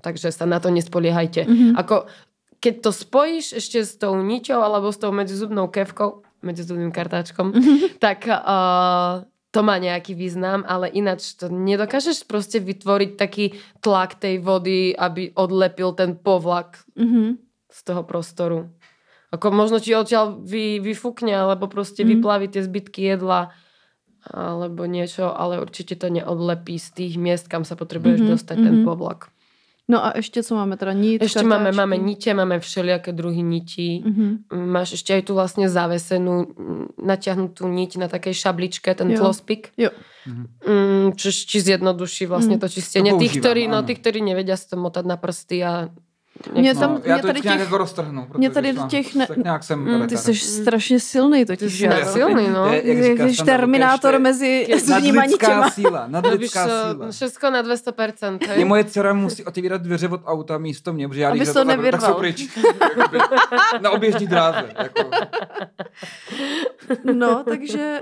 Takže 0.00 0.30
sa 0.30 0.44
na 0.44 0.58
to 0.58 0.68
nespoliehajte. 0.68 1.46
Mhm. 1.46 1.68
Ako, 1.76 2.10
keď 2.58 2.74
to 2.80 2.90
spojíš 2.90 3.46
ešte 3.54 3.78
s 3.78 3.94
tou 3.94 4.16
niťou 4.16 4.58
alebo 4.58 4.90
s 4.90 4.98
tou 4.98 5.14
medzizubnou 5.14 5.70
kevkou, 5.70 6.26
medzizubným 6.40 6.90
kartáčkom, 6.90 7.54
Mhm. 7.54 7.98
tak 7.98 8.26
uh, 8.26 9.22
to 9.50 9.60
má 9.60 9.76
nejaký 9.76 10.12
význam, 10.12 10.62
ale 10.64 10.88
ináč 10.88 11.34
to 11.34 11.48
nedokážeš 11.48 12.24
proste 12.24 12.58
vytvoriť 12.58 13.10
taký 13.14 13.52
tlak 13.78 14.16
tej 14.16 14.38
vody, 14.38 14.90
aby 14.92 15.30
odlepil 15.34 15.92
ten 15.92 16.14
povlak 16.14 16.82
Mhm. 16.98 17.38
Z 17.68 17.80
toho 17.84 18.02
prostoru. 18.02 18.68
Ako 19.28 19.52
možno 19.52 19.76
ti 19.76 19.92
odtiaľ 19.92 20.40
vy, 20.40 20.80
vyfúkne, 20.80 21.36
alebo 21.36 21.68
proste 21.68 22.00
Mhm. 22.04 22.08
vyplaví 22.10 22.46
tie 22.48 22.64
zbytky 22.64 23.02
jedla, 23.12 23.52
alebo 24.24 24.84
niečo, 24.84 25.30
ale 25.30 25.60
určite 25.60 25.96
to 25.96 26.08
neodlepí 26.08 26.76
z 26.76 26.88
tých 26.90 27.14
miest, 27.16 27.48
kam 27.48 27.64
sa 27.64 27.76
potrebuješ 27.76 28.20
Mhm, 28.20 28.28
dostať 28.28 28.56
ten 28.56 28.74
mhm. 28.80 28.84
povlak. 28.84 29.28
No 29.90 30.04
a 30.04 30.12
ještě 30.16 30.42
co 30.42 30.54
máme 30.54 30.76
teda? 30.76 30.92
Nit, 30.92 31.22
Ešte 31.22 31.42
máme, 31.42 31.72
kartáčky. 31.72 31.76
máme 31.76 31.96
nite, 31.96 32.34
máme 32.34 32.60
všelijaké 32.60 33.12
druhy 33.12 33.40
nití. 33.42 34.04
Mhm. 34.04 34.44
Máš 34.68 34.92
ešte 35.00 35.16
aj 35.16 35.22
tu 35.24 35.32
vlastne 35.32 35.64
zavesenú, 35.64 36.44
mm, 36.44 36.86
natiahnutú 37.00 37.64
niť 37.64 37.96
na 37.96 38.08
takej 38.08 38.34
šabličke, 38.36 38.92
ten 38.94 39.08
Jo. 39.10 39.16
flospik. 39.16 39.72
Jo. 39.80 39.88
Mm, 40.28 41.16
čo 41.16 41.32
ti 41.32 41.56
zjednoduší 41.60 42.28
vlastne 42.28 42.56
Mm. 42.56 42.60
to 42.60 42.68
čistenie. 42.68 43.10
To 43.12 43.18
Tých, 43.18 43.40
ktorí, 43.40 43.64
no, 43.64 43.80
tí, 43.80 43.96
ktorí 43.96 44.20
nevedia 44.20 44.60
si 44.60 44.68
to 44.68 44.76
motať 44.76 45.04
na 45.08 45.16
prsty 45.16 45.64
a... 45.64 45.88
Mě 46.52 46.62
nech- 46.74 46.80
tam- 46.80 46.94
no, 46.94 47.00
já 47.04 47.14
mě 47.14 47.22
to 47.22 47.26
tady 47.26 47.40
těch- 47.40 47.60
jako 47.60 47.78
roztrhnu. 47.78 48.26
mě 48.36 48.50
tady 48.50 48.72
mám- 48.72 48.88
těch 48.88 49.14
ne- 49.14 49.26
Tak 49.26 49.36
nějak 49.36 49.64
jsem 49.64 49.78
Mm, 49.78 50.06
Ty 50.06 50.16
jsi 50.16 50.34
strašně 50.34 51.00
silný 51.00 51.44
Ty 51.44 51.56
totiž. 51.56 51.78
jsi 51.78 51.84
já. 51.84 52.06
silný, 52.12 52.48
no. 52.50 52.66
To 52.68 52.72
je, 52.74 52.82
jak 52.94 53.04
říká 53.04 53.26
Jsi 53.28 53.34
Standa 53.34 53.52
terminátor 53.52 54.10
Lukeš, 54.14 54.22
mezi 54.22 54.64
to 54.68 54.74
je 54.74 54.80
zubníma 54.80 55.22
Nadlidská 55.22 55.70
síla, 55.70 56.04
nadlidská 56.08 56.64
síla. 56.64 57.10
všechno 57.10 57.50
na 57.50 57.62
200%. 57.62 58.38
Mě 58.46 58.54
Hej? 58.54 58.64
moje 58.64 58.84
dcera 58.84 59.12
musí 59.12 59.44
otevírat 59.44 59.82
dveře 59.82 60.08
od 60.08 60.20
auta 60.26 60.58
místo 60.58 60.92
mě, 60.92 61.08
protože 61.08 61.20
já 61.20 61.28
Abys 61.28 61.38
když 61.38 61.48
to 61.48 61.52
to 61.52 61.58
zavřu, 61.58 61.68
tak 61.70 61.76
nevyrval. 61.78 62.12
jsou 62.12 62.18
pryč. 62.18 62.48
Na 63.80 63.90
oběžní 63.90 64.26
dráze. 64.26 64.64
Jako. 64.82 65.10
No, 67.12 67.44
takže. 67.44 68.00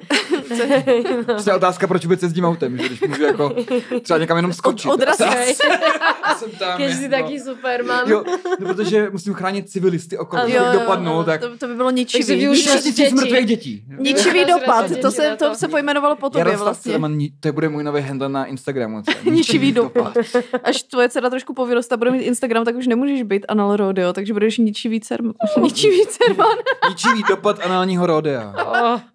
Prostě 1.26 1.50
je 1.50 1.54
otázka, 1.54 1.86
proč 1.86 2.04
vůbec 2.04 2.22
jezdím 2.22 2.44
autem, 2.44 2.78
že 2.78 2.86
když 2.88 3.00
můžu 3.00 3.22
jako 3.24 3.54
třeba 4.02 4.18
někam 4.18 4.36
jenom 4.36 4.52
skočit. 4.52 4.90
Já 5.06 6.34
jsem 6.34 6.50
tam, 6.50 6.76
Keď 6.76 6.88
je, 6.90 6.96
si 6.96 7.08
no. 7.08 7.18
taký 7.18 7.40
superman. 7.40 8.00
Jo, 8.10 8.24
no, 8.60 8.66
protože 8.74 9.10
musím 9.10 9.34
chránit 9.34 9.68
civilisty 9.70 10.18
okolo, 10.18 10.42
jo, 10.48 10.64
jo, 10.64 10.72
dopadnou, 10.72 11.24
tak 11.24 11.40
to, 11.40 11.58
to 11.58 11.66
by 11.66 11.74
bylo 11.74 11.88
Takže 11.90 12.00
ničivý. 12.18 12.40
vy 12.40 12.48
už 12.48 12.58
Nič- 12.58 12.66
máš 12.66 12.74
6 12.74 12.82
tisíc 12.84 12.96
děti. 12.96 13.14
mrtvých 13.14 13.46
dětí. 13.46 13.84
Ničivý 13.98 14.44
dopad, 14.44 14.90
to 15.02 15.10
se, 15.10 15.36
to 15.36 15.54
se 15.54 15.68
pojmenovalo 15.68 16.16
po 16.16 16.30
tobě 16.30 16.56
vlastně. 16.56 16.90
Celeman, 16.92 17.18
to 17.40 17.52
bude 17.52 17.68
můj 17.68 17.84
nový 17.84 18.02
handle 18.02 18.28
na 18.28 18.44
Instagramu. 18.44 19.02
Ničivý 19.30 19.72
dopad. 19.72 20.16
Až 20.64 20.82
tvoje 20.82 21.08
dcera 21.08 21.30
trošku 21.30 21.54
povyrostá, 21.54 21.96
bude 21.96 22.10
mít 22.10 22.22
Instagram, 22.22 22.64
tak 22.64 22.76
už 22.76 22.86
nemůžeš 22.86 23.22
být 23.22 23.46
anal 23.48 23.76
rodeo, 23.76 24.12
takže 24.12 24.32
budeš 24.32 24.58
ničivý 24.58 25.00
cerm. 25.00 25.32
Ničivý 25.62 26.06
cerman. 26.06 26.56
Ničivý 26.88 27.22
dopad 27.28 27.58
análního 27.64 28.06
rodea. 28.06 28.54
Oh, 28.66 29.00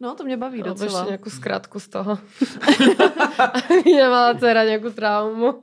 No, 0.00 0.14
to 0.14 0.24
mě 0.24 0.36
baví 0.36 0.62
docela. 0.62 1.02
ešte 1.02 1.10
nejakú 1.10 1.26
skratku 1.30 1.80
z 1.82 1.88
toho. 1.90 2.18
Aby 3.38 3.82
nemala 3.98 4.30
dcera 4.38 4.62
nejakú 4.62 4.94
traumu. 4.94 5.58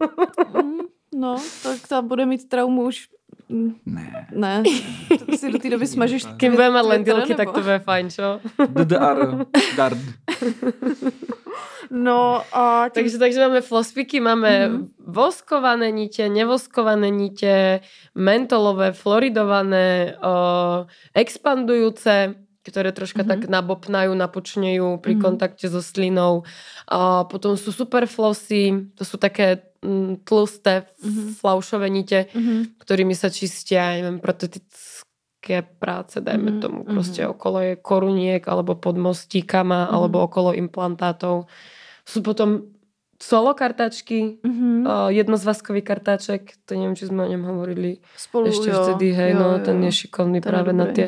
No, 1.16 1.40
tak 1.64 1.88
ta 1.88 2.02
bude 2.02 2.26
mít 2.26 2.50
traumu 2.50 2.84
už... 2.92 3.08
mm, 3.50 3.76
Ne. 3.86 4.28
Ne, 4.36 4.64
to 5.26 5.38
si 5.38 5.52
do 5.52 5.60
té 5.60 5.70
doby 5.70 5.88
smažeš 5.88 6.26
Kým 6.38 6.52
bude 6.60 6.70
mať 6.70 6.86
len 6.86 7.02
Twitter, 7.04 7.16
dilky, 7.24 7.34
tak 7.40 7.52
to 7.56 7.62
bude 7.64 7.80
fajn, 7.80 8.06
čo? 8.12 8.40
DDR. 8.68 9.48
Dard. 9.80 9.98
No 11.92 12.42
a 12.54 12.90
tím... 12.90 13.04
Takže, 13.04 13.18
takže 13.18 13.40
máme 13.40 13.62
flospiky, 13.62 14.20
máme 14.20 14.68
Mhm. 14.70 14.90
voskované 15.00 15.92
nite, 15.92 16.30
nevoskované 16.30 17.10
nite, 17.10 17.80
mentolové, 18.16 18.92
floridované, 18.92 20.18
o, 20.18 20.86
expandujúce, 21.14 22.36
ktoré 22.66 22.90
troška 22.92 23.22
Mhm. 23.22 23.30
tak 23.30 23.40
nabopnajú, 23.46 24.12
napučnejú 24.18 24.98
pri 24.98 25.14
Mhm. 25.16 25.22
kontakte 25.22 25.70
so 25.70 25.82
slinou. 25.86 26.42
A 26.90 27.24
potom 27.24 27.54
sú 27.54 27.70
superflossy, 27.72 28.90
to 28.98 29.06
sú 29.06 29.18
také 29.18 29.62
tlusté 30.24 30.86
Mhm. 31.02 31.34
flaušové 31.36 31.88
nite, 31.90 32.26
Mhm. 32.34 32.78
ktorými 32.78 33.14
sa 33.14 33.30
čistia, 33.30 33.92
ja 33.92 34.02
neviem, 34.02 34.20
protetické 34.20 35.06
práce, 35.80 36.18
dajme 36.18 36.52
Mhm, 36.52 36.60
tomu, 36.60 36.80
mhm. 36.84 36.92
proste 36.92 37.22
okolo 37.24 37.58
je 37.62 37.74
koruniek, 37.76 38.42
alebo 38.44 38.76
pod 38.76 38.98
mostíkama, 38.98 39.86
Mhm. 39.86 39.92
alebo 39.92 40.18
okolo 40.22 40.54
implantátov. 40.54 41.46
Sú 42.04 42.22
potom 42.22 42.70
solo 43.16 43.54
kartačky, 43.54 44.44
Mhm. 44.44 44.84
uh, 44.84 45.08
jednozvazkový 45.10 45.80
kartáček, 45.82 46.60
to 46.66 46.76
neviem, 46.76 46.94
či 46.94 47.08
sme 47.08 47.24
o 47.24 47.32
ňom 47.32 47.48
hovorili 47.48 48.04
Spolu, 48.14 48.52
ešte 48.52 48.70
jo, 48.70 48.84
vtedy, 48.84 49.16
hej, 49.16 49.32
jo, 49.32 49.40
no, 49.40 49.48
jo. 49.56 49.64
ten 49.64 49.80
je 49.80 49.92
šikovný 49.94 50.38
Ten 50.38 50.44
je 50.44 50.50
práve 50.52 50.72
na 50.74 50.86
dobrý. 50.86 51.08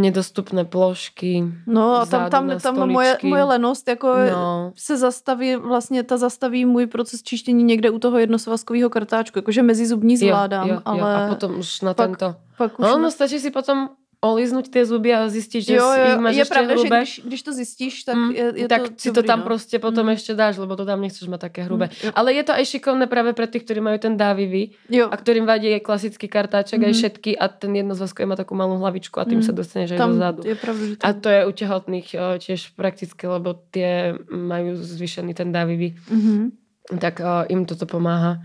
Nedostupné 0.00 0.64
plošky. 0.64 1.44
No 1.66 1.96
a 2.00 2.06
tam, 2.06 2.30
tam, 2.30 2.46
na 2.46 2.58
tam 2.58 2.88
moje, 2.88 3.18
moje 3.22 3.44
lenost 3.44 3.88
jako 3.88 4.14
No. 4.32 4.72
se 4.76 4.96
zastaví, 4.96 5.56
vlastně 5.56 6.02
ta 6.02 6.16
zastaví 6.16 6.64
můj 6.64 6.86
proces 6.86 7.22
čištění 7.22 7.64
někde 7.64 7.90
u 7.90 7.98
toho 7.98 8.18
jednosvazkového 8.18 8.90
kartáčku, 8.90 9.38
jakože 9.38 9.62
mezi 9.62 9.86
zubní 9.86 10.16
zvládám, 10.16 10.68
jo, 10.68 10.74
jo, 10.74 10.80
ale 10.84 10.98
jo. 11.00 11.06
A 11.06 11.28
potom 11.28 11.58
už 11.58 11.80
na 11.80 11.94
pak 11.94 12.06
tento. 12.06 12.34
pak 12.58 12.78
už 12.78 12.82
No, 12.86 12.96
ne- 12.96 13.02
no 13.02 13.10
stačí 13.10 13.38
si 13.40 13.50
potom 13.50 13.88
oliznúť 14.16 14.68
tie 14.68 14.82
zuby 14.82 15.12
a 15.12 15.28
zistiť, 15.28 15.60
že 15.62 15.74
jo, 15.76 15.84
jo, 15.84 16.16
máš 16.18 16.34
je 16.34 16.42
ešte 16.42 16.52
pravda, 16.52 16.72
že 16.72 16.78
hrubé. 16.80 16.98
když, 16.98 17.12
když 17.22 17.40
to 17.42 17.52
zjistíš, 17.52 17.94
tak 18.02 18.16
Mm, 18.16 18.30
je, 18.30 18.44
je 18.56 18.66
tak 18.66 18.82
to 18.82 18.96
si 18.96 19.08
to 19.08 19.20
dobrý, 19.20 19.28
tam 19.28 19.38
no. 19.38 19.44
proste 19.44 19.76
potom 19.76 20.04
Mm. 20.04 20.12
ešte 20.12 20.32
dáš, 20.32 20.54
lebo 20.56 20.72
to 20.72 20.82
tam 20.82 20.98
nechceš 20.98 21.26
mať 21.26 21.40
také 21.42 21.60
hrubé. 21.62 21.92
Mm. 21.92 22.10
Ale 22.12 22.28
je 22.32 22.42
to 22.42 22.52
aj 22.52 22.64
šikovné 22.66 23.04
práve 23.06 23.30
pre 23.32 23.44
tých, 23.44 23.62
ktorí 23.62 23.78
majú 23.78 23.98
ten 23.98 24.14
dávivý 24.14 24.72
Jo, 24.88 25.06
a 25.06 25.14
ktorým 25.14 25.44
vadí 25.44 25.68
aj 25.70 25.82
klasický 25.82 26.26
kartáček, 26.26 26.78
aj 26.78 26.90
Mhm. 26.90 26.98
všetky 26.98 27.30
a 27.34 27.44
ten 27.46 27.72
jednozvazkový 27.72 28.24
má 28.24 28.34
takú 28.34 28.52
malú 28.52 28.76
hlavičku 28.76 29.16
a 29.16 29.24
tým 29.24 29.38
Mm. 29.38 29.46
sa 29.46 29.52
dostaneš 29.52 29.88
aj 29.92 29.98
tam 29.98 30.12
dozadu. 30.12 30.40
je 30.42 30.54
pravda, 30.54 30.82
že 30.82 30.94
A 30.96 31.06
tam... 31.06 31.20
to 31.20 31.28
je 31.28 31.40
u 31.42 31.52
tehotných 31.52 32.08
eh, 32.10 32.20
tiež 32.38 32.60
praktické, 32.72 33.24
lebo 33.26 33.48
tie 33.68 33.90
majú 34.26 34.74
zvýšený 34.74 35.32
ten 35.32 35.50
dávivý. 35.50 35.92
Mhm. 36.08 36.56
Tak 36.98 37.14
eh, 37.18 37.26
im 37.48 37.62
toto 37.62 37.84
pomáha. 37.84 38.40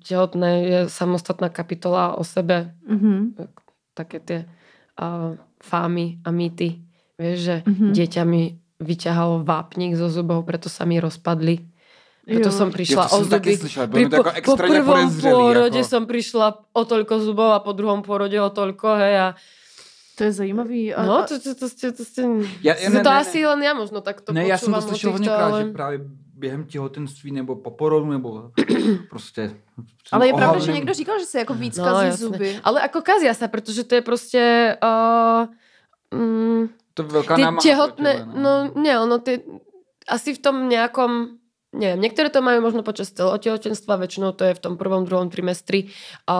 Tehotné 0.00 0.50
je 0.64 0.78
samostatná 0.88 1.48
kapitola 1.48 2.16
o 2.16 2.24
sebe. 2.24 2.72
Mhm. 2.88 3.36
Také 3.92 4.18
tie 4.18 4.38
uh, 4.96 5.36
fámy 5.62 6.18
a 6.24 6.30
mýty. 6.30 6.80
Vieš, 7.16 7.38
že 7.40 7.56
Mhm. 7.66 7.92
dieťa 7.96 8.22
mi 8.24 8.42
vyťahalo 8.76 9.40
vápnik 9.40 9.96
zo 9.96 10.12
zubov, 10.12 10.44
preto 10.44 10.68
sa 10.68 10.84
mi 10.84 11.00
rozpadli. 11.00 11.64
Preto 12.26 12.50
Jo. 12.50 12.58
som 12.58 12.68
prišla 12.74 13.02
Jo, 13.02 13.08
to 13.08 13.16
o 13.16 13.24
zuby. 13.24 13.52
slyšel, 13.56 13.86
bylo 13.86 13.96
Pri 13.96 14.04
to 14.10 14.16
po, 14.18 14.30
po 14.42 14.54
prvom 14.58 15.08
pôrode 15.14 15.78
Jako. 15.80 15.88
som 15.88 16.02
prišla 16.04 16.46
o 16.74 16.82
toľko 16.84 17.14
zubov 17.22 17.54
a 17.54 17.62
po 17.62 17.72
druhom 17.72 18.02
pôrode 18.02 18.34
o 18.36 18.50
toľko, 18.50 18.88
hej, 18.98 19.14
a 19.16 19.28
To 20.16 20.24
je 20.24 20.32
zajímavý. 20.32 20.96
A, 20.96 21.04
no, 21.04 21.20
a, 21.20 21.28
to, 21.28 21.36
to, 21.36 21.52
to, 21.54 21.68
to, 21.68 21.92
to, 21.92 22.04
to, 22.04 22.22
Já, 22.64 22.72
to, 22.74 22.88
to, 22.88 23.00
to 23.04 23.10
asi 23.12 23.44
len 23.46 23.60
ja 23.62 23.76
možno 23.76 24.00
takto 24.00 24.32
ne, 24.32 24.48
já 24.48 24.56
jsem 24.58 24.72
to 24.72 24.80
slyšel 24.82 25.12
hodně 25.12 25.28
týchto, 25.28 25.36
krát, 25.36 25.52
ale... 25.52 25.64
že 25.64 25.70
právě 25.72 25.98
během 26.36 26.64
těhotenství 26.64 27.32
nebo 27.32 27.56
po 27.56 27.70
porodu 27.70 28.06
nebo 28.12 28.50
prostě 29.10 29.56
ale 30.12 30.26
je 30.26 30.32
pravda, 30.32 30.52
ohavným- 30.60 30.64
že 30.66 30.72
někdo 30.72 30.94
říkal, 30.94 31.18
že 31.18 31.24
se 31.26 31.38
jako 31.38 31.54
víc 31.54 31.76
No, 31.76 31.84
kazí 31.84 32.06
jasné. 32.06 32.26
zuby. 32.26 32.60
Ale 32.64 32.80
ako 32.80 33.02
kazia 33.02 33.34
sa, 33.34 33.48
pretože 33.48 33.84
to 33.84 33.94
je 33.94 34.02
proste... 34.02 34.40
Uh, 34.80 35.48
mm, 36.14 36.68
To 36.94 37.02
je 37.02 37.08
velká 37.08 37.34
Ty 37.36 37.42
tebe, 37.96 38.24
no 38.24 38.72
nie, 38.76 38.94
ono 39.00 39.18
ty, 39.18 39.44
asi 40.08 40.32
v 40.34 40.38
tom 40.40 40.68
nejakom, 40.68 41.36
neviem, 41.76 42.00
niektoré 42.00 42.32
to 42.32 42.40
majú 42.40 42.64
možno 42.64 42.80
počas 42.80 43.12
celého 43.12 43.36
tehotenstva, 43.36 44.00
väčšinou 44.00 44.32
to 44.32 44.48
je 44.48 44.56
v 44.56 44.62
tom 44.64 44.74
prvom, 44.74 45.04
druhom 45.04 45.28
trimestri, 45.28 45.92
a 46.24 46.36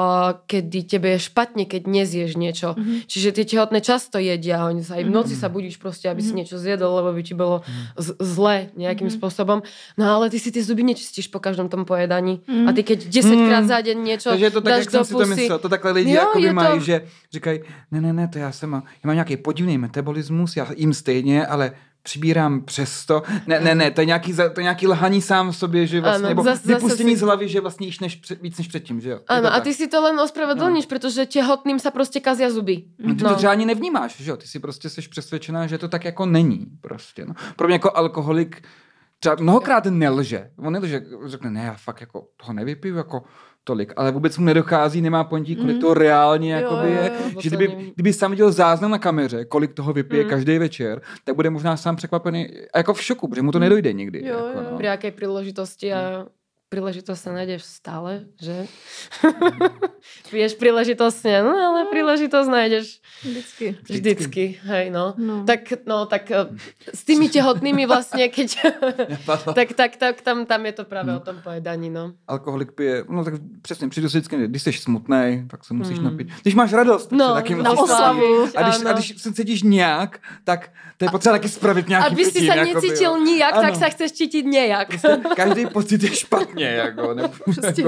kedy 0.49 0.89
tebe 0.89 1.09
je 1.15 1.21
špatne, 1.23 1.69
keď 1.69 1.83
nezieš 1.85 2.35
niečo. 2.35 2.73
Mhm. 2.73 3.05
Čiže 3.07 3.29
tie 3.33 3.45
tehotné 3.45 3.79
často 3.81 4.17
jedia, 4.17 4.65
oni 4.65 4.81
sa 4.81 4.97
aj 4.97 5.05
v 5.05 5.13
noci 5.13 5.35
sa 5.37 5.47
budíš 5.47 5.77
proste, 5.77 6.09
aby 6.09 6.25
si 6.25 6.33
Mhm. 6.33 6.37
niečo 6.41 6.57
zjedol, 6.57 6.91
lebo 6.97 7.13
by 7.13 7.23
ti 7.23 7.35
bolo 7.35 7.61
z- 7.95 8.17
zle 8.19 8.73
nejakým 8.75 9.13
Mhm. 9.13 9.17
spôsobom. 9.21 9.61
No 9.95 10.05
ale 10.09 10.33
ty 10.33 10.41
si 10.41 10.49
tie 10.49 10.65
zuby 10.65 10.81
nečistíš 10.83 11.29
po 11.29 11.39
každom 11.39 11.69
tom 11.69 11.85
pojedaní. 11.85 12.41
Mhm. 12.49 12.67
A 12.67 12.73
ty 12.73 12.83
keď 12.83 12.99
10 13.07 13.37
krát 13.47 13.63
Mhm. 13.63 13.69
za 13.69 13.79
deň 13.85 13.97
niečo 14.01 14.29
Takže 14.33 14.45
je 14.45 14.51
to 14.51 14.61
tak, 14.65 14.73
dáš 14.73 14.81
jak 14.81 14.91
jsem 14.91 15.01
do 15.01 15.05
si 15.05 15.13
to 15.13 15.27
myslel. 15.27 15.59
To 15.59 15.69
takhle 15.69 15.91
lidi 15.93 16.11
Jo, 16.17 16.21
jako 16.33 16.39
je 16.39 16.49
to- 16.49 16.55
mají, 16.55 16.81
že 16.81 16.97
říkají, 17.33 17.59
ne, 17.93 18.01
ne, 18.01 18.13
ne, 18.13 18.29
to 18.29 18.39
já 18.39 18.53
jsem, 18.53 18.73
já 18.73 19.05
mám 19.05 19.15
nějaký 19.17 19.37
podivný 19.37 19.79
metabolismus, 19.79 20.57
já 20.57 20.67
jim 20.77 20.95
stejně, 20.95 21.47
ale 21.47 21.73
přibírám 22.07 22.61
přesto. 22.63 23.23
Ne, 23.47 23.61
ne, 23.61 23.75
ne, 23.75 23.91
to 23.91 24.01
je 24.01 24.05
nějaký, 24.07 24.31
to 24.35 24.43
je 24.61 24.63
nějaký 24.63 24.87
lhaní 24.87 25.23
sám 25.23 25.51
v 25.51 25.57
sobě, 25.57 25.87
že 25.87 26.01
vlastně, 26.01 26.19
Ano, 26.19 26.29
nebo 26.29 26.43
zas- 26.43 26.63
zase 26.63 26.75
vypustění 26.75 27.13
si- 27.13 27.19
z 27.19 27.23
hlavy, 27.23 27.49
že 27.49 27.61
vlastně 27.61 27.87
jíš 27.87 28.01
než, 28.01 28.17
před- 28.17 28.43
víc 28.43 28.59
než 28.59 28.69
předtím, 28.69 29.01
že 29.01 29.11
jo? 29.11 29.19
To 29.19 29.33
a 29.35 29.41
tak. 29.41 29.63
ty 29.63 29.75
si 29.75 29.89
to 29.91 29.99
len 30.03 30.15
ospravedlníš, 30.21 30.87
pretože 30.87 31.27
tehotným 31.27 31.79
sa 31.83 31.91
proste 31.91 32.23
kazia 32.23 32.47
zuby. 32.51 32.85
No, 33.03 33.15
ty 33.15 33.27
to 33.27 33.35
třeba 33.35 33.53
ani 33.53 33.67
nevnímáš, 33.67 34.17
že 34.23 34.31
jo? 34.31 34.37
Ty 34.39 34.47
si 34.47 34.59
prostě 34.63 34.87
jsi 34.89 35.03
přesvědčená, 35.03 35.67
že 35.67 35.79
to 35.79 35.89
tak 35.91 36.05
jako 36.05 36.27
není 36.27 36.67
prostě. 36.81 37.27
No. 37.27 37.35
Pro 37.59 37.67
mě 37.67 37.75
jako 37.75 37.91
alkoholik 37.97 38.63
třeba 39.21 39.37
mnohokrát 39.41 39.85
nelže. 39.91 40.51
On 40.59 40.73
nelže, 40.73 41.03
řekne, 41.27 41.51
ne, 41.51 41.65
já 41.65 41.75
fakt 41.75 42.01
jako 42.01 42.29
toho 42.37 42.53
nevypiju 42.53 42.97
jako 42.97 43.23
tolik, 43.67 43.93
ale 43.97 44.11
vůbec 44.15 44.39
mu 44.39 44.45
nedochází, 44.45 45.01
nemá 45.03 45.25
ponětí, 45.25 45.57
kolik 45.57 45.71
Mhm. 45.77 45.81
toho 45.81 45.95
reálně 45.95 46.53
Jo, 46.53 46.59
jakoby 46.59 46.87
jo, 46.95 47.03
je. 47.03 47.11
jo, 47.35 47.41
že 47.41 47.51
to 47.51 47.57
kdyby, 47.57 47.93
kdyby 47.95 48.13
sám 48.13 48.31
viděl 48.31 48.53
záznam 48.53 48.91
na 48.91 48.99
kameře, 48.99 49.45
kolik 49.45 49.75
toho 49.75 49.93
vypije 49.93 50.23
Mhm. 50.23 50.31
každý 50.31 50.59
večer, 50.59 51.03
tak 51.25 51.35
bude 51.35 51.51
možná 51.51 51.77
sám 51.77 51.97
překvapený 51.97 52.49
a 52.75 52.79
jako 52.79 52.95
v 52.95 53.03
šoku, 53.03 53.29
protože 53.29 53.43
mu 53.43 53.53
to 53.53 53.59
nedojde 53.59 53.93
nikdy. 53.93 54.19
Jo, 54.27 54.35
jako, 54.47 54.59
jo. 54.59 54.67
no. 54.71 54.77
Pri 54.79 54.89
akej 54.89 55.11
príležitosti 55.11 55.91
a 55.93 56.27
príležitosť 56.67 57.21
sa 57.21 57.31
nájdeš 57.31 57.63
stále, 57.63 58.27
že? 58.43 58.67
Vieš 60.35 60.59
príležitosne, 60.59 61.43
no 61.43 61.55
ale 61.55 61.87
príležitosť 61.91 62.49
nájdeš 62.51 62.99
Vždycky. 63.23 63.67
vždycky, 63.83 64.45
hej 64.67 64.91
no. 64.91 65.15
No. 65.19 65.43
Tak, 65.47 65.87
no, 65.87 66.07
tak 66.07 66.31
eh, 66.31 66.47
s 66.91 67.03
tými 67.07 67.31
tehotnými 67.31 67.87
vlastne, 67.87 68.27
keď... 68.31 68.49
tak, 69.59 69.73
tak, 69.79 69.91
tak 69.97 70.15
tam, 70.23 70.47
tam 70.47 70.61
je 70.67 70.73
to 70.73 70.85
práve 70.85 71.11
o 71.15 71.21
tom 71.23 71.39
pojedaní, 71.43 71.91
no. 71.91 72.13
Alkoholik 72.29 72.73
pije, 72.73 73.05
no 73.09 73.25
tak 73.25 73.35
přesně, 73.63 73.89
přijdu 73.89 74.09
si 74.09 74.19
vždycky, 74.19 74.37
když 74.49 74.63
jsi 74.63 74.73
smutný, 74.73 75.47
tak 75.51 75.65
se 75.65 75.75
musíš 75.75 75.97
Hmm. 75.97 76.05
napít. 76.05 76.29
Když 76.43 76.55
máš 76.55 76.73
radost, 76.73 77.07
tak 77.07 77.19
No, 77.19 77.29
se 77.29 77.35
taky 77.35 77.55
na 77.55 77.63
musíš 77.73 77.81
oslavu. 77.83 78.41
napít. 78.41 78.57
A 78.57 78.63
když, 78.63 78.77
Áno. 78.81 78.91
a 78.91 78.93
když 78.93 79.07
se 79.23 79.33
cítíš 79.33 79.63
nějak, 79.63 80.19
tak 80.45 80.71
to 80.97 81.05
je 81.05 81.11
potřeba 81.11 81.33
taky 81.33 81.49
spravit 81.49 81.89
nějaký 81.89 82.07
Aby 82.13 82.25
si 82.25 82.45
jakoby, 82.45 82.75
necítil 82.75 83.11
jo. 83.17 83.23
nijak, 83.25 83.55
tak 83.55 83.65
Ano. 83.73 83.79
sa 83.79 83.89
chceš 83.89 84.11
cítiť 84.13 84.45
nejak. 84.47 84.89
Prostě 84.89 85.21
každý 85.37 85.67
pocit 85.67 86.03
je 86.03 86.11
špatně, 86.57 86.67
jako, 86.67 87.15
nebo, 87.15 87.29
Prostě. 87.45 87.83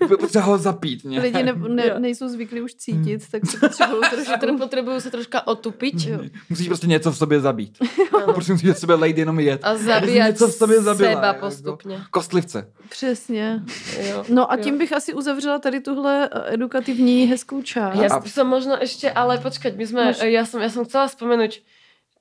jako 0.00 0.16
potřeba 0.20 0.44
ho 0.44 0.58
zapít. 0.58 1.04
Nějak. 1.04 1.22
Lidi 1.24 1.42
ne, 1.42 1.52
ne, 1.68 1.86
Jo. 1.86 1.94
nejsou 1.98 2.28
zvyklí 2.28 2.60
už 2.60 2.74
cítit, 2.74 3.20
tak 3.30 3.46
se 3.46 3.56
potřebují 3.60 4.02
trošku... 4.10 4.58
potrebujú 4.58 4.98
sa 5.00 5.10
troška 5.10 5.38
otupiť 5.46 5.96
Jo. 6.06 6.18
Musíš 6.50 6.66
prostě 6.68 6.86
něco 6.86 7.12
v 7.12 7.16
sobě 7.16 7.40
zabít. 7.40 7.78
A 8.26 8.32
prostě 8.32 8.52
musíš 8.52 8.70
v 8.70 8.78
sebe 8.78 8.94
lejt 8.94 9.18
jenom 9.18 9.40
jet. 9.40 9.60
a 9.62 9.76
zabíjať 9.76 10.28
něco 10.32 10.48
v 10.48 10.52
sobě 10.54 10.80
zabila, 10.82 11.10
seba 11.12 11.26
jako. 11.26 11.40
postupne. 11.46 12.06
Kostlivce. 12.10 12.58
Přesně. 12.88 13.62
Jo. 14.10 14.24
No 14.28 14.52
a 14.52 14.56
Jo. 14.56 14.62
tím 14.62 14.78
bych 14.78 14.92
asi 14.92 15.14
uzavřela 15.14 15.58
tady 15.58 15.80
tuhle 15.80 16.28
eh, 16.32 16.54
edukativní 16.54 17.26
hezkou 17.26 17.62
část. 17.62 17.94
Ja 17.98 18.08
A- 18.08 18.22
som 18.24 18.48
možno 18.48 18.78
ešte, 18.80 19.10
ale 19.10 19.38
počkať, 19.38 19.76
my 19.76 19.84
sme, 19.86 20.02
Máš- 20.12 20.22
ja 20.26 20.42
som, 20.48 20.60
ja 20.62 20.70
som 20.70 20.84
chcela 20.88 21.08
spomenúť 21.10 21.60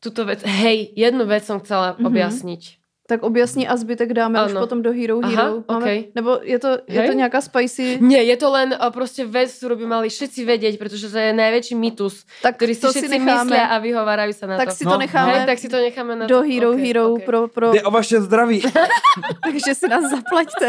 túto 0.03 0.25
vec. 0.27 0.43
Hej, 0.43 0.91
jednu 0.97 1.23
vec 1.25 1.45
som 1.47 1.59
chcela 1.63 1.95
Mhm. 1.95 2.05
objasniť. 2.05 2.61
Tak 3.03 3.19
objasni 3.23 3.67
a 3.67 3.75
zbytek 3.75 4.13
dáme 4.15 4.39
už 4.47 4.51
Ano. 4.55 4.63
potom 4.63 4.79
do 4.79 4.95
Hero 4.95 5.19
Aha, 5.19 5.27
Hero. 5.27 5.63
okej. 5.67 6.15
Nebo 6.15 6.39
je 6.39 6.55
to, 6.59 6.69
je 6.87 6.99
Hej. 7.03 7.07
to 7.07 7.13
nějaká 7.13 7.41
spicy... 7.41 7.97
Nie, 8.01 8.23
je 8.23 8.37
to 8.39 8.47
len 8.51 8.71
uh, 8.71 8.95
proste 8.95 9.27
vec, 9.27 9.51
ktorú 9.51 9.75
by 9.75 9.85
mali 9.85 10.07
všetci 10.07 10.39
vedieť, 10.47 10.79
pretože 10.79 11.11
to 11.11 11.19
je 11.19 11.35
najväčší 11.35 11.75
mýtus, 11.75 12.23
Tak 12.39 12.55
ktorý 12.55 12.71
si 12.71 12.79
to 12.81 12.95
si 12.95 13.03
všetci 13.03 13.19
necháme, 13.19 13.43
myslia 13.51 13.65
a 13.67 13.75
vyhovárajú 13.83 14.31
sa 14.31 14.45
na 14.47 14.55
tak 14.55 14.71
to. 14.71 14.75
si 14.79 14.83
No, 14.87 14.95
to 14.95 14.97
necháme 15.03 15.35
Hej, 15.35 15.47
tak 15.51 15.57
si 15.59 15.67
to 15.67 15.77
necháme 15.83 16.15
na 16.15 16.25
do 16.31 16.39
to. 16.39 16.47
Hero 16.47 16.69
Ok, 16.71 16.79
Hero 16.79 17.03
ok. 17.11 17.23
pro, 17.27 17.39
pro 17.51 17.67
Jde 17.75 17.83
o 17.83 17.91
vaše 17.91 18.21
zdraví. 18.23 18.63
takže 19.43 19.75
si 19.75 19.87
nás 19.91 20.07
zaplaťte. 20.07 20.67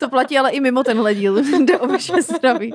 To 0.00 0.08
platí 0.08 0.38
ale 0.40 0.56
i 0.56 0.60
mimo 0.64 0.80
tenhle 0.84 1.14
díl. 1.14 1.36
Jde 1.68 1.78
o 1.78 1.86
vaše 1.86 2.16
zdraví. 2.22 2.72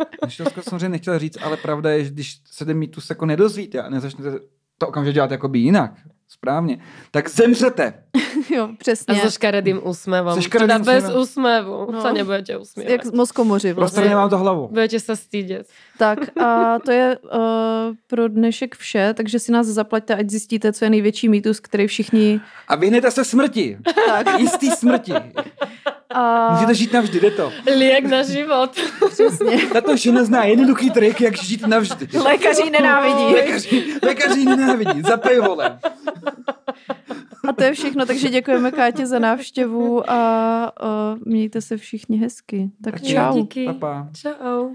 To 0.54 0.62
samozřejmě 0.62 0.90
nechtěl 1.02 1.20
říct, 1.20 1.38
ale 1.42 1.58
pravda 1.58 1.90
je, 1.98 2.04
že 2.06 2.10
když 2.12 2.38
se 2.52 2.66
ten 2.66 2.78
mýtus 2.78 3.10
jako 3.10 3.26
nedozvíte 3.26 3.82
a 3.82 3.90
nezačnete 3.90 4.40
to 4.78 4.88
okamžitě 4.88 5.14
dělat 5.14 5.32
jakoby 5.32 5.60
jinak, 5.60 5.92
správně, 6.30 6.80
tak 7.12 7.30
zemřete. 7.30 7.94
Jo, 8.50 8.64
A 8.64 8.76
přesně. 8.78 9.16
so 9.16 9.32
škaredým 9.32 9.82
úsmevom. 9.84 10.34
So 10.34 10.42
škaredým 10.42 10.82
teda 10.82 10.92
bez 10.94 11.06
úsmevu 11.16 11.92
No. 11.92 12.02
sa 12.02 12.12
nebudete 12.12 12.58
usmievať. 12.58 12.92
Jak 12.92 13.14
moskomoři 13.14 13.74
vlastně. 13.74 13.82
Roztrhne 14.02 14.16
vám 14.16 14.30
to 14.30 14.38
hlavu. 14.38 14.68
Budete 14.74 15.00
sa 15.00 15.14
stýdeť. 15.16 15.68
Tak 15.98 16.20
a 16.40 16.80
to 16.80 16.92
je 16.92 17.18
uh, 17.20 17.30
pro 18.08 18.28
dnešek 18.28 18.76
vše, 18.76 19.14
takže 19.14 19.40
si 19.40 19.52
nás 19.52 19.68
zaplaťte, 19.68 20.16
ať 20.16 20.30
zjistíte, 20.30 20.74
co 20.74 20.86
je 20.86 20.90
největší 20.90 21.30
mýtus, 21.30 21.60
který 21.60 21.88
všichni... 21.88 22.42
A 22.68 22.76
vyhnete 22.76 23.12
se 23.12 23.26
smrti. 23.26 23.78
Tak. 24.08 24.40
Jistý 24.40 24.72
smrti. 24.72 25.14
A 26.14 26.52
Můžete 26.54 26.74
žít 26.74 26.94
navždy, 26.94 27.20
jde 27.20 27.32
to. 27.32 27.52
Liek 27.78 28.06
na 28.06 28.24
život. 28.24 28.72
přesně. 29.10 29.58
Tato 29.74 29.96
žena 29.98 30.24
zná 30.24 30.44
jednoduchý 30.44 30.90
trik, 30.92 31.22
jak 31.22 31.38
žít 31.38 31.68
navždy. 31.68 32.08
Lékaři 32.20 32.70
nenávidí. 32.70 33.34
Lékaři, 33.34 33.86
lékaři 34.04 34.46
nenávidí, 34.46 35.02
za 35.02 35.18
paywallem. 35.18 35.80
A 37.50 37.54
to 37.54 37.64
je 37.64 37.74
všechno, 37.74 38.06
takže 38.06 38.30
děkujeme 38.30 38.72
Kátě 38.72 39.06
za 39.08 39.20
návštěvu 39.20 40.12
a 40.12 40.72
uh, 40.84 41.20
mějte 41.26 41.62
se 41.62 41.78
všichni 41.78 42.18
hezky. 42.18 42.70
Tak 42.84 43.02
čau. 43.02 43.34
Díky. 43.34 43.66
Pa, 43.66 43.74
pa. 43.74 44.08
Čau. 44.22 44.70